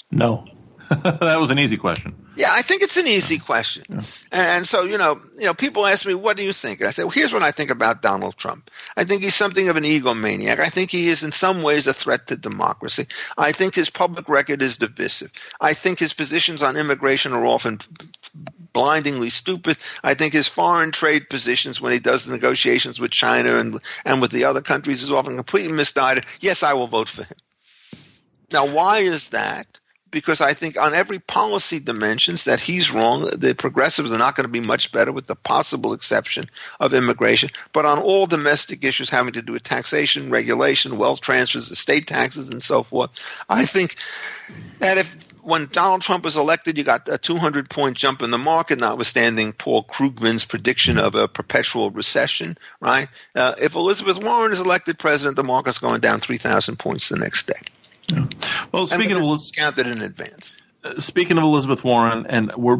No, 0.10 0.48
that 0.90 1.40
was 1.40 1.52
an 1.52 1.60
easy 1.60 1.78
question. 1.78 2.25
Yeah, 2.36 2.50
I 2.52 2.62
think 2.62 2.82
it's 2.82 2.98
an 2.98 3.08
easy 3.08 3.40
question. 3.40 3.86
Yeah. 3.90 4.02
And 4.32 4.68
so, 4.68 4.84
you 4.84 4.98
know, 4.98 5.20
you 5.38 5.46
know, 5.46 5.54
people 5.54 5.86
ask 5.86 6.06
me, 6.06 6.14
"What 6.14 6.38
do 6.38 6.44
you 6.44 6.54
think?" 6.54 6.80
And 6.80 6.88
I 6.88 6.92
say, 6.92 7.04
"Well, 7.04 7.12
here's 7.12 7.32
what 7.32 7.44
I 7.44 7.52
think 7.52 7.72
about 7.72 8.02
Donald 8.02 8.38
Trump. 8.38 8.70
I 8.98 9.04
think 9.06 9.24
he's 9.24 9.36
something 9.36 9.70
of 9.70 9.78
an 9.78 9.84
egomaniac. 9.84 10.60
I 10.60 10.70
think 10.70 10.92
he 10.92 11.08
is, 11.08 11.24
in 11.24 11.32
some 11.32 11.62
ways, 11.62 11.88
a 11.88 11.94
threat 11.94 12.28
to 12.28 12.36
democracy. 12.36 13.08
I 13.38 13.52
think 13.52 13.76
his 13.76 13.90
public 13.90 14.28
record 14.28 14.62
is 14.62 14.78
divisive. 14.78 15.32
I 15.62 15.74
think 15.74 16.00
his 16.00 16.14
positions 16.14 16.62
on 16.64 16.78
immigration 16.78 17.34
are 17.34 17.46
often 17.46 17.80
blindingly 18.74 19.30
stupid. 19.30 19.78
I 20.04 20.16
think 20.16 20.34
his 20.34 20.50
foreign 20.50 20.92
trade 20.92 21.30
positions, 21.30 21.80
when 21.80 21.94
he 21.94 22.00
does 22.00 22.26
the 22.26 22.34
negotiations 22.34 23.00
with 23.00 23.12
China 23.12 23.58
and 23.58 23.80
and 24.04 24.22
with 24.22 24.32
the 24.32 24.44
other 24.44 24.62
countries, 24.62 25.04
is 25.04 25.12
often 25.12 25.38
completely 25.38 25.72
misguided. 25.72 26.26
Yes, 26.42 26.64
I 26.64 26.74
will 26.74 26.88
vote 26.88 27.08
for 27.08 27.24
him. 27.24 27.38
Now, 28.52 28.66
why 28.66 29.00
is 29.00 29.30
that? 29.30 29.68
Because 30.16 30.40
I 30.40 30.54
think 30.54 30.80
on 30.80 30.94
every 30.94 31.20
policy 31.20 31.80
dimensions 31.80 32.46
that 32.46 32.62
he's 32.62 32.90
wrong. 32.90 33.30
The 33.36 33.54
progressives 33.54 34.14
are 34.14 34.18
not 34.18 34.38
going 34.38 34.46
to 34.46 34.52
be 34.52 34.62
much 34.62 34.94
better 34.94 35.12
with 35.12 35.28
the 35.28 35.36
possible 35.36 35.92
exception 35.92 36.50
of 36.80 36.94
immigration. 36.94 37.50
But 37.74 37.86
on 37.86 38.00
all 38.00 38.26
domestic 38.26 38.86
issues 38.86 39.10
having 39.10 39.34
to 39.34 39.42
do 39.42 39.52
with 39.52 39.64
taxation, 39.64 40.30
regulation, 40.30 40.98
wealth 40.98 41.20
transfers, 41.20 41.70
estate 41.70 42.08
taxes, 42.08 42.48
and 42.48 42.64
so 42.64 42.84
forth, 42.84 43.44
I 43.50 43.66
think 43.66 43.98
that 44.80 44.98
if 44.98 45.14
when 45.42 45.68
Donald 45.70 46.02
Trump 46.02 46.24
was 46.24 46.38
elected, 46.38 46.78
you 46.78 46.86
got 46.86 47.10
a 47.10 47.18
200 47.18 47.70
point 47.70 47.98
jump 47.98 48.22
in 48.22 48.32
the 48.32 48.38
market, 48.38 48.80
notwithstanding 48.80 49.52
Paul 49.52 49.84
Krugman's 49.84 50.46
prediction 50.46 50.98
of 50.98 51.16
a 51.16 51.28
perpetual 51.28 51.92
recession, 51.92 52.58
right? 52.80 53.10
Uh, 53.36 53.54
if 53.62 53.76
Elizabeth 53.76 54.24
Warren 54.24 54.54
is 54.54 54.62
elected 54.62 54.98
president, 54.98 55.36
the 55.36 55.44
market's 55.44 55.80
going 55.80 56.00
down 56.00 56.22
3,000 56.22 56.80
points 56.80 57.10
the 57.10 57.18
next 57.18 57.48
day. 57.48 57.60
Yeah. 58.10 58.26
Well, 58.72 58.88
speaking 58.88 59.18
of 59.18 59.24
discounted 59.38 59.88
in 59.88 60.02
advance. 60.02 60.56
Uh, 60.84 61.00
speaking 61.00 61.38
of 61.38 61.44
Elizabeth 61.44 61.84
Warren, 61.84 62.26
and 62.28 62.54
we're 62.56 62.80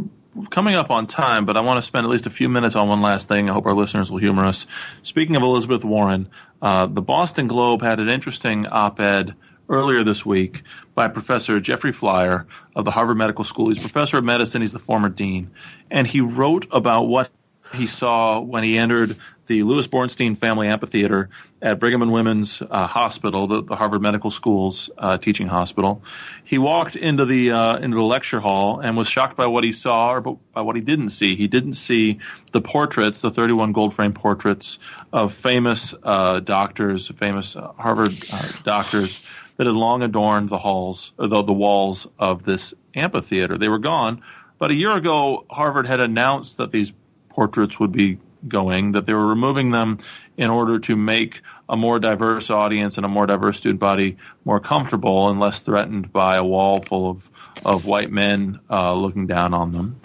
coming 0.50 0.76
up 0.76 0.92
on 0.92 1.08
time, 1.08 1.46
but 1.46 1.58
I 1.58 1.62
want 1.62 1.78
to 1.78 1.82
spend 1.82 2.06
at 2.06 2.10
least 2.10 2.26
a 2.26 2.30
few 2.30 2.50
minutes 2.50 2.76
on 2.76 2.88
one 2.88 3.02
last 3.02 3.28
thing. 3.28 3.50
I 3.50 3.54
hope 3.54 3.66
our 3.66 3.74
listeners 3.74 4.12
will 4.12 4.20
humor 4.20 4.46
us. 4.46 4.68
Speaking 5.02 5.36
of 5.36 5.44
Elizabeth 5.44 5.84
Warren, 5.84 6.30
uh, 6.62 6.88
the 6.88 7.02
Boston 7.02 7.48
Globe 7.48 7.82
had 7.82 8.00
an 8.00 8.10
interesting 8.10 8.68
op-ed 8.68 9.36
earlier 9.70 10.04
this 10.04 10.26
week 10.26 10.64
by 10.94 11.08
Professor 11.08 11.60
Jeffrey 11.60 11.92
Flier 11.92 12.46
of 12.76 12.86
the 12.86 12.92
Harvard 12.92 13.18
Medical 13.18 13.44
School. 13.44 13.70
He's 13.70 13.80
professor 13.80 14.18
of 14.18 14.24
medicine. 14.24 14.62
He's 14.62 14.74
the 14.74 14.80
former 14.80 15.10
dean, 15.10 15.52
and 15.90 16.06
he 16.06 16.22
wrote 16.22 16.68
about 16.72 17.04
what 17.04 17.30
he 17.74 17.88
saw 17.88 18.40
when 18.40 18.64
he 18.64 18.78
entered 18.78 19.18
the 19.48 19.64
Louis 19.64 19.88
Bornstein 19.88 20.38
Family 20.38 20.68
Amphitheater 20.68 21.30
at 21.62 21.80
Brigham 21.80 22.02
and 22.02 22.12
Women's 22.12 22.62
uh, 22.62 22.88
Hospital, 22.88 23.48
the, 23.48 23.64
the, 23.64 23.76
Harvard 23.76 24.02
Medical 24.02 24.32
School's 24.32 24.90
uh, 24.98 25.18
teaching 25.18 25.48
hospital. 25.48 26.04
He 26.44 26.58
walked 26.58 26.96
into 26.96 27.26
the 27.26 27.52
uh, 27.52 27.78
into 27.78 27.98
the 27.98 28.04
lecture 28.04 28.40
hall 28.40 28.80
and 28.80 28.98
was 28.98 29.08
shocked 29.08 29.38
by 29.38 29.48
what 29.48 29.64
he 29.64 29.72
saw 29.72 30.14
or 30.14 30.22
by 30.22 30.62
what 30.62 30.76
he 30.76 30.82
didn't 30.82 31.10
see. 31.10 31.36
He 31.36 31.48
didn't 31.48 31.74
see 31.74 32.20
the 32.52 32.62
portraits, 32.62 33.22
the 33.22 33.32
31 33.32 33.72
gold 33.72 33.94
frame 33.94 34.14
portraits 34.14 34.80
of 35.12 35.34
famous 35.34 35.94
uh, 36.04 36.40
doctors, 36.40 37.08
famous 37.08 37.56
uh, 37.56 37.72
Harvard 37.74 38.14
uh, 38.32 38.52
doctors 38.64 39.30
that 39.58 39.68
had 39.68 39.76
long 39.76 40.04
adorned 40.04 40.50
the 40.50 40.58
halls, 40.58 41.14
the, 41.18 41.42
the 41.42 41.54
walls 41.54 42.08
of 42.20 42.44
this 42.44 42.74
amphitheater. 42.94 43.58
They 43.58 43.70
were 43.70 43.80
gone. 43.80 44.22
But 44.58 44.72
a 44.72 44.74
year 44.74 44.92
ago, 44.92 45.46
Harvard 45.50 45.86
had 45.88 46.00
announced 46.00 46.58
that 46.58 46.72
these 46.72 46.94
portraits 47.30 47.80
would 47.80 47.92
be 47.92 48.20
going, 48.48 48.94
that 48.94 49.06
they 49.06 49.14
were 49.14 49.28
removing 49.28 49.72
them 49.72 50.00
in 50.38 50.50
order 50.50 50.80
to 50.80 50.96
make 50.96 51.42
a 51.68 51.76
more 51.76 52.00
diverse 52.00 52.50
audience 52.50 52.98
and 52.98 53.06
a 53.06 53.10
more 53.10 53.26
diverse 53.26 53.58
student 53.58 53.80
body 53.80 54.18
more 54.44 54.60
comfortable 54.60 55.30
and 55.30 55.40
less 55.40 55.60
threatened 55.60 56.12
by 56.12 56.36
a 56.36 56.44
wall 56.44 56.82
full 56.82 57.10
of, 57.10 57.30
of 57.66 57.86
white 57.86 58.12
men 58.12 58.60
uh, 58.70 58.94
looking 58.94 59.28
down 59.28 59.54
on 59.54 59.72
them. 59.72 60.02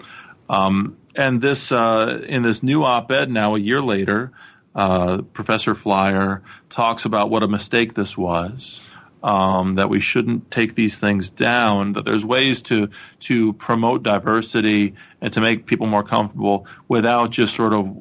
Um, 0.49 0.97
and 1.15 1.41
this, 1.41 1.71
uh, 1.71 2.23
in 2.27 2.41
this 2.41 2.63
new 2.63 2.83
op-ed 2.83 3.29
now, 3.29 3.55
a 3.55 3.59
year 3.59 3.81
later, 3.81 4.31
uh, 4.73 5.21
Professor 5.33 5.75
Flier 5.75 6.43
talks 6.69 7.05
about 7.05 7.29
what 7.29 7.43
a 7.43 7.47
mistake 7.47 7.93
this 7.93 8.17
was 8.17 8.81
um, 9.23 9.73
that 9.73 9.89
we 9.89 9.99
shouldn't 9.99 10.51
take 10.51 10.75
these 10.75 10.97
things 10.99 11.29
down. 11.29 11.93
That 11.93 12.05
there's 12.05 12.25
ways 12.25 12.63
to 12.63 12.89
to 13.21 13.53
promote 13.53 14.03
diversity 14.03 14.95
and 15.21 15.33
to 15.33 15.41
make 15.41 15.65
people 15.65 15.87
more 15.87 16.03
comfortable 16.03 16.67
without 16.87 17.31
just 17.31 17.55
sort 17.55 17.73
of 17.73 17.95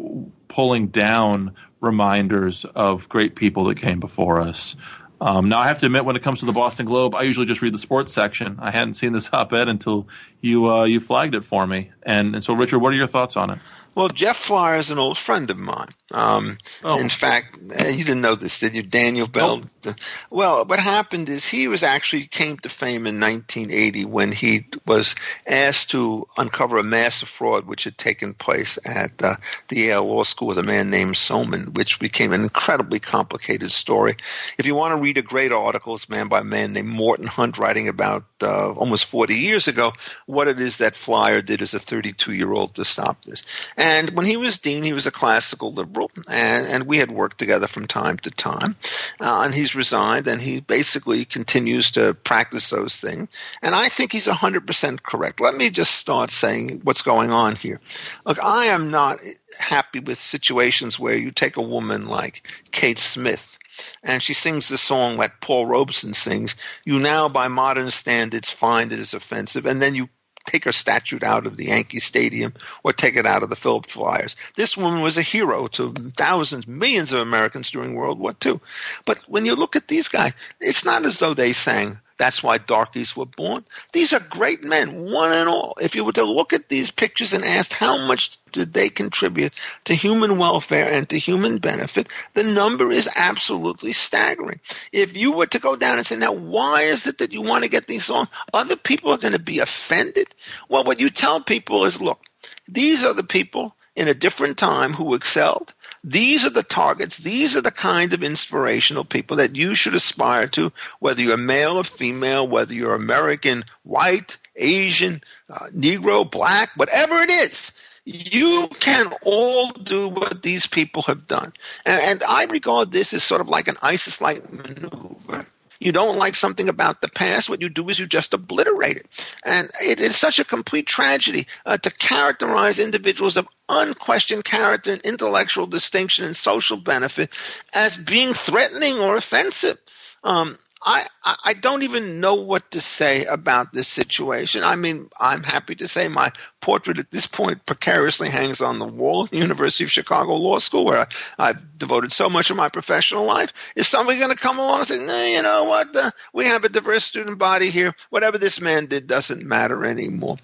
pulling 0.48 0.88
down 0.88 1.54
reminders 1.80 2.64
of 2.64 3.08
great 3.08 3.34
people 3.34 3.64
that 3.64 3.78
came 3.78 4.00
before 4.00 4.40
us. 4.40 4.76
Um, 5.22 5.50
now, 5.50 5.58
I 5.58 5.68
have 5.68 5.78
to 5.80 5.86
admit, 5.86 6.06
when 6.06 6.16
it 6.16 6.22
comes 6.22 6.40
to 6.40 6.46
the 6.46 6.52
Boston 6.52 6.86
Globe, 6.86 7.14
I 7.14 7.22
usually 7.22 7.44
just 7.44 7.60
read 7.60 7.74
the 7.74 7.78
sports 7.78 8.10
section. 8.10 8.56
I 8.58 8.70
hadn't 8.70 8.94
seen 8.94 9.12
this 9.12 9.30
op-ed 9.32 9.68
until 9.68 10.08
you 10.40 10.70
uh, 10.70 10.84
you 10.84 11.00
flagged 11.00 11.34
it 11.34 11.44
for 11.44 11.66
me. 11.66 11.90
And, 12.02 12.34
and 12.36 12.44
so, 12.44 12.54
Richard, 12.54 12.78
what 12.78 12.92
are 12.94 12.96
your 12.96 13.06
thoughts 13.06 13.36
on 13.36 13.50
it? 13.50 13.58
Well, 13.94 14.08
Jeff 14.08 14.36
Flier 14.36 14.76
is 14.76 14.90
an 14.90 14.98
old 14.98 15.18
friend 15.18 15.50
of 15.50 15.58
mine. 15.58 15.94
Um, 16.12 16.58
oh. 16.82 16.98
In 16.98 17.08
fact, 17.08 17.56
uh, 17.56 17.86
you 17.86 18.04
didn't 18.04 18.22
know 18.22 18.34
this, 18.34 18.60
did 18.60 18.74
you? 18.74 18.82
Daniel 18.82 19.28
Bell. 19.28 19.62
Oh. 19.86 19.94
Well, 20.30 20.64
what 20.64 20.80
happened 20.80 21.28
is 21.28 21.46
he 21.46 21.68
was 21.68 21.82
actually 21.82 22.26
came 22.26 22.58
to 22.58 22.68
fame 22.68 23.06
in 23.06 23.20
1980 23.20 24.04
when 24.06 24.32
he 24.32 24.66
was 24.86 25.14
asked 25.46 25.90
to 25.90 26.26
uncover 26.36 26.78
a 26.78 26.82
massive 26.82 27.28
fraud 27.28 27.66
which 27.66 27.84
had 27.84 27.96
taken 27.96 28.34
place 28.34 28.78
at 28.84 29.22
uh, 29.22 29.36
the 29.68 29.76
Yale 29.76 30.04
Law 30.04 30.24
School 30.24 30.48
with 30.48 30.58
a 30.58 30.64
man 30.64 30.90
named 30.90 31.14
Soman, 31.14 31.74
which 31.74 32.00
became 32.00 32.32
an 32.32 32.42
incredibly 32.42 32.98
complicated 32.98 33.70
story. 33.70 34.16
If 34.58 34.66
you 34.66 34.74
want 34.74 34.92
to 34.92 35.00
read 35.00 35.18
a 35.18 35.22
great 35.22 35.52
article, 35.52 35.94
it's 35.94 36.08
man 36.08 36.28
by 36.28 36.42
man 36.42 36.72
named 36.72 36.88
Morton 36.88 37.28
Hunt 37.28 37.58
writing 37.58 37.86
about 37.86 38.24
uh, 38.42 38.72
almost 38.72 39.06
40 39.06 39.34
years 39.34 39.68
ago 39.68 39.92
what 40.26 40.48
it 40.48 40.60
is 40.60 40.78
that 40.78 40.96
Flier 40.96 41.40
did 41.40 41.62
as 41.62 41.74
a 41.74 41.78
32 41.78 42.32
year 42.32 42.52
old 42.52 42.74
to 42.74 42.84
stop 42.84 43.24
this. 43.24 43.44
And 43.80 44.10
when 44.10 44.26
he 44.26 44.36
was 44.36 44.58
dean, 44.58 44.82
he 44.82 44.92
was 44.92 45.06
a 45.06 45.10
classical 45.10 45.72
liberal, 45.72 46.10
and, 46.30 46.66
and 46.66 46.86
we 46.86 46.98
had 46.98 47.10
worked 47.10 47.38
together 47.38 47.66
from 47.66 47.86
time 47.86 48.18
to 48.18 48.30
time. 48.30 48.76
Uh, 49.18 49.40
and 49.44 49.54
he's 49.54 49.74
resigned, 49.74 50.28
and 50.28 50.38
he 50.38 50.60
basically 50.60 51.24
continues 51.24 51.92
to 51.92 52.12
practice 52.12 52.68
those 52.68 52.98
things. 52.98 53.28
And 53.62 53.74
I 53.74 53.88
think 53.88 54.12
he's 54.12 54.26
100% 54.26 55.02
correct. 55.02 55.40
Let 55.40 55.54
me 55.54 55.70
just 55.70 55.94
start 55.94 56.30
saying 56.30 56.82
what's 56.84 57.00
going 57.00 57.30
on 57.30 57.56
here. 57.56 57.80
Look, 58.26 58.38
I 58.44 58.66
am 58.66 58.90
not 58.90 59.18
happy 59.58 60.00
with 60.00 60.20
situations 60.20 60.98
where 60.98 61.16
you 61.16 61.30
take 61.30 61.56
a 61.56 61.62
woman 61.62 62.06
like 62.06 62.46
Kate 62.72 62.98
Smith 62.98 63.58
and 64.02 64.22
she 64.22 64.34
sings 64.34 64.68
the 64.68 64.76
song 64.76 65.16
like 65.16 65.40
Paul 65.40 65.64
Robeson 65.64 66.12
sings. 66.12 66.54
You 66.84 66.98
now, 66.98 67.30
by 67.30 67.48
modern 67.48 67.90
standards, 67.90 68.50
find 68.50 68.92
it 68.92 68.98
as 68.98 69.14
offensive, 69.14 69.64
and 69.64 69.80
then 69.80 69.94
you 69.94 70.10
take 70.46 70.64
her 70.64 70.72
statue 70.72 71.18
out 71.22 71.46
of 71.46 71.56
the 71.56 71.66
Yankee 71.66 72.00
Stadium 72.00 72.54
or 72.82 72.92
take 72.92 73.16
it 73.16 73.26
out 73.26 73.42
of 73.42 73.50
the 73.50 73.56
Philadelphia 73.56 73.92
Flyers. 73.92 74.36
This 74.56 74.76
woman 74.76 75.00
was 75.00 75.18
a 75.18 75.22
hero 75.22 75.68
to 75.68 75.92
thousands, 75.92 76.66
millions 76.66 77.12
of 77.12 77.20
Americans 77.20 77.70
during 77.70 77.94
World 77.94 78.18
War 78.18 78.34
II. 78.44 78.60
But 79.06 79.18
when 79.28 79.46
you 79.46 79.54
look 79.54 79.76
at 79.76 79.88
these 79.88 80.08
guys, 80.08 80.32
it's 80.60 80.84
not 80.84 81.04
as 81.04 81.18
though 81.18 81.34
they 81.34 81.52
sang 81.52 81.98
That's 82.20 82.42
why 82.42 82.58
darkies 82.58 83.16
were 83.16 83.24
born. 83.24 83.64
These 83.94 84.12
are 84.12 84.20
great 84.20 84.62
men, 84.62 85.10
one 85.10 85.32
and 85.32 85.48
all. 85.48 85.78
If 85.80 85.94
you 85.94 86.04
were 86.04 86.12
to 86.12 86.22
look 86.22 86.52
at 86.52 86.68
these 86.68 86.90
pictures 86.90 87.32
and 87.32 87.46
ask 87.46 87.72
how 87.72 87.96
much 87.96 88.36
did 88.52 88.74
they 88.74 88.90
contribute 88.90 89.54
to 89.86 89.94
human 89.94 90.36
welfare 90.36 90.86
and 90.92 91.08
to 91.08 91.18
human 91.18 91.56
benefit, 91.56 92.08
the 92.34 92.44
number 92.44 92.90
is 92.90 93.08
absolutely 93.16 93.92
staggering. 93.92 94.60
If 94.92 95.16
you 95.16 95.32
were 95.32 95.46
to 95.46 95.58
go 95.60 95.76
down 95.76 95.96
and 95.96 96.04
say, 96.04 96.16
now, 96.16 96.34
why 96.34 96.82
is 96.82 97.06
it 97.06 97.16
that 97.18 97.32
you 97.32 97.40
want 97.40 97.64
to 97.64 97.70
get 97.70 97.86
these 97.86 98.04
songs? 98.04 98.28
Other 98.52 98.76
people 98.76 99.12
are 99.12 99.16
going 99.16 99.32
to 99.32 99.38
be 99.38 99.60
offended. 99.60 100.28
Well, 100.68 100.84
what 100.84 101.00
you 101.00 101.08
tell 101.08 101.40
people 101.40 101.86
is, 101.86 102.02
look, 102.02 102.20
these 102.68 103.02
are 103.02 103.14
the 103.14 103.24
people 103.24 103.74
in 103.96 104.08
a 104.08 104.14
different 104.14 104.58
time 104.58 104.92
who 104.92 105.14
excelled. 105.14 105.72
These 106.02 106.46
are 106.46 106.50
the 106.50 106.62
targets. 106.62 107.18
These 107.18 107.56
are 107.56 107.60
the 107.60 107.70
kind 107.70 108.12
of 108.12 108.22
inspirational 108.22 109.04
people 109.04 109.36
that 109.36 109.56
you 109.56 109.74
should 109.74 109.94
aspire 109.94 110.46
to, 110.48 110.72
whether 110.98 111.20
you're 111.20 111.36
male 111.36 111.76
or 111.76 111.84
female, 111.84 112.48
whether 112.48 112.74
you're 112.74 112.94
American, 112.94 113.64
white, 113.82 114.38
Asian, 114.56 115.22
uh, 115.50 115.66
Negro, 115.74 116.30
black, 116.30 116.70
whatever 116.76 117.16
it 117.16 117.30
is. 117.30 117.72
You 118.06 118.68
can 118.80 119.12
all 119.22 119.70
do 119.72 120.08
what 120.08 120.42
these 120.42 120.66
people 120.66 121.02
have 121.02 121.26
done. 121.26 121.52
And, 121.84 122.00
and 122.02 122.22
I 122.24 122.44
regard 122.44 122.90
this 122.90 123.12
as 123.12 123.22
sort 123.22 123.42
of 123.42 123.48
like 123.48 123.68
an 123.68 123.76
ISIS 123.82 124.20
like 124.22 124.50
maneuver 124.50 125.46
you 125.80 125.92
don't 125.92 126.18
like 126.18 126.34
something 126.34 126.68
about 126.68 127.00
the 127.00 127.08
past, 127.08 127.48
what 127.48 127.62
you 127.62 127.70
do 127.70 127.88
is 127.88 127.98
you 127.98 128.06
just 128.06 128.34
obliterate 128.34 128.98
it. 128.98 129.34
And 129.44 129.68
it 129.82 129.98
is 129.98 130.16
such 130.16 130.38
a 130.38 130.44
complete 130.44 130.86
tragedy 130.86 131.46
uh, 131.64 131.78
to 131.78 131.90
characterize 131.90 132.78
individuals 132.78 133.38
of 133.38 133.48
unquestioned 133.68 134.44
character 134.44 134.92
and 134.92 135.00
intellectual 135.00 135.66
distinction 135.66 136.26
and 136.26 136.36
social 136.36 136.76
benefit 136.76 137.34
as 137.72 137.96
being 137.96 138.34
threatening 138.34 138.98
or 138.98 139.16
offensive. 139.16 139.78
Um, 140.22 140.58
I, 140.82 141.06
I 141.22 141.52
don't 141.52 141.82
even 141.82 142.20
know 142.20 142.36
what 142.36 142.70
to 142.70 142.80
say 142.80 143.26
about 143.26 143.72
this 143.72 143.86
situation. 143.86 144.64
I 144.64 144.76
mean, 144.76 145.10
I'm 145.20 145.42
happy 145.42 145.74
to 145.76 145.88
say 145.88 146.08
my 146.08 146.32
portrait 146.62 146.98
at 146.98 147.10
this 147.10 147.26
point 147.26 147.66
precariously 147.66 148.30
hangs 148.30 148.62
on 148.62 148.78
the 148.78 148.86
wall 148.86 149.24
at 149.24 149.30
the 149.30 149.38
University 149.38 149.84
of 149.84 149.90
Chicago 149.90 150.36
Law 150.36 150.58
School, 150.58 150.86
where 150.86 151.06
I, 151.38 151.46
have 151.48 151.78
devoted 151.78 152.12
so 152.12 152.30
much 152.30 152.50
of 152.50 152.56
my 152.56 152.70
professional 152.70 153.24
life. 153.26 153.52
Is 153.76 153.88
somebody 153.88 154.18
going 154.18 154.30
to 154.30 154.36
come 154.36 154.58
along 154.58 154.78
and 154.78 154.88
say, 154.88 155.04
nah, 155.04 155.24
you 155.24 155.42
know 155.42 155.64
what? 155.64 155.94
Uh, 155.94 156.10
we 156.32 156.46
have 156.46 156.64
a 156.64 156.70
diverse 156.70 157.04
student 157.04 157.38
body 157.38 157.70
here. 157.70 157.94
Whatever 158.08 158.38
this 158.38 158.60
man 158.60 158.86
did 158.86 159.06
doesn't 159.06 159.44
matter 159.44 159.84
anymore. 159.84 160.38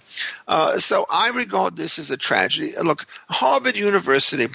Uh, 0.47 0.79
so 0.79 1.07
I 1.11 1.31
regard 1.31 1.77
this 1.77 1.99
as 1.99 2.11
a 2.11 2.17
tragedy. 2.19 2.73
Look, 2.83 3.07
Harvard 3.31 3.77
University, 3.77 4.49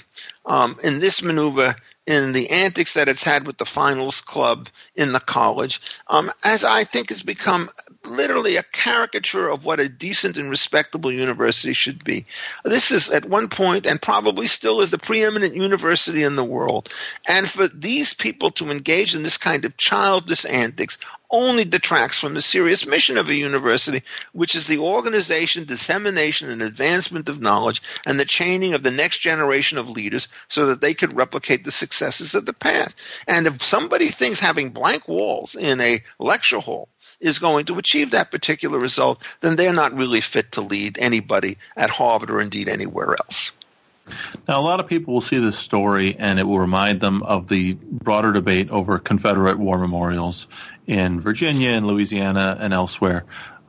um, 0.45 0.75
in 0.83 0.99
this 0.99 1.21
maneuver, 1.21 1.75
in 2.07 2.31
the 2.31 2.49
antics 2.49 2.95
that 2.95 3.07
it's 3.07 3.23
had 3.23 3.45
with 3.45 3.57
the 3.57 3.65
finals 3.65 4.21
club 4.21 4.69
in 4.95 5.11
the 5.11 5.19
college, 5.19 5.79
um, 6.07 6.31
as 6.43 6.63
I 6.63 6.83
think 6.83 7.09
has 7.09 7.23
become 7.23 7.69
literally 8.05 8.55
a 8.55 8.63
caricature 8.63 9.47
of 9.47 9.65
what 9.65 9.79
a 9.79 9.89
decent 9.89 10.37
and 10.37 10.49
respectable 10.49 11.11
university 11.11 11.73
should 11.73 12.03
be. 12.03 12.25
This 12.63 12.91
is 12.91 13.09
at 13.09 13.25
one 13.25 13.49
point 13.49 13.85
and 13.85 14.01
probably 14.01 14.47
still 14.47 14.81
is 14.81 14.91
the 14.91 14.97
preeminent 14.97 15.55
university 15.55 16.23
in 16.23 16.35
the 16.35 16.43
world. 16.43 16.89
And 17.27 17.47
for 17.47 17.67
these 17.67 18.13
people 18.13 18.51
to 18.51 18.71
engage 18.71 19.15
in 19.15 19.23
this 19.23 19.37
kind 19.37 19.65
of 19.65 19.77
childish 19.77 20.45
antics 20.45 20.97
only 21.29 21.63
detracts 21.63 22.19
from 22.19 22.33
the 22.33 22.41
serious 22.41 22.85
mission 22.85 23.17
of 23.17 23.29
a 23.29 23.35
university, 23.35 24.03
which 24.33 24.55
is 24.55 24.67
the 24.67 24.79
organization, 24.79 25.63
dissemination, 25.63 26.49
and 26.49 26.61
advancement 26.61 27.29
of 27.29 27.41
knowledge 27.41 27.81
and 28.05 28.19
the 28.19 28.25
training 28.25 28.73
of 28.73 28.83
the 28.83 28.91
next 28.91 29.19
generation 29.19 29.77
of 29.77 29.89
leaders 29.89 30.27
so 30.49 30.67
that 30.67 30.81
they 30.81 30.93
could 30.93 31.15
replicate 31.15 31.63
the 31.63 31.71
successes 31.71 32.35
of 32.35 32.45
the 32.45 32.53
past. 32.53 32.95
And 33.27 33.47
if 33.47 33.63
somebody 33.63 34.07
thinks 34.07 34.39
having 34.39 34.69
blank 34.69 35.07
walls 35.07 35.55
in 35.55 35.79
a 35.79 36.03
lecture 36.19 36.59
hall 36.59 36.89
is 37.21 37.39
going 37.39 37.65
to 37.65 37.77
achieve 37.77 38.11
that 38.11 38.31
particular 38.31 38.79
result, 38.79 39.21
then 39.39 39.55
they're 39.55 39.73
not 39.73 39.93
really 39.93 40.21
fit 40.21 40.53
to 40.53 40.61
lead 40.61 40.97
anybody 40.99 41.57
at 41.77 41.89
Harvard 41.89 42.31
or 42.31 42.41
indeed 42.41 42.67
anywhere 42.67 43.11
else. 43.11 43.51
Now, 44.47 44.59
a 44.59 44.63
lot 44.63 44.79
of 44.79 44.87
people 44.87 45.13
will 45.13 45.21
see 45.21 45.37
this 45.37 45.57
story 45.57 46.15
and 46.17 46.39
it 46.39 46.43
will 46.43 46.59
remind 46.59 46.99
them 46.99 47.23
of 47.23 47.47
the 47.47 47.73
broader 47.73 48.33
debate 48.33 48.69
over 48.69 48.99
Confederate 48.99 49.57
war 49.57 49.77
memorials 49.77 50.47
in 50.87 51.19
Virginia 51.19 51.69
and 51.69 51.87
Louisiana 51.87 52.57
and 52.59 52.73
elsewhere. 52.73 53.23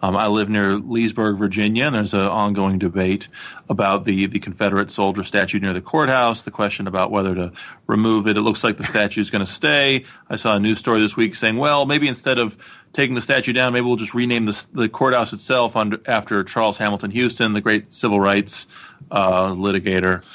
Um, 0.04 0.16
I 0.16 0.26
live 0.26 0.48
near 0.48 0.74
Leesburg, 0.74 1.38
Virginia, 1.38 1.86
and 1.86 1.94
there's 1.94 2.12
an 2.12 2.20
ongoing 2.20 2.80
debate 2.80 3.28
about 3.70 4.02
the, 4.02 4.26
the 4.26 4.40
Confederate 4.40 4.90
soldier 4.90 5.22
statue 5.22 5.60
near 5.60 5.72
the 5.72 5.80
courthouse, 5.80 6.42
the 6.42 6.50
question 6.50 6.88
about 6.88 7.12
whether 7.12 7.32
to 7.36 7.52
remove 7.86 8.26
it. 8.26 8.36
It 8.36 8.40
looks 8.40 8.64
like 8.64 8.76
the 8.76 8.84
statue 8.84 9.20
is 9.20 9.30
going 9.30 9.44
to 9.44 9.50
stay. 9.50 10.06
I 10.28 10.34
saw 10.34 10.56
a 10.56 10.60
news 10.60 10.78
story 10.78 11.00
this 11.00 11.16
week 11.16 11.36
saying, 11.36 11.56
well, 11.56 11.86
maybe 11.86 12.08
instead 12.08 12.40
of 12.40 12.56
taking 12.92 13.14
the 13.14 13.20
statue 13.20 13.52
down, 13.52 13.74
maybe 13.74 13.86
we'll 13.86 13.94
just 13.94 14.12
rename 14.12 14.44
the, 14.44 14.66
the 14.72 14.88
courthouse 14.88 15.32
itself 15.34 15.76
under, 15.76 16.00
after 16.04 16.42
Charles 16.42 16.78
Hamilton 16.78 17.12
Houston, 17.12 17.52
the 17.52 17.60
great 17.60 17.92
civil 17.92 18.18
rights 18.18 18.66
uh, 19.08 19.50
litigator. 19.50 20.26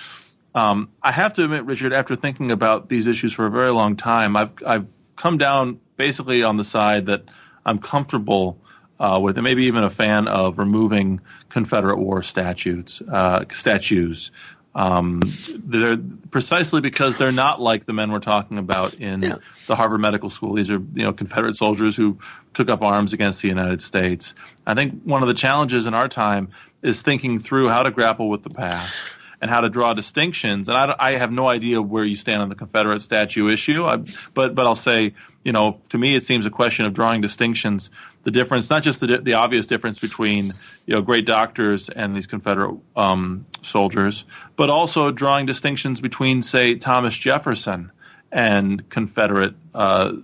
Um, 0.55 0.89
I 1.03 1.11
have 1.11 1.33
to 1.33 1.43
admit, 1.43 1.65
Richard, 1.65 1.91
after 1.91 2.15
thinking 2.15 2.51
about 2.51 2.87
these 2.87 3.05
issues 3.05 3.33
for 3.33 3.45
a 3.45 3.51
very 3.51 3.71
long 3.71 3.97
time, 3.97 4.37
I've, 4.37 4.51
I've 4.65 4.87
come 5.17 5.37
down 5.37 5.81
basically 5.97 6.43
on 6.43 6.55
the 6.55 6.63
side 6.63 7.07
that 7.07 7.25
I'm 7.65 7.79
comfortable 7.79 8.61
uh, 8.99 9.19
with, 9.21 9.37
and 9.37 9.43
maybe 9.43 9.65
even 9.65 9.83
a 9.83 9.89
fan 9.89 10.27
of 10.27 10.57
removing 10.57 11.21
Confederate 11.49 11.97
War 11.97 12.23
statutes, 12.23 13.01
uh, 13.01 13.45
statues. 13.51 14.31
Um, 14.75 15.21
they're 15.55 15.97
precisely 16.29 16.81
because 16.81 17.17
they're 17.17 17.31
not 17.31 17.59
like 17.59 17.85
the 17.85 17.93
men 17.93 18.11
we're 18.11 18.19
talking 18.19 18.59
about 18.59 18.95
in 18.95 19.23
yeah. 19.23 19.37
the 19.65 19.75
Harvard 19.75 20.01
Medical 20.01 20.29
School. 20.29 20.53
These 20.53 20.69
are 20.69 20.79
you 20.93 21.03
know 21.03 21.13
Confederate 21.13 21.55
soldiers 21.55 21.97
who 21.97 22.19
took 22.53 22.69
up 22.69 22.83
arms 22.83 23.13
against 23.13 23.41
the 23.41 23.47
United 23.47 23.81
States. 23.81 24.35
I 24.67 24.75
think 24.75 25.01
one 25.03 25.23
of 25.23 25.29
the 25.29 25.33
challenges 25.33 25.87
in 25.87 25.95
our 25.95 26.07
time 26.07 26.49
is 26.83 27.01
thinking 27.01 27.39
through 27.39 27.69
how 27.69 27.83
to 27.83 27.91
grapple 27.91 28.29
with 28.29 28.43
the 28.43 28.51
past 28.51 29.01
and 29.41 29.49
how 29.49 29.61
to 29.61 29.69
draw 29.69 29.93
distinctions. 29.93 30.69
And 30.69 30.77
I, 30.77 30.95
I 30.97 31.11
have 31.13 31.31
no 31.31 31.47
idea 31.47 31.81
where 31.81 32.03
you 32.03 32.15
stand 32.15 32.41
on 32.41 32.49
the 32.49 32.55
Confederate 32.55 33.01
statue 33.01 33.49
issue, 33.49 33.85
I, 33.85 33.97
but 34.33 34.55
but 34.55 34.65
I'll 34.65 34.75
say, 34.75 35.13
you 35.47 35.53
know, 35.53 35.79
to 35.87 35.97
me 35.97 36.13
it 36.13 36.23
seems 36.23 36.45
a 36.45 36.49
question 36.49 36.85
of 36.85 36.93
drawing 36.93 37.21
distinctions. 37.21 37.89
The 38.23 38.31
difference, 38.31 38.69
not 38.69 38.83
just 38.83 38.99
the 38.99 39.19
the 39.19 39.35
obvious 39.35 39.65
difference 39.65 39.97
between 39.97 40.47
you 40.85 40.95
know 40.95 41.01
great 41.01 41.25
doctors 41.25 41.87
and 41.87 42.13
these 42.13 42.27
Confederate 42.27 42.75
um, 42.97 43.45
soldiers, 43.61 44.25
but 44.57 44.69
also 44.69 45.09
drawing 45.11 45.45
distinctions 45.45 46.01
between, 46.01 46.41
say, 46.41 46.75
Thomas 46.75 47.17
Jefferson 47.17 47.93
and 48.29 48.89
Confederate. 48.89 49.55
Uh, 49.73 50.17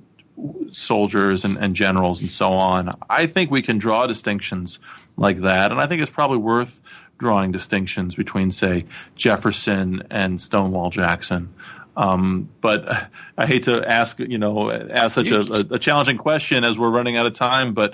soldiers 0.72 1.46
and, 1.46 1.60
and, 1.60 1.76
generals 1.76 2.22
and 2.22 2.30
so 2.30 2.54
on. 2.54 2.90
I 3.08 3.28
think 3.28 3.52
we 3.52 3.62
can 3.62 3.78
draw 3.78 4.08
distinctions 4.08 4.80
like 5.16 5.38
that, 5.38 5.72
and 5.72 5.80
I 5.80 5.86
think 5.86 6.02
it's 6.02 6.10
probably 6.10 6.40
worth 6.40 6.82
drawing 7.20 7.52
distinctions 7.52 8.16
between, 8.16 8.52
say, 8.52 8.86
Jefferson 9.16 10.08
and 10.10 10.42
Stonewall 10.42 10.90
Jackson. 10.90 11.54
Um, 11.96 12.50
but 12.60 13.08
I 13.38 13.46
hate 13.46 13.64
to 13.64 13.88
ask, 13.88 14.20
you 14.20 14.40
know, 14.40 14.72
ask 14.72 15.14
such 15.14 15.30
a, 15.30 15.42
a, 15.76 15.80
challenging 15.80 16.18
question 16.18 16.64
as 16.64 16.78
we're 16.78 16.90
running 16.90 17.18
out 17.18 17.28
of 17.28 17.34
time. 17.34 17.74
But 17.74 17.94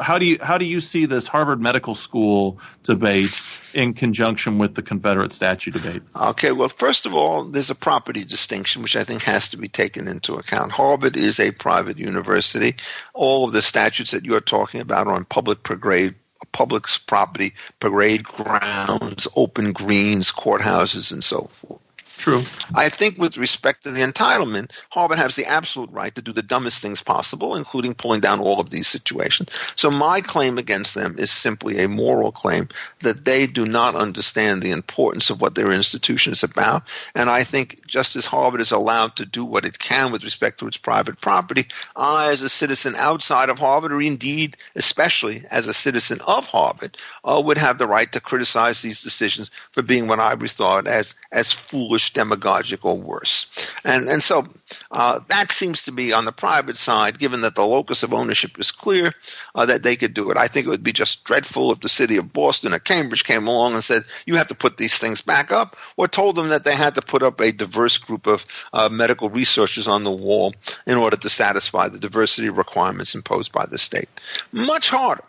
how 0.00 0.18
do 0.18 0.26
you 0.26 0.38
how 0.40 0.58
do 0.58 0.64
you 0.64 0.80
see 0.80 1.06
this 1.06 1.26
Harvard 1.26 1.60
Medical 1.60 1.96
School 1.96 2.60
debate 2.84 3.32
in 3.74 3.94
conjunction 3.94 4.58
with 4.58 4.76
the 4.76 4.82
Confederate 4.82 5.32
statue 5.32 5.72
debate? 5.72 6.02
Okay, 6.14 6.52
well, 6.52 6.68
first 6.68 7.06
of 7.06 7.14
all, 7.14 7.44
there's 7.44 7.70
a 7.70 7.74
property 7.74 8.24
distinction 8.24 8.82
which 8.82 8.94
I 8.94 9.02
think 9.02 9.22
has 9.22 9.48
to 9.50 9.56
be 9.56 9.68
taken 9.68 10.06
into 10.06 10.34
account. 10.34 10.70
Harvard 10.70 11.16
is 11.16 11.40
a 11.40 11.50
private 11.50 11.98
university. 11.98 12.76
All 13.14 13.46
of 13.46 13.52
the 13.52 13.62
statutes 13.62 14.12
that 14.12 14.24
you're 14.24 14.40
talking 14.40 14.80
about 14.80 15.08
are 15.08 15.14
on 15.14 15.24
public 15.24 15.64
parade 15.64 16.14
public 16.52 16.84
property, 17.06 17.52
parade 17.80 18.24
grounds, 18.24 19.28
open 19.36 19.72
greens, 19.72 20.32
courthouses, 20.32 21.12
and 21.12 21.22
so 21.22 21.42
forth. 21.42 21.80
True. 22.20 22.42
I 22.74 22.90
think 22.90 23.16
with 23.16 23.38
respect 23.38 23.84
to 23.84 23.90
the 23.90 24.02
entitlement, 24.02 24.72
Harvard 24.90 25.16
has 25.16 25.36
the 25.36 25.46
absolute 25.46 25.90
right 25.90 26.14
to 26.14 26.20
do 26.20 26.34
the 26.34 26.42
dumbest 26.42 26.82
things 26.82 27.00
possible, 27.00 27.56
including 27.56 27.94
pulling 27.94 28.20
down 28.20 28.40
all 28.40 28.60
of 28.60 28.68
these 28.68 28.88
situations. 28.88 29.48
So 29.74 29.90
my 29.90 30.20
claim 30.20 30.58
against 30.58 30.94
them 30.94 31.16
is 31.18 31.30
simply 31.30 31.78
a 31.78 31.88
moral 31.88 32.30
claim 32.30 32.68
that 32.98 33.24
they 33.24 33.46
do 33.46 33.64
not 33.64 33.94
understand 33.94 34.60
the 34.60 34.72
importance 34.72 35.30
of 35.30 35.40
what 35.40 35.54
their 35.54 35.72
institution 35.72 36.32
is 36.32 36.42
about. 36.42 36.82
And 37.14 37.30
I 37.30 37.42
think 37.42 37.86
just 37.86 38.16
as 38.16 38.26
Harvard 38.26 38.60
is 38.60 38.70
allowed 38.70 39.16
to 39.16 39.24
do 39.24 39.42
what 39.42 39.64
it 39.64 39.78
can 39.78 40.12
with 40.12 40.22
respect 40.22 40.58
to 40.58 40.66
its 40.66 40.76
private 40.76 41.22
property, 41.22 41.68
I, 41.96 42.32
as 42.32 42.42
a 42.42 42.50
citizen 42.50 42.96
outside 42.96 43.48
of 43.48 43.58
Harvard, 43.58 43.92
or 43.92 44.02
indeed 44.02 44.58
especially 44.76 45.44
as 45.50 45.68
a 45.68 45.72
citizen 45.72 46.20
of 46.26 46.46
Harvard, 46.46 46.98
uh, 47.24 47.40
would 47.42 47.56
have 47.56 47.78
the 47.78 47.86
right 47.86 48.12
to 48.12 48.20
criticize 48.20 48.82
these 48.82 49.02
decisions 49.02 49.50
for 49.72 49.80
being 49.80 50.06
what 50.06 50.20
I 50.20 50.34
regard 50.34 50.86
as 50.86 51.14
as 51.32 51.50
foolish 51.50 52.09
demagogic 52.12 52.84
or 52.84 52.96
worse. 52.96 53.74
And 53.84 54.08
and 54.08 54.22
so 54.22 54.46
uh, 54.90 55.20
that 55.28 55.52
seems 55.52 55.82
to 55.82 55.92
be 55.92 56.12
on 56.12 56.24
the 56.24 56.32
private 56.32 56.76
side, 56.76 57.18
given 57.18 57.42
that 57.42 57.54
the 57.54 57.64
locus 57.64 58.02
of 58.02 58.14
ownership 58.14 58.58
is 58.58 58.70
clear, 58.70 59.12
uh, 59.54 59.66
that 59.66 59.82
they 59.82 59.96
could 59.96 60.14
do 60.14 60.30
it. 60.30 60.36
I 60.36 60.48
think 60.48 60.66
it 60.66 60.70
would 60.70 60.82
be 60.82 60.92
just 60.92 61.24
dreadful 61.24 61.72
if 61.72 61.80
the 61.80 61.88
city 61.88 62.16
of 62.16 62.32
Boston 62.32 62.74
or 62.74 62.78
Cambridge 62.78 63.24
came 63.24 63.46
along 63.46 63.74
and 63.74 63.84
said, 63.84 64.04
you 64.26 64.36
have 64.36 64.48
to 64.48 64.54
put 64.54 64.76
these 64.76 64.98
things 64.98 65.22
back 65.22 65.52
up, 65.52 65.76
or 65.96 66.08
told 66.08 66.36
them 66.36 66.50
that 66.50 66.64
they 66.64 66.76
had 66.76 66.94
to 66.94 67.02
put 67.02 67.22
up 67.22 67.40
a 67.40 67.52
diverse 67.52 67.98
group 67.98 68.26
of 68.26 68.46
uh, 68.72 68.88
medical 68.88 69.28
researchers 69.30 69.88
on 69.88 70.04
the 70.04 70.10
wall 70.10 70.54
in 70.86 70.96
order 70.96 71.16
to 71.16 71.28
satisfy 71.28 71.88
the 71.88 71.98
diversity 71.98 72.50
requirements 72.50 73.14
imposed 73.14 73.52
by 73.52 73.66
the 73.66 73.78
state. 73.78 74.08
Much 74.52 74.90
harder 74.90 75.24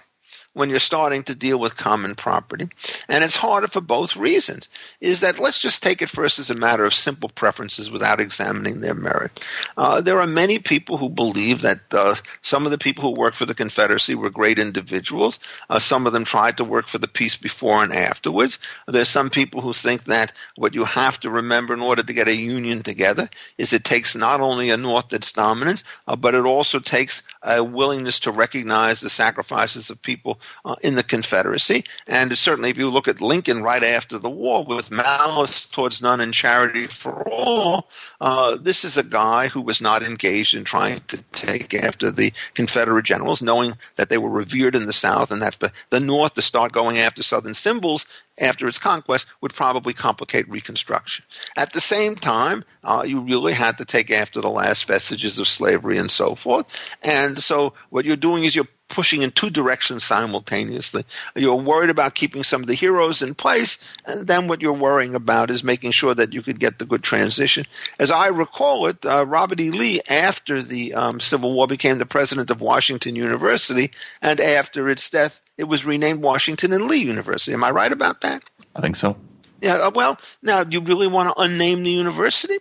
when 0.54 0.70
you're 0.70 0.80
starting 0.80 1.24
to 1.24 1.36
deal 1.36 1.58
with 1.58 1.78
common 1.78 2.16
property. 2.16 2.68
And 3.08 3.24
it's 3.24 3.36
harder 3.36 3.68
for 3.68 3.82
both 3.82 4.18
reasons. 4.18 4.68
Is 5.00 5.22
that 5.22 5.40
let's 5.40 5.62
just 5.62 5.82
take 5.82 6.02
it 6.02 6.10
first 6.10 6.40
as 6.40 6.50
a 6.50 6.56
matter 6.56 6.86
of 6.86 6.94
simple 6.94 7.30
preferences 7.30 7.90
without 7.90 8.20
examining 8.20 8.82
their 8.82 8.94
merit. 8.94 9.40
Uh, 9.78 10.02
there 10.02 10.20
are 10.20 10.28
many 10.28 10.60
people 10.60 10.98
who 10.98 11.10
believe 11.10 11.62
that 11.62 11.94
uh, 11.94 12.16
some 12.42 12.66
of 12.66 12.72
the 12.72 12.78
people 12.78 13.04
who 13.04 13.20
worked 13.20 13.38
for 13.38 13.46
the 13.46 13.54
Confederacy 13.54 14.16
were 14.16 14.30
great 14.30 14.60
individuals. 14.60 15.40
Uh, 15.70 15.80
some 15.80 16.06
of 16.06 16.14
them 16.14 16.26
tried 16.26 16.58
to 16.58 16.66
work 16.66 16.88
for 16.88 16.98
the 16.98 17.08
peace 17.08 17.38
before 17.38 17.84
and 17.84 17.94
afterwards. 17.94 18.60
There's 18.88 19.10
some 19.10 19.30
people 19.30 19.62
who 19.62 19.74
think 19.74 20.06
that 20.06 20.34
what 20.56 20.76
you 20.76 20.84
have 20.84 21.20
to 21.22 21.30
remember 21.30 21.74
in 21.74 21.82
order 21.82 22.04
to 22.04 22.14
get 22.14 22.28
a 22.28 22.36
union 22.36 22.84
together 22.84 23.30
is 23.58 23.72
it 23.74 23.86
takes 23.86 24.16
not 24.16 24.42
only 24.42 24.70
a 24.70 24.78
North 24.78 25.10
that's 25.10 25.32
dominant, 25.32 25.84
uh, 26.08 26.16
but 26.16 26.36
it 26.36 26.46
also 26.46 26.80
takes 26.80 27.24
a 27.42 27.64
willingness 27.64 28.22
to 28.22 28.32
recognize 28.32 29.00
the 29.00 29.10
sacrifices 29.10 29.90
of 29.90 30.02
people 30.02 30.41
uh, 30.66 30.76
in 30.84 30.96
the 30.96 31.04
Confederacy. 31.04 31.84
And 32.08 32.38
certainly, 32.38 32.70
if 32.70 32.78
you 32.78 32.90
look 32.90 33.08
at 33.08 33.22
Lincoln 33.22 33.62
right 33.62 33.84
after 33.84 34.18
the 34.18 34.30
war 34.30 34.64
with 34.66 34.92
malice 34.92 35.66
towards 35.66 36.02
none 36.02 36.22
and 36.22 36.34
charity 36.34 36.88
for 36.88 37.28
all, 37.28 37.90
uh, 38.20 38.56
this 38.56 38.86
is 38.86 38.98
a 38.98 39.04
guy 39.04 39.48
who 39.48 39.62
was 39.62 39.82
not 39.82 40.04
engaged 40.04 40.54
in 40.54 40.64
trying 40.64 41.00
to 41.08 41.18
take 41.32 41.74
after 41.74 42.12
the 42.12 42.34
Confederate 42.54 43.06
generals, 43.06 43.42
knowing 43.42 43.74
that 43.96 44.10
they 44.10 44.18
were 44.18 44.30
revered 44.30 44.76
in 44.76 44.86
the 44.86 44.94
South 44.94 45.32
and 45.32 45.42
that 45.42 45.60
the, 45.60 45.72
the 45.90 46.00
North 46.00 46.34
to 46.36 46.42
start 46.42 46.72
going 46.72 46.98
after 46.98 47.24
Southern 47.24 47.54
symbols 47.54 48.06
after 48.40 48.68
its 48.68 48.78
conquest 48.78 49.28
would 49.42 49.54
probably 49.54 49.94
complicate 49.94 50.50
Reconstruction. 50.50 51.26
At 51.56 51.74
the 51.74 51.82
same 51.82 52.16
time, 52.16 52.64
uh, 52.84 53.04
you 53.06 53.22
really 53.22 53.54
had 53.54 53.78
to 53.78 53.86
take 53.86 54.12
after 54.12 54.42
the 54.42 54.50
last 54.50 54.86
vestiges 54.86 55.40
of 55.40 55.48
slavery 55.48 55.98
and 55.98 56.10
so 56.10 56.36
forth. 56.36 56.98
And 57.04 57.42
so 57.42 57.74
what 57.90 58.06
you're 58.06 58.16
doing 58.16 58.44
is 58.44 58.56
you're 58.56 58.68
pushing 58.92 59.24
in 59.24 59.32
two 59.32 59.50
directions 59.50 60.04
simultaneously. 60.04 61.06
You're 61.36 61.56
worried 61.56 61.90
about 61.90 62.14
keeping 62.14 62.44
some 62.44 62.62
of 62.62 62.68
the 62.68 62.76
heroes 62.76 63.24
in 63.24 63.34
place, 63.34 63.80
and 64.06 64.28
then 64.28 64.48
what 64.48 64.62
you're 64.62 64.74
worrying 64.74 65.16
about 65.16 65.50
is 65.50 65.64
making 65.64 65.92
sure 65.92 66.14
that 66.14 66.34
you 66.34 66.44
could 66.44 66.60
get 66.60 66.78
the 66.78 66.86
good 66.86 67.02
transition. 67.02 67.66
As 67.98 68.12
I 68.12 68.28
recall 68.28 68.86
it, 68.88 69.06
uh, 69.06 69.26
Robert 69.26 69.60
E. 69.60 69.72
Lee, 69.72 70.02
after 70.08 70.62
the 70.62 70.94
um, 70.94 71.20
Civil 71.20 71.54
War, 71.54 71.68
became 71.68 71.98
the 71.98 72.06
president 72.06 72.52
of 72.52 72.62
Washington 72.62 73.16
University, 73.16 73.92
and 74.22 74.40
after 74.40 74.88
its 74.90 75.10
death, 75.10 75.42
it 75.58 75.64
was 75.64 75.86
renamed 75.86 76.22
Washington 76.22 76.74
and 76.74 76.86
Lee 76.86 77.04
University. 77.04 77.54
Am 77.54 77.64
I 77.64 77.72
right 77.72 77.92
about 77.92 78.22
that? 78.22 78.44
I 78.76 78.82
think 78.82 78.96
so. 78.96 79.18
Yeah, 79.62 79.76
uh, 79.76 79.92
well, 79.94 80.20
now, 80.42 80.64
do 80.64 80.78
you 80.78 80.84
really 80.84 81.08
want 81.08 81.30
to 81.30 81.42
unname 81.42 81.84
the 81.84 81.92
university? 81.92 82.58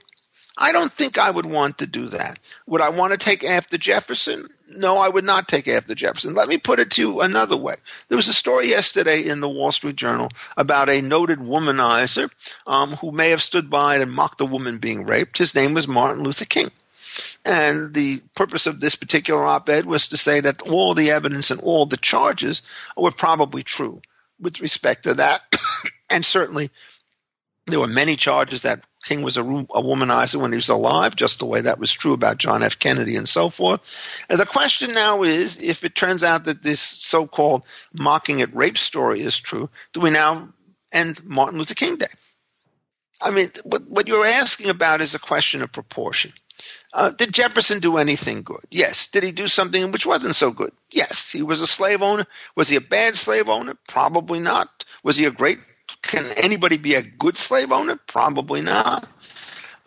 I 0.57 0.73
don't 0.73 0.93
think 0.93 1.17
I 1.17 1.31
would 1.31 1.47
want 1.47 1.79
to 1.79 1.87
do 1.87 2.09
that. 2.09 2.39
Would 2.67 2.83
I 2.83 2.91
want 2.91 3.13
to 3.13 3.19
take 3.19 3.45
after 3.45 3.79
Jefferson? 3.79 4.49
No, 4.73 4.99
I 4.99 5.09
would 5.09 5.25
not 5.25 5.49
take 5.49 5.67
after 5.67 5.97
Jefferson. 5.97 6.35
Let 6.35 6.49
me 6.49 6.57
put 6.57 6.79
it 6.79 6.93
to 6.93 7.03
you 7.03 7.21
another 7.21 7.57
way. 7.57 7.75
There 8.09 8.17
was 8.17 8.29
a 8.29 8.33
story 8.33 8.69
yesterday 8.69 9.23
in 9.27 9.41
the 9.41 9.49
Wall 9.49 9.73
Street 9.73 9.97
Journal 9.97 10.31
about 10.57 10.89
a 10.89 11.03
noted 11.03 11.41
womanizer 11.41 12.31
um, 12.69 12.93
who 12.93 13.11
may 13.11 13.31
have 13.31 13.43
stood 13.43 13.69
by 13.69 13.97
and 13.97 14.13
mocked 14.13 14.41
a 14.41 14.45
woman 14.45 14.79
being 14.79 15.05
raped. 15.05 15.39
His 15.39 15.57
name 15.57 15.75
was 15.75 15.89
Martin 15.89 16.23
Luther 16.23 16.45
King. 16.45 16.71
And 17.45 17.93
the 17.93 18.19
purpose 18.37 18.67
of 18.67 18.79
this 18.79 18.95
particular 18.95 19.45
op 19.45 19.69
ed 19.69 19.87
was 19.87 20.09
to 20.09 20.17
say 20.17 20.41
that 20.41 20.63
all 20.63 20.95
the 20.95 21.11
evidence 21.11 21.51
and 21.51 21.61
all 21.61 21.87
the 21.87 21.97
charges 21.97 22.63
were 22.97 23.11
probably 23.11 23.65
true 23.65 24.01
with 24.39 24.61
respect 24.61 25.03
to 25.05 25.15
that. 25.15 25.43
and 26.11 26.25
certainly 26.25 26.71
there 27.67 27.81
were 27.81 27.89
many 27.89 28.15
charges 28.15 28.63
that 28.63 28.85
King 29.03 29.23
was 29.23 29.37
a, 29.37 29.43
a, 29.43 29.45
womanizer 29.83 30.37
when 30.37 30.53
he 30.53 30.57
was 30.57 30.69
alive, 30.69 31.17
just 31.17 31.39
the 31.39 31.47
way 31.47 31.63
that 31.63 31.79
was 31.79 31.93
true 31.93 32.13
about 32.13 32.39
John 32.39 32.63
F. 32.63 32.79
Kennedy 32.79 33.17
and 33.17 33.29
so 33.29 33.49
forth. 33.49 34.25
And 34.29 34.39
the 34.39 34.47
question 34.47 34.93
now 34.93 35.23
is 35.23 35.61
if 35.63 35.85
it 35.85 35.95
turns 35.95 36.23
out 36.23 36.45
that 36.45 36.63
this 36.63 36.81
so 36.81 37.27
called 37.27 37.63
mocking 37.93 38.43
at 38.43 38.55
rape 38.55 38.77
story 38.77 39.21
is 39.23 39.39
true, 39.39 39.71
do 39.95 40.01
we 40.01 40.11
now 40.11 40.51
end 40.93 41.25
Martin 41.25 41.59
Luther 41.59 41.75
King 41.75 41.97
Day? 41.97 42.07
I 43.23 43.31
mean, 43.31 43.51
what, 43.65 43.89
what 43.89 44.09
you're 44.09 44.27
asking 44.27 44.71
about 44.71 45.01
is 45.01 45.15
a 45.15 45.19
question 45.19 45.63
of 45.63 45.73
proportion. 45.73 46.33
Uh, 46.93 47.11
did 47.11 47.33
Jefferson 47.33 47.81
do 47.81 47.97
anything 47.97 48.43
good? 48.43 48.65
Yes. 48.71 49.09
Did 49.09 49.23
he 49.23 49.33
do 49.33 49.49
something 49.49 49.93
which 49.93 50.07
wasn't 50.07 50.35
so 50.35 50.51
good? 50.51 50.73
Yes. 50.91 51.31
He 51.31 51.43
was 51.43 51.61
a 51.61 51.67
slave 51.67 52.03
owner. 52.03 52.27
Was 52.57 52.69
he 52.69 52.77
a 52.77 52.83
bad 52.83 53.17
slave 53.17 53.49
owner? 53.49 53.77
Probably 53.89 54.41
not. 54.41 54.85
Was 55.03 55.17
he 55.17 55.25
a 55.25 55.31
great 55.31 55.59
can 56.03 56.27
anybody 56.37 56.77
be 56.77 56.95
a 56.95 57.03
good 57.03 57.37
slave 57.37 57.73
owner? 57.73 57.97
Probably 58.07 58.63
not. 58.63 59.09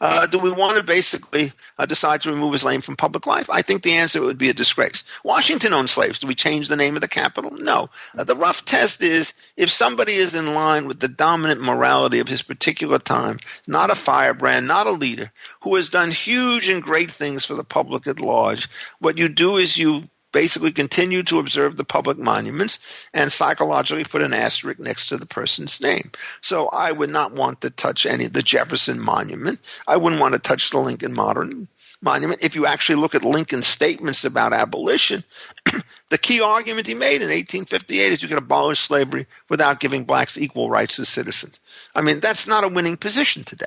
Uh, 0.03 0.27
do 0.27 0.37
we 0.37 0.51
want 0.51 0.75
to 0.75 0.83
basically 0.83 1.53
uh, 1.77 1.85
decide 1.85 2.19
to 2.19 2.29
remove 2.29 2.51
his 2.51 2.65
name 2.65 2.81
from 2.81 2.97
public 2.97 3.25
life? 3.25 3.49
I 3.49 3.61
think 3.61 3.83
the 3.83 3.93
answer 3.93 4.19
would 4.19 4.37
be 4.37 4.49
a 4.49 4.53
disgrace. 4.53 5.05
Washington 5.23 5.71
owned 5.71 5.89
slaves. 5.89 6.19
Do 6.19 6.27
we 6.27 6.35
change 6.35 6.67
the 6.67 6.75
name 6.75 6.95
of 6.95 7.01
the 7.01 7.07
capital? 7.07 7.51
No. 7.51 7.89
Uh, 8.17 8.25
the 8.25 8.35
rough 8.35 8.65
test 8.65 9.01
is 9.01 9.33
if 9.55 9.69
somebody 9.69 10.11
is 10.11 10.35
in 10.35 10.53
line 10.53 10.87
with 10.87 10.99
the 10.99 11.07
dominant 11.07 11.61
morality 11.61 12.19
of 12.19 12.27
his 12.27 12.41
particular 12.41 12.99
time, 12.99 13.39
not 13.65 13.91
a 13.91 13.95
firebrand, 13.95 14.67
not 14.67 14.87
a 14.87 14.91
leader, 14.91 15.31
who 15.61 15.75
has 15.75 15.89
done 15.89 16.11
huge 16.11 16.67
and 16.67 16.83
great 16.83 17.09
things 17.09 17.45
for 17.45 17.53
the 17.53 17.63
public 17.63 18.05
at 18.05 18.19
large, 18.19 18.67
what 18.99 19.17
you 19.17 19.29
do 19.29 19.55
is 19.55 19.77
you 19.77 20.03
basically 20.33 20.73
continue 20.73 21.23
to 21.23 21.39
observe 21.39 21.77
the 21.77 21.85
public 21.85 22.17
monuments 22.17 23.07
and 23.13 23.31
psychologically 23.31 24.03
put 24.03 24.21
an 24.21 24.33
asterisk 24.33 24.79
next 24.79 25.07
to 25.07 25.17
the 25.17 25.25
person's 25.25 25.79
name. 25.79 26.11
So 26.41 26.67
I 26.67 26.91
would 26.91 27.09
not 27.09 27.31
want 27.31 27.61
to 27.61 27.69
touch 27.69 28.05
any 28.05 28.27
the 28.27 28.43
Jefferson 28.43 28.99
monument. 28.99 29.61
I 29.87 29.95
wouldn't 29.95 30.21
want 30.21 30.33
to 30.33 30.39
touch 30.39 30.69
the 30.71 30.79
Lincoln 30.79 31.13
modern 31.13 31.69
monument. 32.01 32.43
If 32.43 32.55
you 32.55 32.65
actually 32.65 32.95
look 32.95 33.15
at 33.15 33.23
Lincoln's 33.23 33.67
statements 33.67 34.25
about 34.25 34.51
abolition, 34.51 35.23
the 36.09 36.17
key 36.17 36.41
argument 36.41 36.87
he 36.87 36.93
made 36.95 37.21
in 37.21 37.29
1858 37.29 38.11
is 38.11 38.21
you 38.21 38.27
can 38.27 38.37
abolish 38.37 38.79
slavery 38.79 39.27
without 39.49 39.79
giving 39.79 40.03
blacks 40.03 40.37
equal 40.37 40.69
rights 40.69 40.99
as 40.99 41.07
citizens. 41.07 41.59
I 41.95 42.01
mean, 42.01 42.19
that's 42.19 42.47
not 42.47 42.65
a 42.65 42.67
winning 42.69 42.97
position 42.97 43.43
today. 43.43 43.65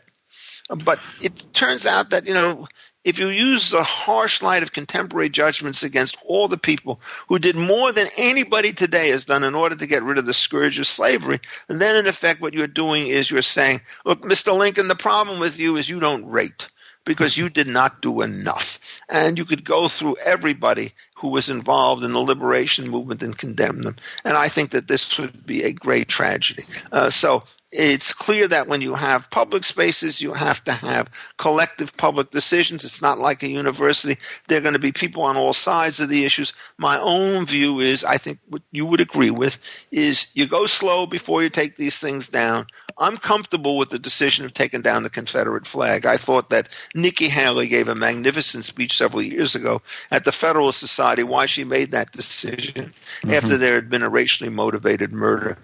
But 0.68 0.98
it 1.22 1.46
turns 1.52 1.86
out 1.86 2.10
that, 2.10 2.26
you 2.26 2.34
know, 2.34 2.66
if 3.06 3.20
you 3.20 3.28
use 3.28 3.70
the 3.70 3.84
harsh 3.84 4.42
light 4.42 4.64
of 4.64 4.72
contemporary 4.72 5.28
judgments 5.28 5.84
against 5.84 6.16
all 6.26 6.48
the 6.48 6.58
people 6.58 7.00
who 7.28 7.38
did 7.38 7.54
more 7.54 7.92
than 7.92 8.08
anybody 8.18 8.72
today 8.72 9.10
has 9.10 9.24
done 9.24 9.44
in 9.44 9.54
order 9.54 9.76
to 9.76 9.86
get 9.86 10.02
rid 10.02 10.18
of 10.18 10.26
the 10.26 10.34
scourge 10.34 10.80
of 10.80 10.88
slavery, 10.88 11.38
then 11.68 11.94
in 11.94 12.08
effect 12.08 12.40
what 12.40 12.52
you're 12.52 12.66
doing 12.66 13.06
is 13.06 13.30
you're 13.30 13.42
saying, 13.42 13.80
look, 14.04 14.22
Mr. 14.22 14.58
Lincoln, 14.58 14.88
the 14.88 14.96
problem 14.96 15.38
with 15.38 15.56
you 15.60 15.76
is 15.76 15.88
you 15.88 16.00
don't 16.00 16.28
rate 16.28 16.68
because 17.04 17.36
you 17.38 17.48
did 17.48 17.68
not 17.68 18.02
do 18.02 18.22
enough. 18.22 19.00
And 19.08 19.38
you 19.38 19.44
could 19.44 19.62
go 19.62 19.86
through 19.86 20.16
everybody 20.24 20.92
who 21.14 21.28
was 21.28 21.48
involved 21.48 22.02
in 22.02 22.12
the 22.12 22.18
liberation 22.18 22.90
movement 22.90 23.22
and 23.22 23.38
condemn 23.38 23.82
them. 23.82 23.94
And 24.24 24.36
I 24.36 24.48
think 24.48 24.70
that 24.70 24.88
this 24.88 25.16
would 25.16 25.46
be 25.46 25.62
a 25.62 25.72
great 25.72 26.08
tragedy. 26.08 26.64
Uh, 26.90 27.10
so 27.10 27.44
it's 27.72 28.12
clear 28.12 28.46
that 28.46 28.68
when 28.68 28.80
you 28.80 28.94
have 28.94 29.28
public 29.28 29.64
spaces, 29.64 30.20
you 30.20 30.32
have 30.32 30.62
to 30.64 30.72
have 30.72 31.10
collective 31.36 31.96
public 31.96 32.30
decisions. 32.30 32.84
It's 32.84 33.02
not 33.02 33.18
like 33.18 33.42
a 33.42 33.48
university. 33.48 34.18
There 34.46 34.58
are 34.58 34.62
going 34.62 34.74
to 34.74 34.78
be 34.78 34.92
people 34.92 35.22
on 35.22 35.36
all 35.36 35.52
sides 35.52 35.98
of 35.98 36.08
the 36.08 36.24
issues. 36.24 36.52
My 36.78 36.98
own 36.98 37.44
view 37.44 37.80
is, 37.80 38.04
I 38.04 38.18
think 38.18 38.38
what 38.48 38.62
you 38.70 38.86
would 38.86 39.00
agree 39.00 39.30
with, 39.30 39.58
is 39.90 40.30
you 40.34 40.46
go 40.46 40.66
slow 40.66 41.06
before 41.06 41.42
you 41.42 41.50
take 41.50 41.76
these 41.76 41.98
things 41.98 42.28
down. 42.28 42.68
I'm 42.96 43.16
comfortable 43.16 43.76
with 43.76 43.90
the 43.90 43.98
decision 43.98 44.44
of 44.44 44.54
taking 44.54 44.82
down 44.82 45.02
the 45.02 45.10
Confederate 45.10 45.66
flag. 45.66 46.06
I 46.06 46.18
thought 46.18 46.50
that 46.50 46.68
Nikki 46.94 47.28
Haley 47.28 47.66
gave 47.66 47.88
a 47.88 47.96
magnificent 47.96 48.64
speech 48.64 48.96
several 48.96 49.22
years 49.22 49.56
ago 49.56 49.82
at 50.10 50.24
the 50.24 50.32
Federalist 50.32 50.78
Society 50.78 51.24
why 51.24 51.46
she 51.46 51.64
made 51.64 51.90
that 51.90 52.12
decision 52.12 52.94
mm-hmm. 53.22 53.30
after 53.32 53.56
there 53.56 53.74
had 53.74 53.90
been 53.90 54.04
a 54.04 54.08
racially 54.08 54.50
motivated 54.50 55.12
murder 55.12 55.58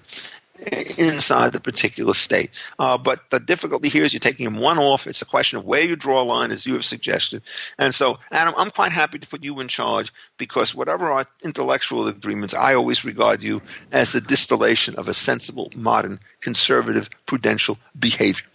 inside 0.98 1.52
the 1.52 1.60
particular 1.60 2.14
state. 2.14 2.50
Uh, 2.78 2.98
but 2.98 3.30
the 3.30 3.40
difficulty 3.40 3.88
here 3.88 4.04
is 4.04 4.12
you're 4.12 4.20
taking 4.20 4.54
one 4.56 4.78
off. 4.78 5.06
It's 5.06 5.22
a 5.22 5.26
question 5.26 5.58
of 5.58 5.64
where 5.64 5.82
you 5.82 5.96
draw 5.96 6.22
a 6.22 6.24
line, 6.24 6.50
as 6.50 6.66
you 6.66 6.74
have 6.74 6.84
suggested. 6.84 7.42
And 7.78 7.94
so, 7.94 8.18
Adam, 8.30 8.54
I'm 8.56 8.70
quite 8.70 8.92
happy 8.92 9.18
to 9.18 9.26
put 9.26 9.42
you 9.42 9.60
in 9.60 9.68
charge 9.68 10.12
because 10.38 10.74
whatever 10.74 11.10
our 11.10 11.26
intellectual 11.44 12.08
agreements, 12.08 12.54
I 12.54 12.74
always 12.74 13.04
regard 13.04 13.42
you 13.42 13.62
as 13.90 14.12
the 14.12 14.20
distillation 14.20 14.96
of 14.96 15.08
a 15.08 15.14
sensible, 15.14 15.70
modern, 15.74 16.20
conservative, 16.40 17.08
prudential 17.26 17.78
behavior. 17.98 18.46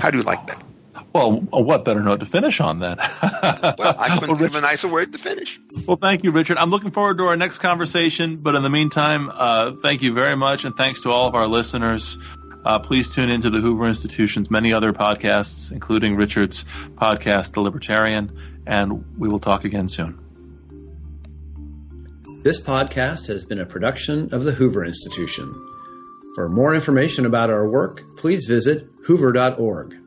How 0.00 0.10
do 0.10 0.18
you 0.18 0.24
like 0.24 0.46
that? 0.46 0.62
Well, 1.12 1.40
what 1.40 1.84
better 1.84 2.02
note 2.02 2.20
to 2.20 2.26
finish 2.26 2.60
on 2.60 2.78
then? 2.78 2.96
well, 2.98 3.06
I 3.22 4.16
couldn't 4.18 4.28
well, 4.28 4.36
Richard, 4.36 4.56
a 4.56 4.60
nicer 4.62 4.88
word 4.88 5.12
to 5.12 5.18
finish. 5.18 5.60
Well, 5.86 5.98
thank 5.98 6.24
you, 6.24 6.30
Richard. 6.30 6.56
I'm 6.56 6.70
looking 6.70 6.90
forward 6.90 7.18
to 7.18 7.24
our 7.24 7.36
next 7.36 7.58
conversation. 7.58 8.36
But 8.36 8.54
in 8.54 8.62
the 8.62 8.70
meantime, 8.70 9.30
uh, 9.32 9.72
thank 9.72 10.02
you 10.02 10.14
very 10.14 10.36
much, 10.36 10.64
and 10.64 10.74
thanks 10.74 11.00
to 11.00 11.10
all 11.10 11.28
of 11.28 11.34
our 11.34 11.46
listeners. 11.46 12.16
Uh, 12.64 12.78
please 12.78 13.12
tune 13.12 13.28
into 13.28 13.50
the 13.50 13.60
Hoover 13.60 13.86
Institution's 13.88 14.50
many 14.50 14.72
other 14.72 14.92
podcasts, 14.92 15.72
including 15.72 16.16
Richard's 16.16 16.64
podcast, 16.94 17.54
The 17.54 17.60
Libertarian, 17.60 18.38
and 18.66 19.18
we 19.18 19.28
will 19.28 19.40
talk 19.40 19.64
again 19.64 19.88
soon. 19.88 20.18
This 22.42 22.60
podcast 22.60 23.26
has 23.26 23.44
been 23.44 23.60
a 23.60 23.66
production 23.66 24.32
of 24.32 24.44
the 24.44 24.52
Hoover 24.52 24.84
Institution. 24.84 25.54
For 26.34 26.48
more 26.48 26.74
information 26.74 27.26
about 27.26 27.50
our 27.50 27.68
work, 27.68 28.02
please 28.16 28.46
visit 28.46 28.88
hoover.org. 29.04 30.01